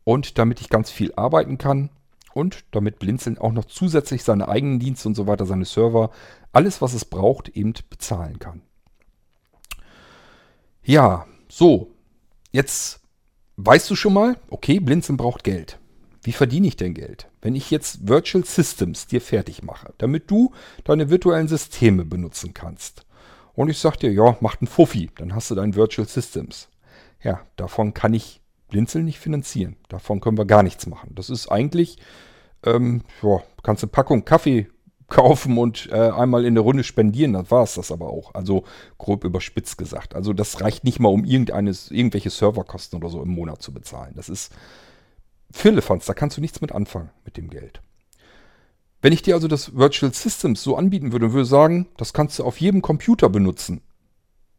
[0.04, 1.92] und damit ich ganz viel arbeiten kann
[2.34, 6.10] und damit Blinzeln auch noch zusätzlich seine eigenen Dienste und so weiter, seine Server,
[6.54, 8.64] alles, was es braucht, eben bezahlen kann.
[10.84, 11.92] Ja, so.
[12.52, 13.00] Jetzt
[13.58, 15.78] weißt du schon mal, okay, Blinzeln braucht Geld.
[16.24, 17.28] Wie verdiene ich denn Geld?
[17.42, 20.54] Wenn ich jetzt Virtual Systems dir fertig mache, damit du
[20.86, 23.06] deine virtuellen Systeme benutzen kannst.
[23.54, 26.70] Und ich sag dir, ja, mach einen Fuffi, dann hast du dein Virtual Systems.
[27.22, 29.76] Ja, davon kann ich Blinzeln nicht finanzieren.
[29.90, 31.12] Davon können wir gar nichts machen.
[31.14, 31.98] Das ist eigentlich,
[32.66, 34.68] ähm, ja, kannst eine Packung Kaffee
[35.08, 38.34] kaufen und äh, einmal in der Runde spendieren, das war es das aber auch.
[38.34, 38.64] Also
[38.98, 40.16] grob überspitzt gesagt.
[40.16, 44.14] Also das reicht nicht mal, um irgendeines, irgendwelche Serverkosten oder so im Monat zu bezahlen.
[44.16, 44.52] Das ist
[45.54, 47.82] Firlefanz, da kannst du nichts mit anfangen mit dem Geld.
[49.02, 52.40] Wenn ich dir also das Virtual Systems so anbieten würde und würde sagen, das kannst
[52.40, 53.82] du auf jedem Computer benutzen,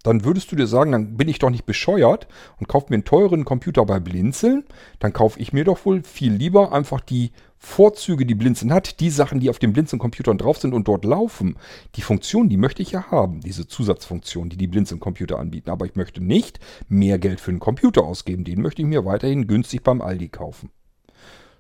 [0.05, 2.29] dann würdest du dir sagen, dann bin ich doch nicht bescheuert
[2.61, 4.65] und kaufe mir einen teuren Computer bei Blinzeln.
[4.99, 9.09] Dann kaufe ich mir doch wohl viel lieber einfach die Vorzüge, die Blinzeln hat, die
[9.09, 11.57] Sachen, die auf den Blinzeln-Computern drauf sind und dort laufen.
[11.95, 15.71] Die Funktion, die möchte ich ja haben, diese Zusatzfunktion, die die Blinzeln-Computer anbieten.
[15.71, 18.45] Aber ich möchte nicht mehr Geld für einen Computer ausgeben.
[18.45, 20.71] Den möchte ich mir weiterhin günstig beim Aldi kaufen.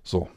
[0.04, 0.28] So.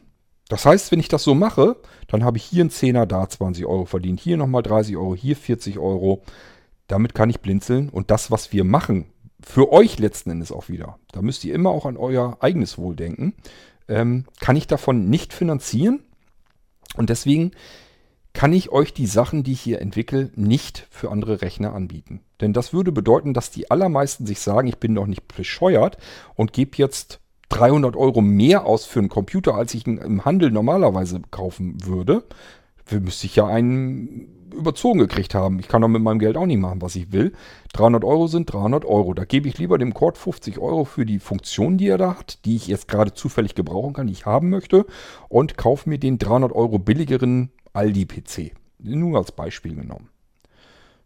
[0.50, 1.76] Das heißt, wenn ich das so mache,
[2.08, 5.36] dann habe ich hier einen Zehner, da 20 Euro verdient, hier nochmal 30 Euro, hier
[5.36, 6.24] 40 Euro.
[6.88, 9.08] Damit kann ich blinzeln und das, was wir machen,
[9.42, 12.96] für euch letzten Endes auch wieder, da müsst ihr immer auch an euer eigenes Wohl
[12.96, 13.34] denken,
[13.88, 16.00] ähm, kann ich davon nicht finanzieren
[16.96, 17.52] und deswegen
[18.34, 22.22] kann ich euch die Sachen, die ich hier entwickle, nicht für andere Rechner anbieten.
[22.40, 25.98] Denn das würde bedeuten, dass die allermeisten sich sagen, ich bin doch nicht bescheuert
[26.36, 27.20] und gebe jetzt
[27.50, 32.24] 300 Euro mehr aus für einen Computer, als ich ihn im Handel normalerweise kaufen würde.
[32.92, 35.60] Müsste ich ja einen überzogen gekriegt haben.
[35.60, 37.34] Ich kann doch mit meinem Geld auch nicht machen, was ich will.
[37.74, 39.14] 300 Euro sind 300 Euro.
[39.14, 42.46] Da gebe ich lieber dem Cord 50 Euro für die Funktion, die er da hat,
[42.46, 44.86] die ich jetzt gerade zufällig gebrauchen kann, die ich haben möchte,
[45.30, 48.54] und kaufe mir den 300 Euro billigeren Aldi-PC.
[48.80, 50.10] Nur als Beispiel genommen.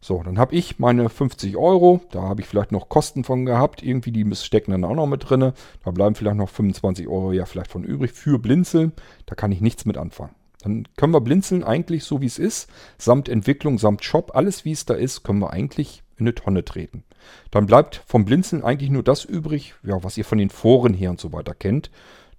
[0.04, 2.02] So, dann habe ich meine 50 Euro.
[2.12, 3.84] Da habe ich vielleicht noch Kosten von gehabt.
[3.84, 5.54] Irgendwie, die stecken dann auch noch mit drin.
[5.84, 8.94] Da bleiben vielleicht noch 25 Euro ja vielleicht von übrig für Blinzeln.
[9.28, 10.34] Da kann ich nichts mit anfangen.
[10.64, 14.72] Dann können wir blinzeln eigentlich so wie es ist, samt Entwicklung, samt Shop, alles wie
[14.72, 17.04] es da ist, können wir eigentlich in eine Tonne treten.
[17.50, 21.10] Dann bleibt vom Blinzeln eigentlich nur das übrig, ja, was ihr von den Foren her
[21.10, 21.90] und so weiter kennt.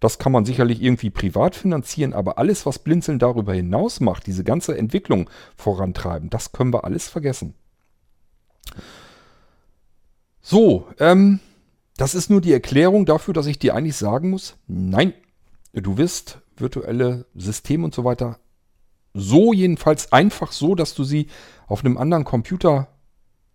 [0.03, 4.43] Das kann man sicherlich irgendwie privat finanzieren, aber alles, was Blinzeln darüber hinaus macht, diese
[4.43, 7.55] ganze Entwicklung vorantreiben, das können wir alles vergessen.
[10.41, 11.39] So, ähm,
[11.97, 15.15] das ist nur die Erklärung dafür, dass ich dir eigentlich sagen muss, nein,
[15.73, 18.41] du wirst virtuelle Systeme und so weiter
[19.15, 21.29] so jedenfalls einfach so, dass du sie
[21.69, 22.89] auf einem anderen Computer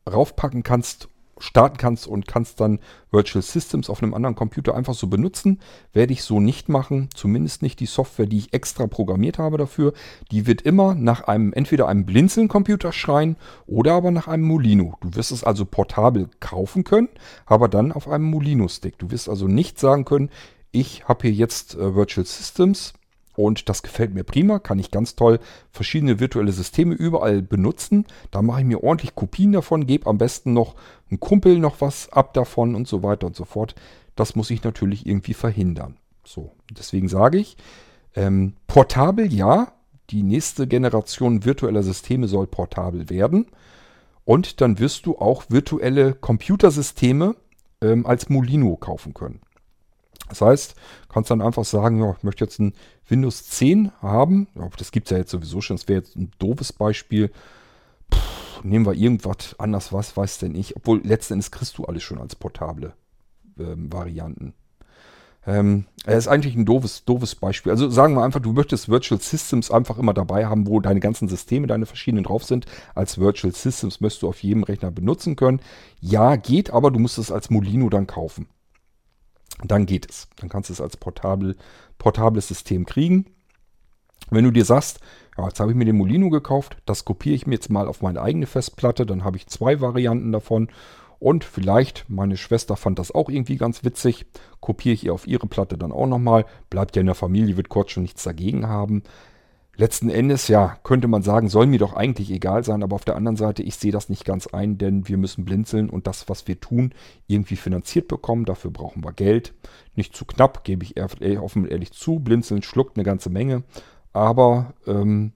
[0.10, 2.80] raufpacken kannst, starten kannst und kannst dann
[3.12, 5.60] Virtual Systems auf einem anderen Computer einfach so benutzen.
[5.94, 9.94] Werde ich so nicht machen, zumindest nicht die Software, die ich extra programmiert habe dafür.
[10.32, 14.98] Die wird immer nach einem, entweder einem Blinzeln-Computer schreien oder aber nach einem Molino.
[15.02, 17.10] Du wirst es also portabel kaufen können,
[17.46, 18.98] aber dann auf einem Molino-Stick.
[18.98, 20.30] Du wirst also nicht sagen können,
[20.72, 22.94] ich habe hier jetzt äh, Virtual Systems
[23.38, 25.40] und das gefällt mir prima, kann ich ganz toll
[25.72, 28.06] verschiedene virtuelle Systeme überall benutzen.
[28.32, 30.74] Da mache ich mir ordentlich Kopien davon, gebe am besten noch
[31.10, 33.76] einem Kumpel noch was ab davon und so weiter und so fort.
[34.16, 35.98] Das muss ich natürlich irgendwie verhindern.
[36.26, 37.58] So, deswegen sage ich,
[38.16, 39.72] ähm, portabel ja,
[40.10, 43.46] die nächste Generation virtueller Systeme soll portabel werden.
[44.26, 47.36] Und dann wirst du auch virtuelle Computersysteme
[47.82, 49.42] ähm, als Molino kaufen können.
[50.30, 50.76] Das heißt,
[51.10, 52.74] kannst dann einfach sagen, ja, ich möchte jetzt ein
[53.08, 54.48] Windows 10 haben.
[54.78, 55.78] Das gibt es ja jetzt sowieso schon.
[55.78, 57.32] Das wäre jetzt ein doofes Beispiel.
[58.10, 58.20] Puh,
[58.64, 60.76] nehmen wir irgendwas anders, was weiß denn ich.
[60.76, 62.94] Obwohl letzten Endes kriegst du alles schon als portable
[63.60, 64.54] ähm, Varianten.
[65.48, 67.72] Ähm, ist eigentlich ein doofes, doofes Beispiel.
[67.72, 71.30] Also sagen wir einfach, du möchtest Virtual Systems einfach immer dabei haben, wo deine ganzen
[71.30, 72.66] Systeme, deine verschiedenen drauf sind.
[72.96, 75.62] Als Virtual Systems möchtest du auf jedem Rechner benutzen können.
[76.02, 78.48] Ja, geht, aber du musst es als Molino dann kaufen.
[79.64, 80.28] Dann geht es.
[80.38, 81.56] Dann kannst du es als portabel,
[81.98, 83.26] portables System kriegen.
[84.30, 85.00] Wenn du dir sagst,
[85.38, 88.02] ja, jetzt habe ich mir den Molino gekauft, das kopiere ich mir jetzt mal auf
[88.02, 90.70] meine eigene Festplatte, dann habe ich zwei Varianten davon
[91.20, 94.26] und vielleicht, meine Schwester fand das auch irgendwie ganz witzig,
[94.60, 96.46] kopiere ich ihr auf ihre Platte dann auch nochmal.
[96.70, 99.04] Bleibt ja in der Familie, wird kurz schon nichts dagegen haben.
[99.80, 103.16] Letzten Endes, ja, könnte man sagen, soll mir doch eigentlich egal sein, aber auf der
[103.16, 106.48] anderen Seite, ich sehe das nicht ganz ein, denn wir müssen blinzeln und das, was
[106.48, 106.96] wir tun,
[107.28, 108.46] irgendwie finanziert bekommen.
[108.46, 109.54] Dafür brauchen wir Geld.
[109.96, 112.20] Nicht zu knapp, gebe ich offen und ehrlich zu.
[112.20, 113.62] Blinzeln schluckt eine ganze Menge.
[114.14, 115.34] Aber ähm,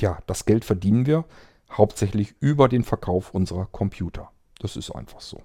[0.00, 1.24] ja, das Geld verdienen wir
[1.70, 4.32] hauptsächlich über den Verkauf unserer Computer.
[4.58, 5.40] Das ist einfach so.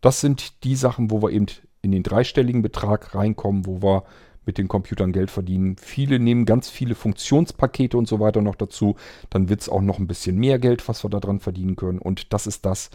[0.00, 1.46] Das sind die Sachen, wo wir eben
[1.82, 4.04] in den dreistelligen Betrag reinkommen, wo wir
[4.46, 5.76] mit den Computern Geld verdienen.
[5.76, 8.96] Viele nehmen ganz viele Funktionspakete und so weiter noch dazu.
[9.28, 11.98] Dann wird es auch noch ein bisschen mehr Geld, was wir daran verdienen können.
[11.98, 12.90] Und das ist das,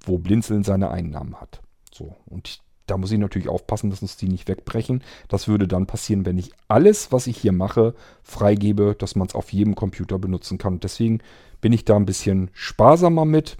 [0.00, 1.62] wo Blinzeln seine Einnahmen hat.
[1.92, 5.02] So, und da muss ich natürlich aufpassen, dass uns die nicht wegbrechen.
[5.28, 9.34] Das würde dann passieren, wenn ich alles, was ich hier mache, freigebe, dass man es
[9.34, 10.80] auf jedem Computer benutzen kann.
[10.80, 11.20] deswegen
[11.60, 13.56] bin ich da ein bisschen sparsamer mit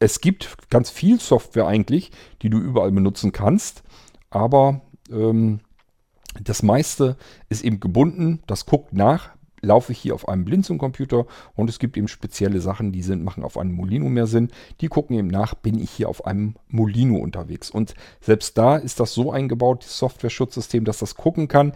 [0.00, 2.10] es gibt ganz viel Software eigentlich,
[2.42, 3.82] die du überall benutzen kannst,
[4.30, 5.60] aber ähm,
[6.42, 7.16] das meiste
[7.48, 8.42] ist eben gebunden.
[8.46, 9.30] Das guckt nach,
[9.62, 13.44] laufe ich hier auf einem Blinzeln-Computer und es gibt eben spezielle Sachen, die sind, machen
[13.44, 14.50] auf einem Molino mehr Sinn.
[14.80, 17.70] Die gucken eben nach, bin ich hier auf einem Molino unterwegs.
[17.70, 21.72] Und selbst da ist das so eingebaut, das Software-Schutzsystem, dass das gucken kann.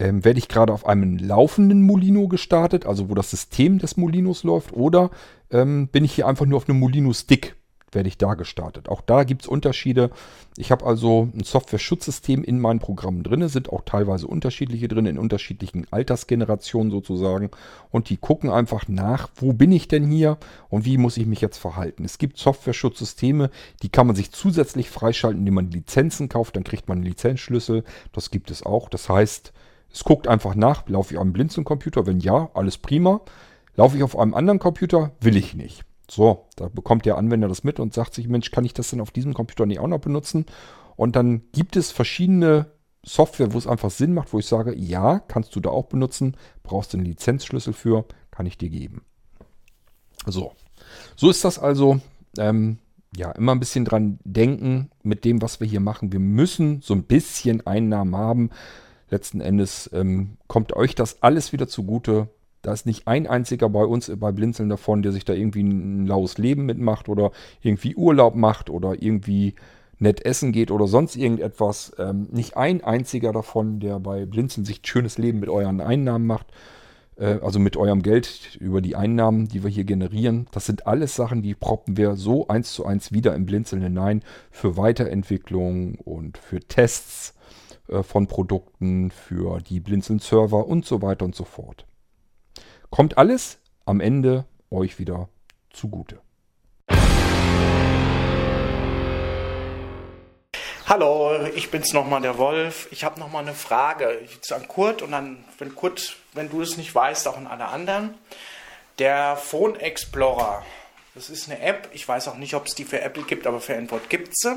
[0.00, 4.42] Ähm, werde ich gerade auf einem laufenden Molino gestartet, also wo das System des Molinos
[4.42, 5.10] läuft, oder
[5.50, 7.54] ähm, bin ich hier einfach nur auf einem Molino-Stick,
[7.94, 8.88] werde ich da gestartet.
[8.88, 10.10] Auch da gibt es Unterschiede.
[10.56, 15.18] Ich habe also ein Software-Schutzsystem in meinen Programmen drin, sind auch teilweise unterschiedliche drin, in
[15.18, 17.50] unterschiedlichen Altersgenerationen sozusagen.
[17.90, 20.38] Und die gucken einfach nach, wo bin ich denn hier
[20.68, 22.04] und wie muss ich mich jetzt verhalten.
[22.04, 23.50] Es gibt Software-Schutzsysteme,
[23.82, 27.84] die kann man sich zusätzlich freischalten, indem man Lizenzen kauft, dann kriegt man einen Lizenzschlüssel.
[28.12, 28.88] Das gibt es auch.
[28.88, 29.52] Das heißt,
[29.92, 32.06] es guckt einfach nach, laufe ich auf einem Blinzeln-Computer?
[32.06, 33.20] Wenn ja, alles prima.
[33.76, 35.12] Laufe ich auf einem anderen Computer?
[35.20, 35.84] Will ich nicht.
[36.10, 39.00] So, da bekommt der Anwender das mit und sagt sich, Mensch, kann ich das denn
[39.00, 40.46] auf diesem Computer nicht auch noch benutzen?
[40.96, 42.66] Und dann gibt es verschiedene
[43.02, 46.36] Software, wo es einfach Sinn macht, wo ich sage, ja, kannst du da auch benutzen,
[46.62, 49.02] brauchst du einen Lizenzschlüssel für, kann ich dir geben.
[50.26, 50.52] So,
[51.16, 52.00] so ist das also.
[52.38, 52.78] Ähm,
[53.16, 56.12] ja, immer ein bisschen dran denken mit dem, was wir hier machen.
[56.12, 58.50] Wir müssen so ein bisschen Einnahmen haben
[59.14, 62.28] letzten Endes ähm, kommt euch das alles wieder zugute.
[62.64, 66.06] Da ist nicht ein einziger bei uns bei Blinzeln davon, der sich da irgendwie ein
[66.06, 67.30] laues Leben mitmacht oder
[67.60, 69.54] irgendwie Urlaub macht oder irgendwie
[69.98, 71.94] nett essen geht oder sonst irgendetwas.
[71.98, 76.26] Ähm, nicht ein einziger davon, der bei Blinzeln sich ein schönes Leben mit euren Einnahmen
[76.26, 76.46] macht.
[77.16, 80.46] Äh, also mit eurem Geld über die Einnahmen, die wir hier generieren.
[80.52, 84.22] Das sind alles Sachen, die proppen wir so eins zu eins wieder im Blinzeln hinein
[84.50, 87.34] für Weiterentwicklung und für Tests
[87.88, 91.86] äh, von Produkten, für die Blinzeln-Server und so weiter und so fort.
[92.90, 95.28] Kommt alles am Ende euch wieder
[95.70, 96.20] zugute.
[100.86, 102.88] Hallo, ich bin's nochmal, der Wolf.
[102.90, 104.20] Ich habe nochmal eine Frage.
[104.30, 107.66] Jetzt an Kurt und dann, wenn Kurt, wenn du es nicht weißt, auch an alle
[107.66, 108.14] anderen.
[108.98, 110.62] Der Phone Explorer,
[111.14, 111.88] das ist eine App.
[111.92, 114.56] Ich weiß auch nicht, ob es die für Apple gibt, aber für Android gibt sie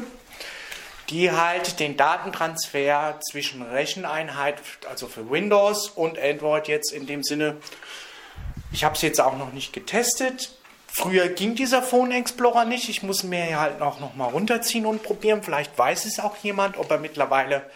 [1.09, 7.57] die halt den Datentransfer zwischen Recheneinheit, also für Windows und Android jetzt in dem Sinne,
[8.72, 10.52] ich habe es jetzt auch noch nicht getestet.
[10.88, 12.89] Früher ging dieser Phone Explorer nicht.
[12.89, 15.44] Ich muss mir halt auch noch mal runterziehen und probieren.
[15.44, 17.69] Vielleicht weiß es auch jemand, ob er mittlerweile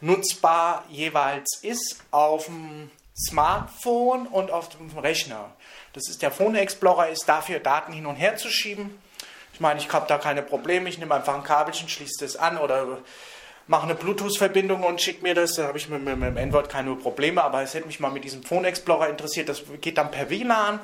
[0.00, 2.90] nutzbar jeweils ist auf dem
[3.28, 5.50] Smartphone und auf dem Rechner.
[5.92, 8.98] Das ist der Phone Explorer, ist dafür Daten hin und her zu schieben
[9.60, 10.88] ich meine, ich habe da keine Probleme.
[10.88, 12.96] Ich nehme einfach ein Kabelchen, schließe das an oder
[13.70, 15.54] mache eine Bluetooth-Verbindung und schicke mir das.
[15.54, 17.42] Da habe ich mit, mit, mit dem Android keine Probleme.
[17.42, 19.48] Aber es hätte mich mal mit diesem Phone Explorer interessiert.
[19.48, 20.80] Das geht dann per WLAN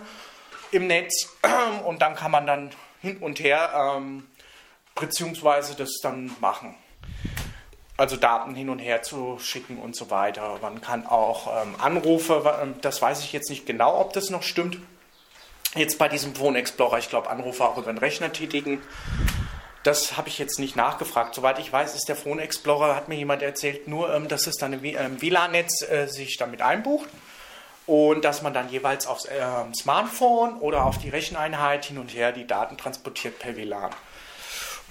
[0.70, 1.36] im Netz
[1.84, 2.70] und dann kann man dann
[3.02, 4.26] hin und her ähm,
[4.94, 6.76] beziehungsweise das dann machen.
[7.96, 10.58] Also Daten hin und her zu schicken und so weiter.
[10.62, 14.78] Man kann auch ähm, Anrufe, das weiß ich jetzt nicht genau, ob das noch stimmt
[15.74, 18.80] jetzt bei diesem Phone Explorer, ich glaube, Anrufe auch über den Rechner tätigen.
[19.86, 21.36] Das habe ich jetzt nicht nachgefragt.
[21.36, 24.56] Soweit ich weiß, ist der Phone Explorer, hat mir jemand erzählt, nur, ähm, dass es
[24.56, 27.08] dann im ähm, WLAN-Netz äh, sich damit einbucht
[27.86, 29.46] und dass man dann jeweils aufs äh,
[29.78, 33.92] Smartphone oder auf die Recheneinheit hin und her die Daten transportiert per WLAN.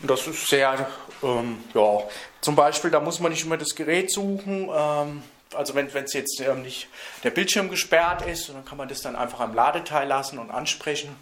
[0.03, 0.87] Das ist sehr,
[1.21, 1.99] ähm, ja,
[2.39, 4.69] zum Beispiel, da muss man nicht immer das Gerät suchen.
[4.73, 5.23] Ähm,
[5.53, 6.87] also wenn es jetzt ähm, nicht
[7.25, 11.13] der Bildschirm gesperrt ist, dann kann man das dann einfach am Ladeteil lassen und ansprechen,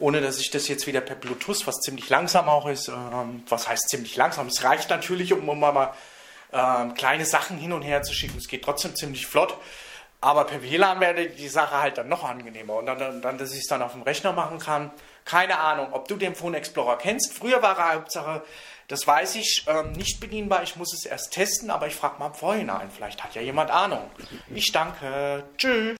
[0.00, 3.68] ohne dass ich das jetzt wieder per Bluetooth, was ziemlich langsam auch ist, ähm, was
[3.68, 4.46] heißt ziemlich langsam?
[4.46, 5.92] Es reicht natürlich, um, um mal
[6.52, 8.38] ähm, kleine Sachen hin und her zu schicken.
[8.38, 9.56] Es geht trotzdem ziemlich flott.
[10.20, 12.74] Aber per WLAN wäre die Sache halt dann noch angenehmer.
[12.74, 14.90] Und dann, dann dass ich es dann auf dem Rechner machen kann.
[15.24, 17.34] Keine Ahnung, ob du den Phone Explorer kennst.
[17.34, 18.42] Früher war er Hauptsache,
[18.88, 20.62] das weiß ich, ähm, nicht bedienbar.
[20.62, 22.90] Ich muss es erst testen, aber ich frage mal im Vorhinein.
[22.90, 24.10] Vielleicht hat ja jemand Ahnung.
[24.52, 25.44] Ich danke.
[25.56, 25.98] Tschüss.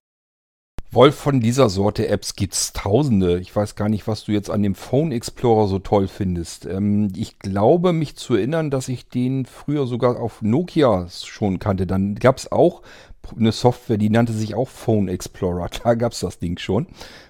[0.91, 3.39] Wolf, von dieser Sorte Apps gibt's tausende.
[3.41, 6.65] Ich weiß gar nicht, was du jetzt an dem Phone Explorer so toll findest.
[6.65, 11.87] Ähm, ich glaube, mich zu erinnern, dass ich den früher sogar auf Nokia schon kannte.
[11.87, 12.81] Dann gab's auch
[13.37, 15.69] eine Software, die nannte sich auch Phone Explorer.
[15.85, 16.87] Da gab's das Ding schon.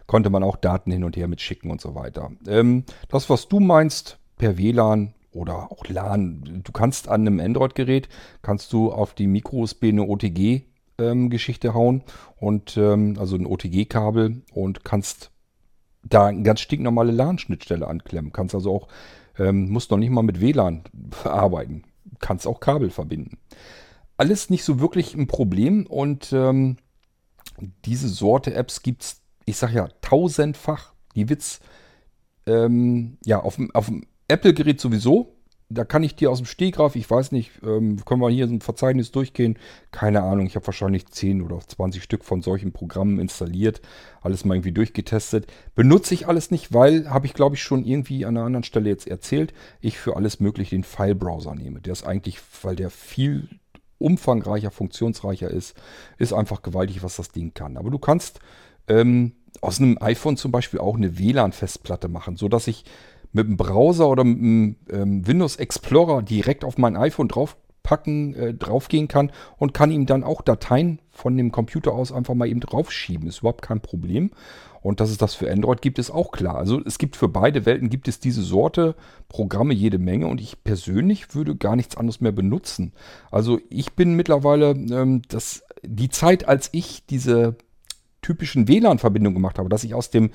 [0.07, 2.31] Konnte man auch Daten hin und her mitschicken und so weiter.
[2.47, 6.63] Ähm, das, was du meinst, per WLAN oder auch LAN.
[6.63, 8.09] Du kannst an einem Android-Gerät,
[8.41, 10.68] kannst du auf die Micro-USB eine OTG
[10.99, 12.03] ähm, Geschichte hauen
[12.37, 15.31] und ähm, also ein OTG-Kabel und kannst
[16.03, 18.33] da eine ganz stinknormale LAN-Schnittstelle anklemmen.
[18.33, 18.89] Kannst also auch,
[19.39, 20.85] ähm, musst noch nicht mal mit WLAN
[21.25, 21.85] arbeiten.
[22.19, 23.39] Kannst auch Kabel verbinden.
[24.17, 26.77] Alles nicht so wirklich ein Problem und ähm,
[27.85, 30.93] diese Sorte Apps gibt es, ich sag ja, tausendfach.
[31.15, 31.61] Die Witz,
[32.47, 33.71] ähm, ja, auf dem,
[34.29, 35.38] Apple-Gerät sowieso,
[35.71, 38.55] da kann ich dir aus dem Stegreif, ich weiß nicht, ähm, können wir hier so
[38.55, 39.59] ein Verzeichnis durchgehen?
[39.91, 43.83] Keine Ahnung, ich habe wahrscheinlich 10 oder 20 Stück von solchen Programmen installiert,
[44.23, 45.47] alles mal irgendwie durchgetestet.
[45.75, 48.89] Benutze ich alles nicht, weil, habe ich glaube ich schon irgendwie an einer anderen Stelle
[48.89, 51.83] jetzt erzählt, ich für alles möglich den File-Browser nehme.
[51.83, 53.49] Der ist eigentlich, weil der viel
[53.99, 55.77] umfangreicher, funktionsreicher ist,
[56.17, 57.77] ist einfach gewaltig, was das Ding kann.
[57.77, 58.41] Aber du kannst
[58.87, 62.85] ähm, aus einem iPhone zum Beispiel auch eine WLAN-Festplatte machen, sodass ich
[63.33, 68.55] mit dem Browser oder mit dem ähm, Windows Explorer direkt auf mein iPhone draufpacken, äh,
[68.55, 72.61] draufgehen kann und kann ihm dann auch Dateien von dem Computer aus einfach mal eben
[72.61, 73.29] draufschieben.
[73.29, 74.31] Ist überhaupt kein Problem.
[74.81, 76.57] Und dass es das für Android gibt, ist auch klar.
[76.57, 78.95] Also es gibt für beide Welten gibt es diese Sorte
[79.29, 82.93] Programme jede Menge und ich persönlich würde gar nichts anderes mehr benutzen.
[83.31, 87.57] Also ich bin mittlerweile, ähm, das, die Zeit, als ich diese
[88.23, 90.31] typischen WLAN-Verbindungen gemacht habe, dass ich aus dem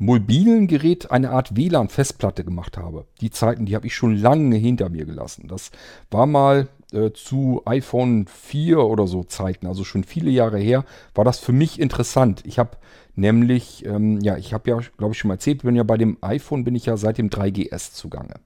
[0.00, 3.04] mobilen Gerät eine Art WLAN-Festplatte gemacht habe.
[3.20, 5.46] Die Zeiten, die habe ich schon lange hinter mir gelassen.
[5.46, 5.70] Das
[6.10, 11.24] war mal äh, zu iPhone 4 oder so Zeiten, also schon viele Jahre her, war
[11.26, 12.42] das für mich interessant.
[12.46, 12.78] Ich habe
[13.14, 16.16] nämlich, ähm, ja, ich habe ja, glaube ich, schon mal erzählt, bin ja bei dem
[16.22, 18.36] iPhone, bin ich ja seit dem 3GS zugange.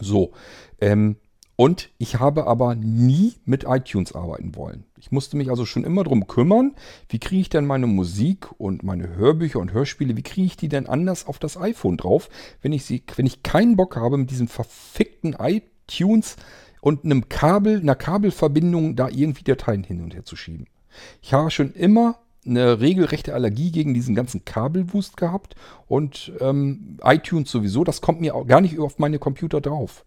[0.00, 0.32] So,
[0.80, 1.16] ähm,
[1.54, 4.84] und ich habe aber nie mit iTunes arbeiten wollen.
[5.02, 6.76] Ich musste mich also schon immer darum kümmern,
[7.08, 10.68] wie kriege ich denn meine Musik und meine Hörbücher und Hörspiele, wie kriege ich die
[10.68, 12.28] denn anders auf das iPhone drauf,
[12.60, 16.36] wenn ich sie, wenn ich keinen Bock habe, mit diesem verfickten iTunes
[16.80, 20.68] und einem Kabel, einer Kabelverbindung da irgendwie Dateien hin und her zu schieben.
[21.20, 25.56] Ich habe schon immer eine regelrechte Allergie gegen diesen ganzen Kabelwust gehabt
[25.88, 30.04] und ähm, iTunes sowieso, das kommt mir auch gar nicht auf meine Computer drauf.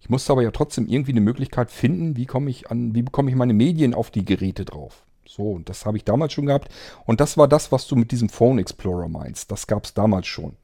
[0.00, 3.30] Ich musste aber ja trotzdem irgendwie eine Möglichkeit finden, wie komme ich an, wie bekomme
[3.30, 5.04] ich meine Medien auf die Geräte drauf.
[5.26, 6.72] So, und das habe ich damals schon gehabt.
[7.06, 9.52] Und das war das, was du mit diesem Phone Explorer meinst.
[9.52, 10.56] Das gab es damals schon.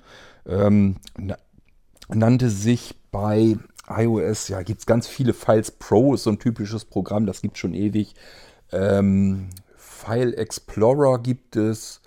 [0.46, 0.96] Ähm,
[2.08, 3.56] nannte sich bei
[3.88, 7.54] iOS, ja, gibt es ganz viele Files Pro, ist so ein typisches Programm, das gibt
[7.54, 8.14] es schon ewig.
[8.72, 12.00] Ähm, File Explorer gibt es.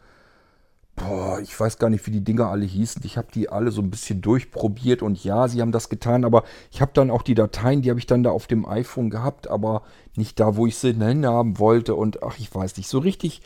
[0.99, 3.01] Boah, ich weiß gar nicht, wie die Dinger alle hießen.
[3.05, 6.43] Ich habe die alle so ein bisschen durchprobiert und ja, sie haben das getan, aber
[6.71, 9.47] ich habe dann auch die Dateien, die habe ich dann da auf dem iPhone gehabt,
[9.47, 9.84] aber
[10.15, 13.41] nicht da, wo ich sie haben wollte und ach, ich weiß nicht, so richtig.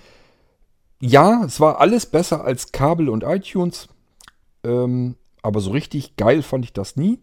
[1.00, 3.88] Ja, es war alles besser als Kabel und iTunes,
[4.64, 7.20] ähm, aber so richtig geil fand ich das nie.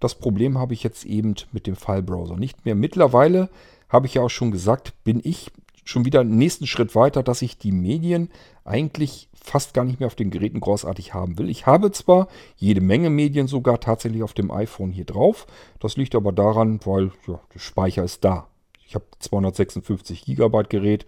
[0.00, 2.74] Das Problem habe ich jetzt eben mit dem File-Browser nicht mehr.
[2.74, 3.50] Mittlerweile
[3.88, 5.50] habe ich ja auch schon gesagt, bin ich
[5.84, 8.30] schon wieder einen nächsten Schritt weiter, dass ich die Medien
[8.66, 11.48] eigentlich fast gar nicht mehr auf den Geräten großartig haben will.
[11.48, 15.46] Ich habe zwar jede Menge Medien sogar tatsächlich auf dem iPhone hier drauf.
[15.80, 18.48] Das liegt aber daran, weil ja, der Speicher ist da.
[18.86, 21.06] Ich habe 256 Gigabyte Gerät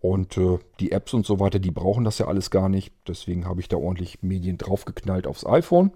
[0.00, 2.92] und äh, die Apps und so weiter, die brauchen das ja alles gar nicht.
[3.08, 5.92] Deswegen habe ich da ordentlich Medien draufgeknallt aufs iPhone.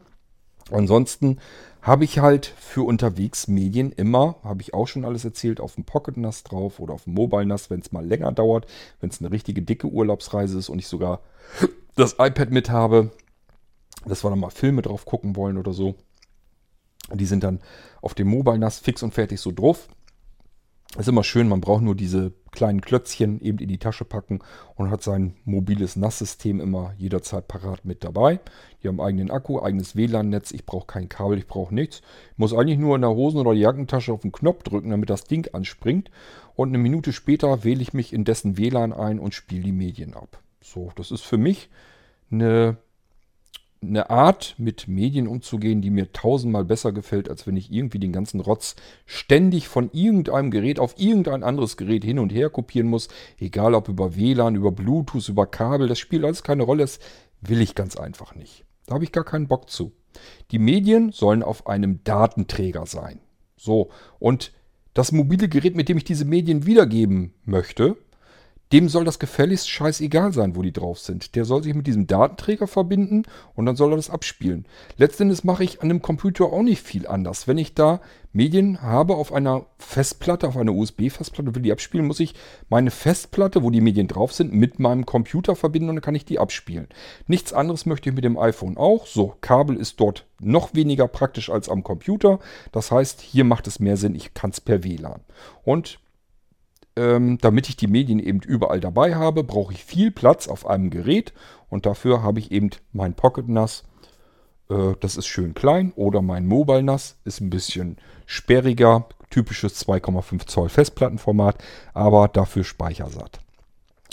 [0.70, 1.38] Ansonsten
[1.82, 5.84] habe ich halt für unterwegs Medien immer, habe ich auch schon alles erzählt, auf dem
[5.84, 8.66] Pocket NAS drauf oder auf dem Mobile NAS, wenn es mal länger dauert,
[9.00, 11.20] wenn es eine richtige dicke Urlaubsreise ist und ich sogar
[11.96, 13.10] das iPad mit habe,
[14.04, 15.94] dass wir dann mal Filme drauf gucken wollen oder so.
[17.12, 17.60] Die sind dann
[18.02, 19.88] auf dem Mobile NAS fix und fertig so drauf.
[20.98, 24.40] Ist immer schön, man braucht nur diese kleinen Klötzchen eben in die Tasche packen
[24.74, 28.40] und hat sein mobiles NAS-System immer jederzeit parat mit dabei.
[28.82, 32.02] Die haben eigenen Akku, eigenes WLAN-Netz, ich brauche kein Kabel, ich brauche nichts.
[32.32, 35.24] Ich muss eigentlich nur in der Hosen- oder Jackentasche auf den Knopf drücken, damit das
[35.24, 36.10] Ding anspringt.
[36.56, 40.14] Und eine Minute später wähle ich mich in dessen WLAN ein und spiele die Medien
[40.14, 40.42] ab.
[40.60, 41.70] So, das ist für mich
[42.32, 42.78] eine
[43.82, 48.12] eine Art, mit Medien umzugehen, die mir tausendmal besser gefällt, als wenn ich irgendwie den
[48.12, 48.76] ganzen Rotz
[49.06, 53.08] ständig von irgendeinem Gerät auf irgendein anderes Gerät hin und her kopieren muss.
[53.38, 56.82] Egal ob über WLAN, über Bluetooth, über Kabel, das spielt alles keine Rolle.
[56.82, 57.00] Das
[57.40, 58.64] will ich ganz einfach nicht.
[58.86, 59.92] Da habe ich gar keinen Bock zu.
[60.50, 63.20] Die Medien sollen auf einem Datenträger sein.
[63.56, 64.52] So, und
[64.92, 67.96] das mobile Gerät, mit dem ich diese Medien wiedergeben möchte,
[68.72, 71.34] dem soll das gefälligst scheißegal sein, wo die drauf sind.
[71.34, 73.24] Der soll sich mit diesem Datenträger verbinden
[73.54, 74.64] und dann soll er das abspielen.
[74.96, 77.48] Letztendlich mache ich an einem Computer auch nicht viel anders.
[77.48, 78.00] Wenn ich da
[78.32, 82.34] Medien habe auf einer Festplatte, auf einer USB-Festplatte will die abspielen, muss ich
[82.68, 86.24] meine Festplatte, wo die Medien drauf sind, mit meinem Computer verbinden und dann kann ich
[86.24, 86.86] die abspielen.
[87.26, 89.06] Nichts anderes möchte ich mit dem iPhone auch.
[89.06, 92.38] So, Kabel ist dort noch weniger praktisch als am Computer.
[92.70, 95.20] Das heißt, hier macht es mehr Sinn, ich kann es per WLAN.
[95.64, 95.98] Und
[96.96, 100.90] ähm, damit ich die Medien eben überall dabei habe, brauche ich viel Platz auf einem
[100.90, 101.32] Gerät
[101.68, 103.84] und dafür habe ich eben mein Pocket NAS.
[104.68, 107.96] Äh, das ist schön klein oder mein Mobile NAS ist ein bisschen
[108.26, 111.62] sperriger, typisches 2,5 Zoll Festplattenformat,
[111.94, 113.40] aber dafür speichersatt.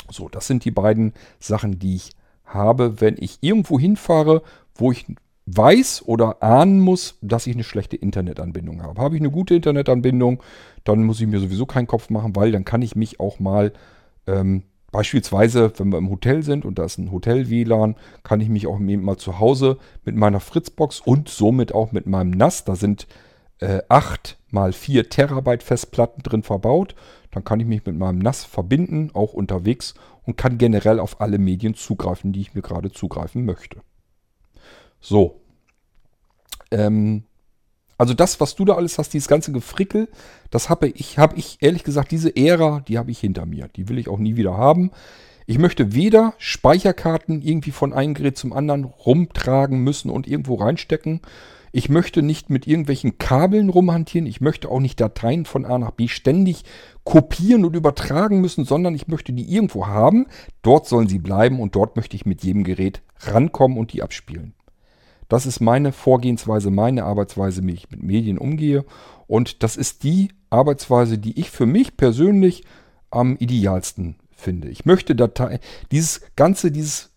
[0.09, 2.11] So, das sind die beiden Sachen, die ich
[2.45, 4.41] habe, wenn ich irgendwo hinfahre,
[4.75, 5.05] wo ich
[5.47, 9.01] weiß oder ahnen muss, dass ich eine schlechte Internetanbindung habe.
[9.01, 10.43] Habe ich eine gute Internetanbindung,
[10.83, 13.71] dann muss ich mir sowieso keinen Kopf machen, weil dann kann ich mich auch mal
[14.27, 18.67] ähm, beispielsweise, wenn wir im Hotel sind und da ist ein Hotel-WLAN, kann ich mich
[18.67, 23.07] auch mal zu Hause mit meiner Fritzbox und somit auch mit meinem NAS, da sind
[23.59, 26.93] äh, 8 mal 4 Terabyte Festplatten drin verbaut,
[27.31, 29.93] dann kann ich mich mit meinem NAS verbinden, auch unterwegs
[30.25, 33.81] und kann generell auf alle Medien zugreifen, die ich mir gerade zugreifen möchte.
[34.99, 35.41] So.
[36.71, 37.23] Ähm,
[37.97, 40.07] also das, was du da alles hast, dieses ganze Gefrickel,
[40.51, 43.69] das habe ich, habe ich ehrlich gesagt, diese Ära, die habe ich hinter mir.
[43.75, 44.91] Die will ich auch nie wieder haben.
[45.47, 51.21] Ich möchte weder Speicherkarten irgendwie von einem Gerät zum anderen rumtragen müssen und irgendwo reinstecken.
[51.71, 54.27] Ich möchte nicht mit irgendwelchen Kabeln rumhantieren.
[54.27, 56.63] Ich möchte auch nicht Dateien von A nach B ständig
[57.03, 60.27] kopieren und übertragen müssen, sondern ich möchte die irgendwo haben.
[60.61, 64.53] Dort sollen sie bleiben und dort möchte ich mit jedem Gerät rankommen und die abspielen.
[65.27, 68.85] Das ist meine Vorgehensweise, meine Arbeitsweise, wie ich mit Medien umgehe.
[69.27, 72.63] Und das ist die Arbeitsweise, die ich für mich persönlich
[73.11, 74.69] am idealsten finde.
[74.69, 75.59] Ich möchte Dateien,
[75.91, 77.11] dieses ganze, dieses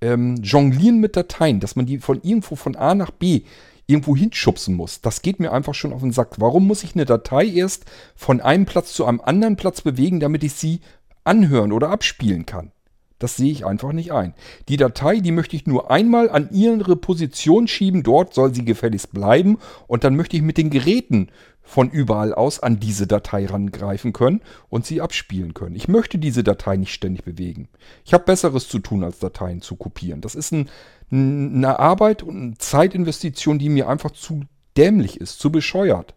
[0.00, 3.42] ähm, Jonglieren mit Dateien, dass man die von irgendwo von A nach B
[3.86, 5.00] irgendwo hinschubsen muss.
[5.00, 6.34] Das geht mir einfach schon auf den Sack.
[6.38, 10.44] Warum muss ich eine Datei erst von einem Platz zu einem anderen Platz bewegen, damit
[10.44, 10.80] ich sie
[11.24, 12.72] anhören oder abspielen kann?
[13.18, 14.34] Das sehe ich einfach nicht ein.
[14.68, 18.02] Die Datei, die möchte ich nur einmal an ihre Position schieben.
[18.02, 19.58] Dort soll sie gefälligst bleiben.
[19.86, 21.28] Und dann möchte ich mit den Geräten
[21.68, 24.40] von überall aus an diese Datei rangreifen können
[24.70, 25.76] und sie abspielen können.
[25.76, 27.68] Ich möchte diese Datei nicht ständig bewegen.
[28.06, 30.22] Ich habe Besseres zu tun, als Dateien zu kopieren.
[30.22, 30.70] Das ist ein,
[31.10, 34.44] eine Arbeit und eine Zeitinvestition, die mir einfach zu
[34.78, 36.14] dämlich ist, zu bescheuert.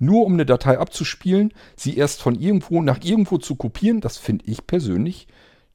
[0.00, 4.46] Nur um eine Datei abzuspielen, sie erst von irgendwo nach irgendwo zu kopieren, das finde
[4.46, 5.28] ich persönlich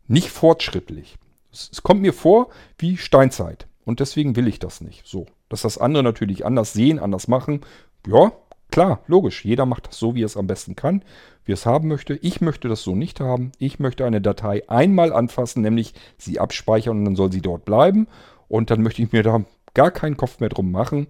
[0.08, 1.16] nicht fortschrittlich.
[1.52, 3.68] Es, es kommt mir vor wie Steinzeit.
[3.86, 5.06] Und deswegen will ich das nicht.
[5.06, 5.26] So.
[5.50, 7.62] Dass das andere natürlich anders sehen, anders machen.
[8.08, 8.32] Ja,
[8.72, 9.46] klar, logisch.
[9.46, 11.04] Jeder macht das so, wie er es am besten kann,
[11.46, 12.16] wie er es haben möchte.
[12.16, 13.52] Ich möchte das so nicht haben.
[13.60, 18.08] Ich möchte eine Datei einmal anfassen, nämlich sie abspeichern und dann soll sie dort bleiben.
[18.48, 19.44] Und dann möchte ich mir da
[19.74, 21.08] gar keinen Kopf mehr drum machen.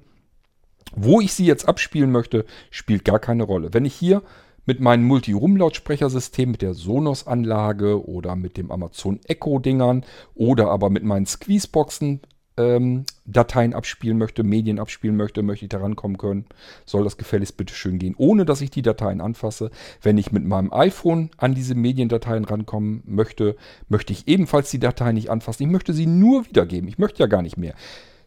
[0.95, 3.74] Wo ich sie jetzt abspielen möchte, spielt gar keine Rolle.
[3.74, 4.22] Wenn ich hier
[4.65, 11.26] mit meinem Multi-Room-Lautsprechersystem, mit der Sonos-Anlage oder mit dem Amazon Echo-Dingern oder aber mit meinen
[11.26, 12.22] Squeezeboxen
[12.57, 16.45] ähm, Dateien abspielen möchte, Medien abspielen möchte, möchte ich da rankommen können,
[16.85, 19.72] soll das gefälligst bitte schön gehen, ohne dass ich die Dateien anfasse.
[20.02, 23.56] Wenn ich mit meinem iPhone an diese Mediendateien rankommen möchte,
[23.90, 25.64] möchte ich ebenfalls die Dateien nicht anfassen.
[25.64, 26.88] Ich möchte sie nur wiedergeben.
[26.88, 27.73] Ich möchte ja gar nicht mehr.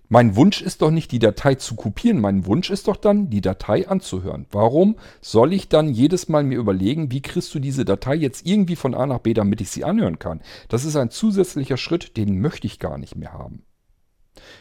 [0.09, 2.20] Mein Wunsch ist doch nicht, die Datei zu kopieren.
[2.20, 4.47] Mein Wunsch ist doch dann, die Datei anzuhören.
[4.51, 8.77] Warum soll ich dann jedes Mal mir überlegen, wie kriegst du diese Datei jetzt irgendwie
[8.77, 10.43] von A nach B, damit ich sie anhören kann?
[10.69, 13.65] Das ist ein zusätzlicher Schritt, den möchte ich gar nicht mehr haben.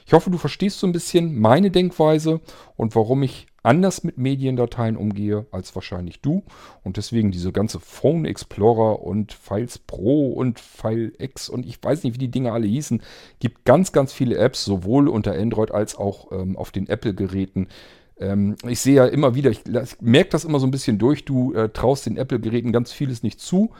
[0.05, 2.41] Ich hoffe, du verstehst so ein bisschen meine Denkweise
[2.75, 6.43] und warum ich anders mit Mediendateien umgehe als wahrscheinlich du.
[6.83, 12.03] Und deswegen diese ganze Phone Explorer und Files Pro und File X und ich weiß
[12.03, 13.01] nicht, wie die Dinge alle hießen.
[13.39, 17.67] Gibt ganz, ganz viele Apps, sowohl unter Android als auch ähm, auf den Apple-Geräten.
[18.17, 21.25] Ähm, ich sehe ja immer wieder, ich, ich merke das immer so ein bisschen durch,
[21.25, 23.71] du äh, traust den Apple-Geräten ganz vieles nicht zu.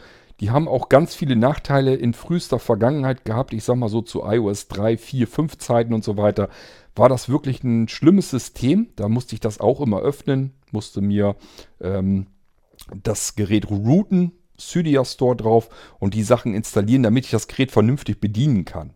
[0.41, 3.53] Die haben auch ganz viele Nachteile in frühester Vergangenheit gehabt.
[3.53, 6.49] Ich sag mal so zu iOS 3, 4, 5 Zeiten und so weiter.
[6.95, 8.88] War das wirklich ein schlimmes System?
[8.95, 11.35] Da musste ich das auch immer öffnen, musste mir
[11.81, 12.27] ähm,
[13.03, 15.69] das Gerät routen, Cydia Store drauf
[15.99, 18.93] und die Sachen installieren, damit ich das Gerät vernünftig bedienen kann.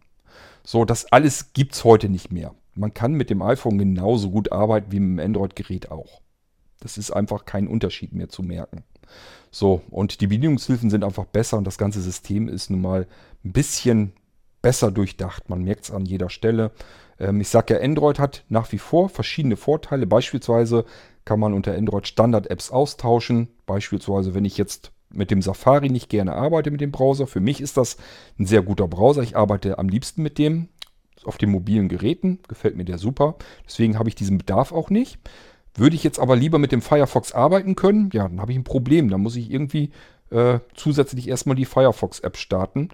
[0.64, 2.54] So, das alles gibt es heute nicht mehr.
[2.76, 6.22] Man kann mit dem iPhone genauso gut arbeiten wie mit dem Android-Gerät auch.
[6.80, 8.84] Das ist einfach kein Unterschied mehr zu merken.
[9.52, 13.08] So, und die Bedienungshilfen sind einfach besser und das ganze System ist nun mal
[13.44, 14.14] ein bisschen
[14.62, 15.50] besser durchdacht.
[15.50, 16.72] Man merkt es an jeder Stelle.
[17.20, 20.08] Ähm, ich sage ja, Android hat nach wie vor verschiedene Vorteile.
[20.08, 20.86] Beispielsweise
[21.26, 23.50] kann man unter Android Standard-Apps austauschen.
[23.66, 27.28] Beispielsweise, wenn ich jetzt mit dem Safari nicht gerne arbeite mit dem Browser.
[27.28, 27.98] Für mich ist das
[28.38, 29.24] ein sehr guter Browser.
[29.24, 30.70] Ich arbeite am liebsten mit dem
[31.26, 32.40] auf den mobilen Geräten.
[32.48, 33.36] Gefällt mir der super.
[33.66, 35.18] Deswegen habe ich diesen Bedarf auch nicht.
[35.76, 38.64] Würde ich jetzt aber lieber mit dem Firefox arbeiten können, ja, dann habe ich ein
[38.64, 39.10] Problem.
[39.10, 39.92] Dann muss ich irgendwie
[40.32, 42.90] äh, zusätzlich erstmal die Firefox-App starten.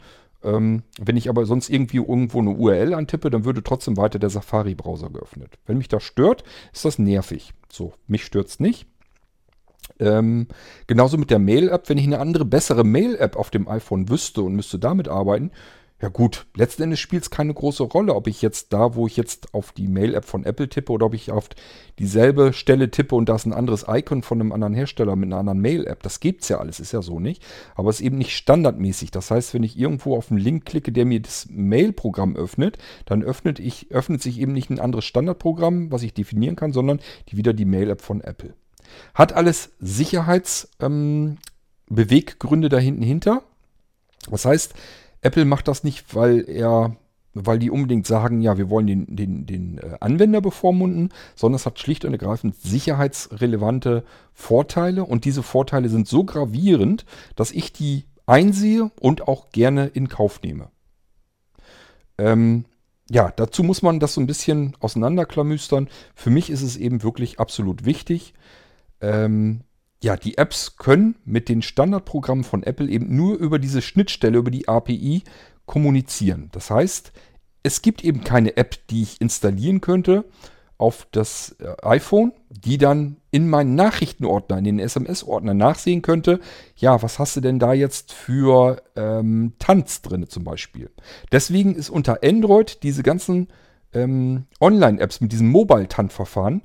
[0.46, 4.30] Ähm, wenn ich aber sonst irgendwie irgendwo eine URL antippe, dann würde trotzdem weiter der
[4.30, 5.58] Safari-Browser geöffnet.
[5.66, 7.54] Wenn mich das stört, ist das nervig.
[7.72, 8.88] So, mich stört es nicht.
[10.00, 10.48] Ähm,
[10.88, 11.90] genauso mit der Mail-App.
[11.90, 15.52] Wenn ich eine andere, bessere Mail-App auf dem iPhone wüsste und müsste damit arbeiten,
[16.02, 19.16] ja gut, letzten Endes spielt es keine große Rolle, ob ich jetzt da, wo ich
[19.16, 21.48] jetzt auf die Mail-App von Apple tippe oder ob ich auf
[22.00, 25.38] dieselbe Stelle tippe und da ist ein anderes Icon von einem anderen Hersteller mit einer
[25.38, 26.04] anderen Mail-App.
[26.04, 27.42] Das gibt's ja alles, ist ja so nicht.
[27.76, 29.12] Aber es ist eben nicht standardmäßig.
[29.12, 33.24] Das heißt, wenn ich irgendwo auf einen Link klicke, der mir das Mail-Programm öffnet, dann
[33.24, 37.00] öffnet, ich, öffnet sich eben nicht ein anderes Standardprogramm, was ich definieren kann, sondern
[37.30, 38.54] die, wieder die Mail-App von Apple.
[39.14, 43.44] Hat alles Sicherheitsbeweggründe ähm, da hinten hinter.
[44.30, 44.74] Das heißt,
[45.26, 46.96] Apple macht das nicht, weil er,
[47.34, 51.66] weil die unbedingt sagen, ja, wir wollen den, den, den äh, Anwender bevormunden, sondern es
[51.66, 54.04] hat schlicht und ergreifend sicherheitsrelevante
[54.34, 60.10] Vorteile und diese Vorteile sind so gravierend, dass ich die einsehe und auch gerne in
[60.10, 60.70] Kauf nehme.
[62.20, 62.66] Ähm,
[63.10, 65.90] ja, dazu muss man das so ein bisschen auseinanderklamüstern.
[66.14, 68.36] Für mich ist es eben wirklich absolut wichtig.
[69.02, 69.62] Ähm,
[70.06, 74.52] ja, die Apps können mit den Standardprogrammen von Apple eben nur über diese Schnittstelle, über
[74.52, 75.24] die API
[75.66, 76.50] kommunizieren.
[76.52, 77.12] Das heißt,
[77.64, 80.26] es gibt eben keine App, die ich installieren könnte
[80.78, 86.40] auf das äh, iPhone, die dann in meinen Nachrichtenordner, in den SMS-Ordner nachsehen könnte,
[86.76, 90.92] ja, was hast du denn da jetzt für ähm, Tanz drin zum Beispiel.
[91.32, 93.48] Deswegen ist unter Android diese ganzen
[93.92, 96.62] ähm, Online-Apps mit diesem Mobile-TAN-Verfahren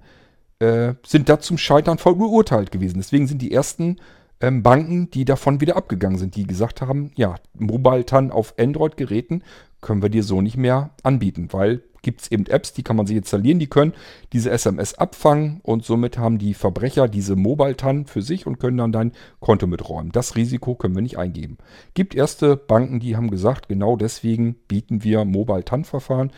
[0.60, 2.98] äh, sind da zum Scheitern verurteilt gewesen.
[2.98, 3.96] Deswegen sind die ersten
[4.40, 9.42] ähm, Banken, die davon wieder abgegangen sind, die gesagt haben, ja, Mobile TAN auf Android-Geräten
[9.80, 13.06] können wir dir so nicht mehr anbieten, weil gibt es eben Apps, die kann man
[13.06, 13.92] sich installieren, die können
[14.32, 18.78] diese SMS abfangen und somit haben die Verbrecher diese Mobile TAN für sich und können
[18.78, 20.12] dann dein Konto miträumen.
[20.12, 21.58] Das Risiko können wir nicht eingeben.
[21.94, 26.32] Gibt erste Banken, die haben gesagt, genau deswegen bieten wir Mobile TAN-Verfahren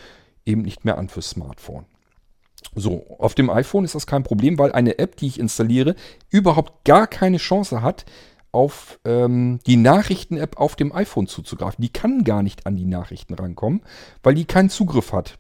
[0.45, 1.85] eben nicht mehr an fürs Smartphone.
[2.75, 5.95] So, auf dem iPhone ist das kein Problem, weil eine App, die ich installiere,
[6.31, 8.05] überhaupt gar keine Chance hat,
[8.53, 11.83] auf ähm, die Nachrichten-App auf dem iPhone zuzugreifen.
[11.83, 13.83] Die kann gar nicht an die Nachrichten rankommen,
[14.23, 15.39] weil die keinen Zugriff hat.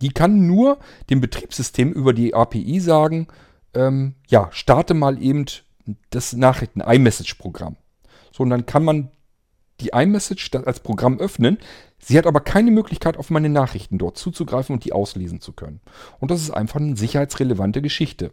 [0.00, 0.78] Die kann nur
[1.10, 3.28] dem Betriebssystem über die API sagen,
[3.74, 5.46] ähm, ja, starte mal eben
[6.10, 7.76] das Nachrichten-iMessage-Programm.
[8.32, 9.10] So, und dann kann man
[9.82, 11.58] die iMessage als Programm öffnen.
[11.98, 15.80] Sie hat aber keine Möglichkeit, auf meine Nachrichten dort zuzugreifen und die auslesen zu können.
[16.18, 18.32] Und das ist einfach eine sicherheitsrelevante Geschichte.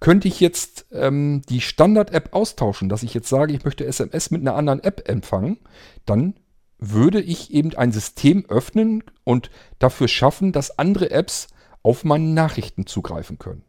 [0.00, 4.40] Könnte ich jetzt ähm, die Standard-App austauschen, dass ich jetzt sage, ich möchte SMS mit
[4.40, 5.58] einer anderen App empfangen,
[6.06, 6.34] dann
[6.78, 11.48] würde ich eben ein System öffnen und dafür schaffen, dass andere Apps
[11.82, 13.62] auf meine Nachrichten zugreifen können.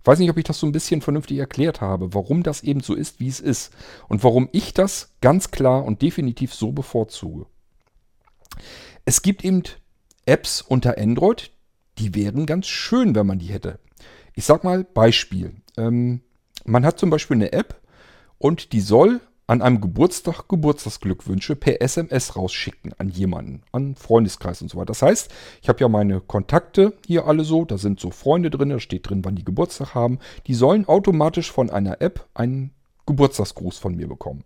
[0.00, 2.80] Ich weiß nicht, ob ich das so ein bisschen vernünftig erklärt habe, warum das eben
[2.80, 3.72] so ist, wie es ist.
[4.08, 7.46] Und warum ich das ganz klar und definitiv so bevorzuge.
[9.04, 9.62] Es gibt eben
[10.26, 11.50] Apps unter Android,
[11.98, 13.78] die wären ganz schön, wenn man die hätte.
[14.34, 15.54] Ich sag mal Beispiel.
[15.76, 16.20] Ähm,
[16.64, 17.80] man hat zum Beispiel eine App
[18.38, 19.20] und die soll
[19.52, 24.86] an einem Geburtstag Geburtstagsglückwünsche per SMS rausschicken an jemanden, an Freundeskreis und so weiter.
[24.86, 25.30] Das heißt,
[25.60, 29.10] ich habe ja meine Kontakte hier alle so, da sind so Freunde drin, da steht
[29.10, 30.20] drin, wann die Geburtstag haben.
[30.46, 32.70] Die sollen automatisch von einer App einen
[33.04, 34.44] Geburtstagsgruß von mir bekommen.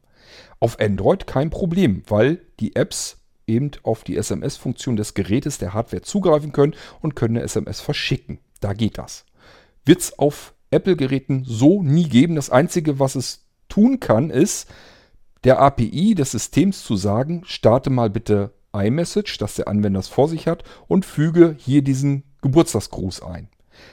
[0.59, 6.03] Auf Android kein Problem, weil die Apps eben auf die SMS-Funktion des Gerätes der Hardware
[6.03, 8.41] zugreifen können und können eine SMS verschicken.
[8.61, 9.25] Da geht das.
[9.85, 12.35] Wird es auf Apple-Geräten so nie geben.
[12.35, 14.69] Das Einzige, was es tun kann, ist,
[15.45, 20.29] der API des Systems zu sagen, starte mal bitte iMessage, dass der Anwender es vor
[20.29, 23.49] sich hat, und füge hier diesen Geburtstagsgruß ein.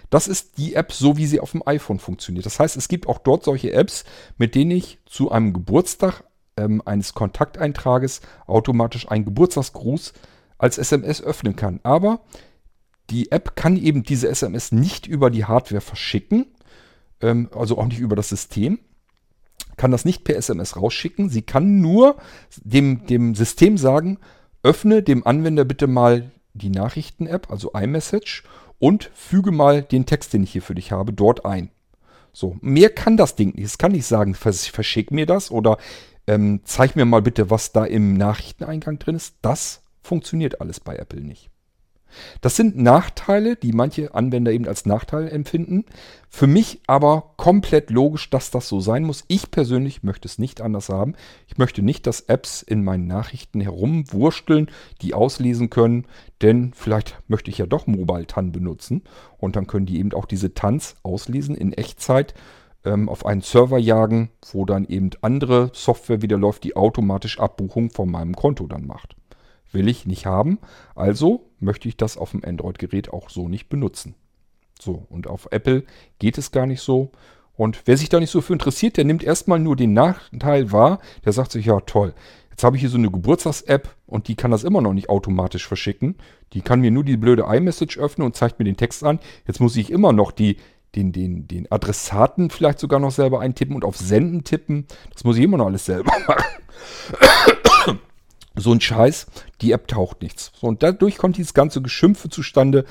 [0.10, 2.46] Das ist die App, so wie sie auf dem iPhone funktioniert.
[2.46, 4.06] Das heißt, es gibt auch dort solche Apps,
[4.38, 6.24] mit denen ich zu einem Geburtstag
[6.58, 10.14] ähm, eines Kontakteintrages automatisch einen Geburtstagsgruß
[10.58, 11.80] als SMS öffnen kann.
[11.84, 12.22] Aber
[13.10, 16.46] die App kann eben diese SMS nicht über die Hardware verschicken,
[17.22, 18.80] ähm, also auch nicht über das System,
[19.78, 21.30] kann das nicht per SMS rausschicken.
[21.30, 22.18] Sie kann nur
[22.64, 24.20] dem, dem System sagen,
[24.64, 28.44] öffne dem Anwender bitte mal die Nachrichten-App, also iMessage,
[28.80, 31.70] und füge mal den Text, den ich hier für dich habe, dort ein.
[32.32, 33.66] So, mehr kann das Ding nicht.
[33.66, 35.78] Es kann nicht sagen, verschick mir das oder
[36.28, 39.36] ähm, zeig mir mal bitte, was da im Nachrichteneingang drin ist.
[39.42, 41.53] Das funktioniert alles bei Apple nicht.
[42.42, 45.86] Das sind Nachteile, die manche Anwender eben als Nachteil empfinden.
[46.30, 49.24] Für mich aber komplett logisch, dass das so sein muss.
[49.28, 51.16] Ich persönlich möchte es nicht anders haben.
[51.48, 54.70] Ich möchte nicht, dass Apps in meinen Nachrichten herumwursteln,
[55.02, 56.08] die auslesen können,
[56.42, 59.04] denn vielleicht möchte ich ja doch Mobile TAN benutzen
[59.38, 62.34] und dann können die eben auch diese TANs auslesen in Echtzeit
[62.86, 67.92] ähm, auf einen Server jagen, wo dann eben andere Software wieder läuft, die automatisch Abbuchung
[67.92, 69.16] von meinem Konto dann macht.
[69.74, 70.60] Will ich nicht haben,
[70.96, 74.16] also möchte ich das auf dem Android-Gerät auch so nicht benutzen.
[74.80, 75.84] So, und auf Apple
[76.20, 77.12] geht es gar nicht so.
[77.56, 81.00] Und wer sich da nicht so für interessiert, der nimmt erstmal nur den Nachteil wahr.
[81.26, 82.14] Der sagt sich, ja toll,
[82.50, 85.68] jetzt habe ich hier so eine Geburtstags-App und die kann das immer noch nicht automatisch
[85.68, 86.16] verschicken.
[86.54, 89.20] Die kann mir nur die blöde iMessage öffnen und zeigt mir den Text an.
[89.48, 90.58] Jetzt muss ich immer noch die,
[90.96, 94.86] den, den, den Adressaten vielleicht sogar noch selber eintippen und auf Senden tippen.
[95.14, 96.44] Das muss ich immer noch alles selber machen
[98.56, 99.28] so ein Scheiß,
[99.62, 100.52] die App taucht nichts.
[100.56, 102.86] So, und dadurch kommt dieses ganze Geschimpfe zustande,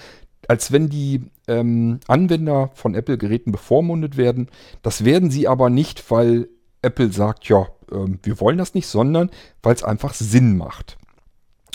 [0.48, 4.48] als wenn die ähm, Anwender von Apple-Geräten bevormundet werden.
[4.82, 6.48] Das werden sie aber nicht, weil
[6.82, 9.30] Apple sagt, ja, ähm, wir wollen das nicht, sondern
[9.62, 10.98] weil es einfach Sinn macht.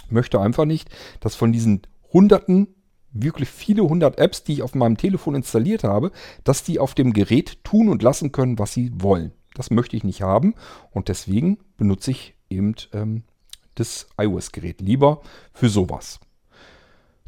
[0.05, 0.89] Ich möchte einfach nicht,
[1.19, 1.81] dass von diesen
[2.11, 2.67] hunderten,
[3.11, 6.11] wirklich viele hundert Apps, die ich auf meinem Telefon installiert habe,
[6.43, 9.31] dass die auf dem Gerät tun und lassen können, was sie wollen.
[9.53, 10.53] Das möchte ich nicht haben
[10.91, 13.23] und deswegen benutze ich eben ähm,
[13.79, 15.21] das iOS-Gerät lieber
[15.53, 16.19] für sowas.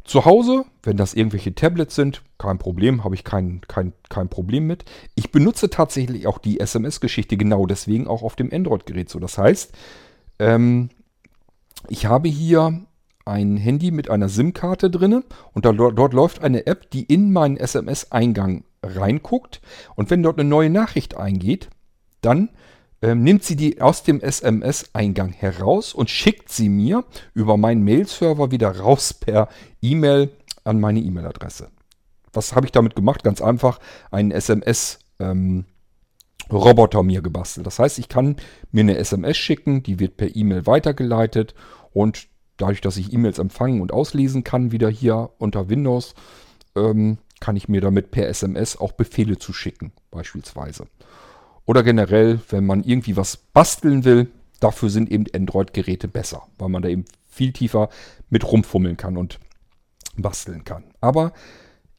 [0.04, 4.66] Zu Hause, wenn das irgendwelche Tablets sind, kein Problem, habe ich kein, kein, kein Problem
[4.66, 4.84] mit.
[5.14, 9.18] Ich benutze tatsächlich auch die SMS-Geschichte genau deswegen auch auf dem Android-Gerät so.
[9.18, 9.72] Das heißt,
[10.38, 10.88] ähm,
[11.88, 12.82] ich habe hier
[13.24, 15.22] ein Handy mit einer SIM-Karte drin
[15.52, 19.60] und da, dort läuft eine App, die in meinen SMS-Eingang reinguckt
[19.94, 21.68] und wenn dort eine neue Nachricht eingeht,
[22.22, 22.48] dann
[23.02, 27.04] ähm, nimmt sie die aus dem SMS-Eingang heraus und schickt sie mir
[27.34, 29.48] über meinen Mail-Server wieder raus per
[29.80, 30.30] E-Mail
[30.64, 31.70] an meine E-Mail-Adresse.
[32.32, 33.24] Was habe ich damit gemacht?
[33.24, 37.66] Ganz einfach, einen SMS-Roboter ähm, mir gebastelt.
[37.66, 38.36] Das heißt, ich kann
[38.70, 41.54] mir eine SMS schicken, die wird per E-Mail weitergeleitet
[41.92, 42.28] und
[42.58, 46.14] dadurch, dass ich E-Mails empfangen und auslesen kann, wieder hier unter Windows,
[46.76, 50.86] ähm, kann ich mir damit per SMS auch Befehle zuschicken, beispielsweise.
[51.66, 54.30] Oder generell, wenn man irgendwie was basteln will,
[54.60, 57.88] dafür sind eben Android-Geräte besser, weil man da eben viel tiefer
[58.28, 59.38] mit rumfummeln kann und
[60.16, 60.84] basteln kann.
[61.00, 61.32] Aber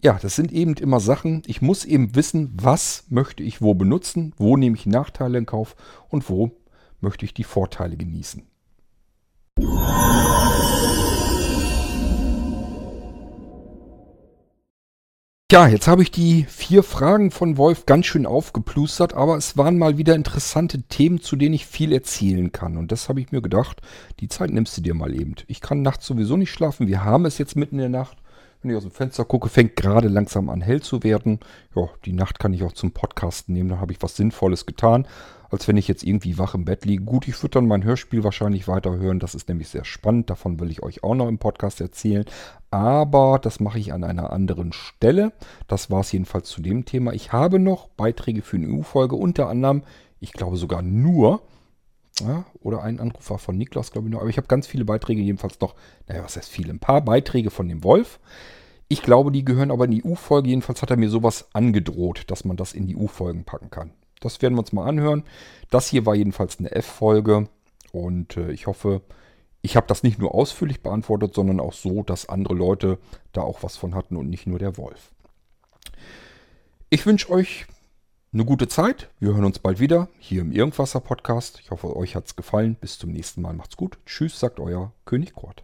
[0.04, 4.34] ja, das sind eben immer Sachen, ich muss eben wissen, was möchte ich wo benutzen,
[4.38, 5.76] wo nehme ich Nachteile in Kauf
[6.10, 6.52] und wo
[7.02, 8.44] möchte ich die Vorteile genießen.
[15.52, 19.78] Ja, jetzt habe ich die vier Fragen von Wolf ganz schön aufgeplustert, aber es waren
[19.78, 22.78] mal wieder interessante Themen, zu denen ich viel erzählen kann.
[22.78, 23.82] Und das habe ich mir gedacht,
[24.22, 25.36] die Zeit nimmst du dir mal eben.
[25.48, 26.88] Ich kann nachts sowieso nicht schlafen.
[26.88, 28.16] Wir haben es jetzt mitten in der Nacht.
[28.62, 31.42] Wenn ich aus dem Fenster gucke, fängt gerade langsam an hell zu werden.
[31.76, 35.06] Ja, die Nacht kann ich auch zum Podcasten nehmen, da habe ich was Sinnvolles getan
[35.52, 37.04] als wenn ich jetzt irgendwie wach im Bett liege.
[37.04, 39.20] Gut, ich würde dann mein Hörspiel wahrscheinlich weiterhören.
[39.20, 40.30] Das ist nämlich sehr spannend.
[40.30, 42.26] Davon will ich euch auch noch im Podcast erzählen.
[42.72, 45.34] Aber das mache ich an einer anderen Stelle.
[45.68, 47.14] Das war es jedenfalls zu dem Thema.
[47.14, 49.84] Ich habe noch Beiträge für eine EU-Folge, unter anderem,
[50.22, 51.42] ich glaube sogar nur,
[52.22, 54.22] ja, oder ein Anruf war von Niklas, glaube ich noch.
[54.22, 55.76] Aber ich habe ganz viele Beiträge, jedenfalls noch,
[56.08, 56.72] naja, was heißt viele?
[56.72, 58.20] Ein paar Beiträge von dem Wolf.
[58.88, 60.50] Ich glaube, die gehören aber in die EU-Folge.
[60.50, 63.92] Jedenfalls hat er mir sowas angedroht, dass man das in die EU-Folgen packen kann.
[64.22, 65.24] Das werden wir uns mal anhören.
[65.70, 67.50] Das hier war jedenfalls eine F-Folge
[67.92, 69.02] und äh, ich hoffe,
[69.62, 72.98] ich habe das nicht nur ausführlich beantwortet, sondern auch so, dass andere Leute
[73.34, 75.12] da auch was von hatten und nicht nur der Wolf.
[76.90, 77.68] Ich wünsche euch
[78.34, 79.10] eine gute Zeit.
[79.20, 81.60] Wir hören uns bald wieder hier im Irgendwasser Podcast.
[81.62, 82.76] Ich hoffe, euch hat es gefallen.
[82.80, 83.54] Bis zum nächsten Mal.
[83.54, 83.98] Macht's gut.
[84.06, 85.64] Tschüss, sagt euer König Kurt.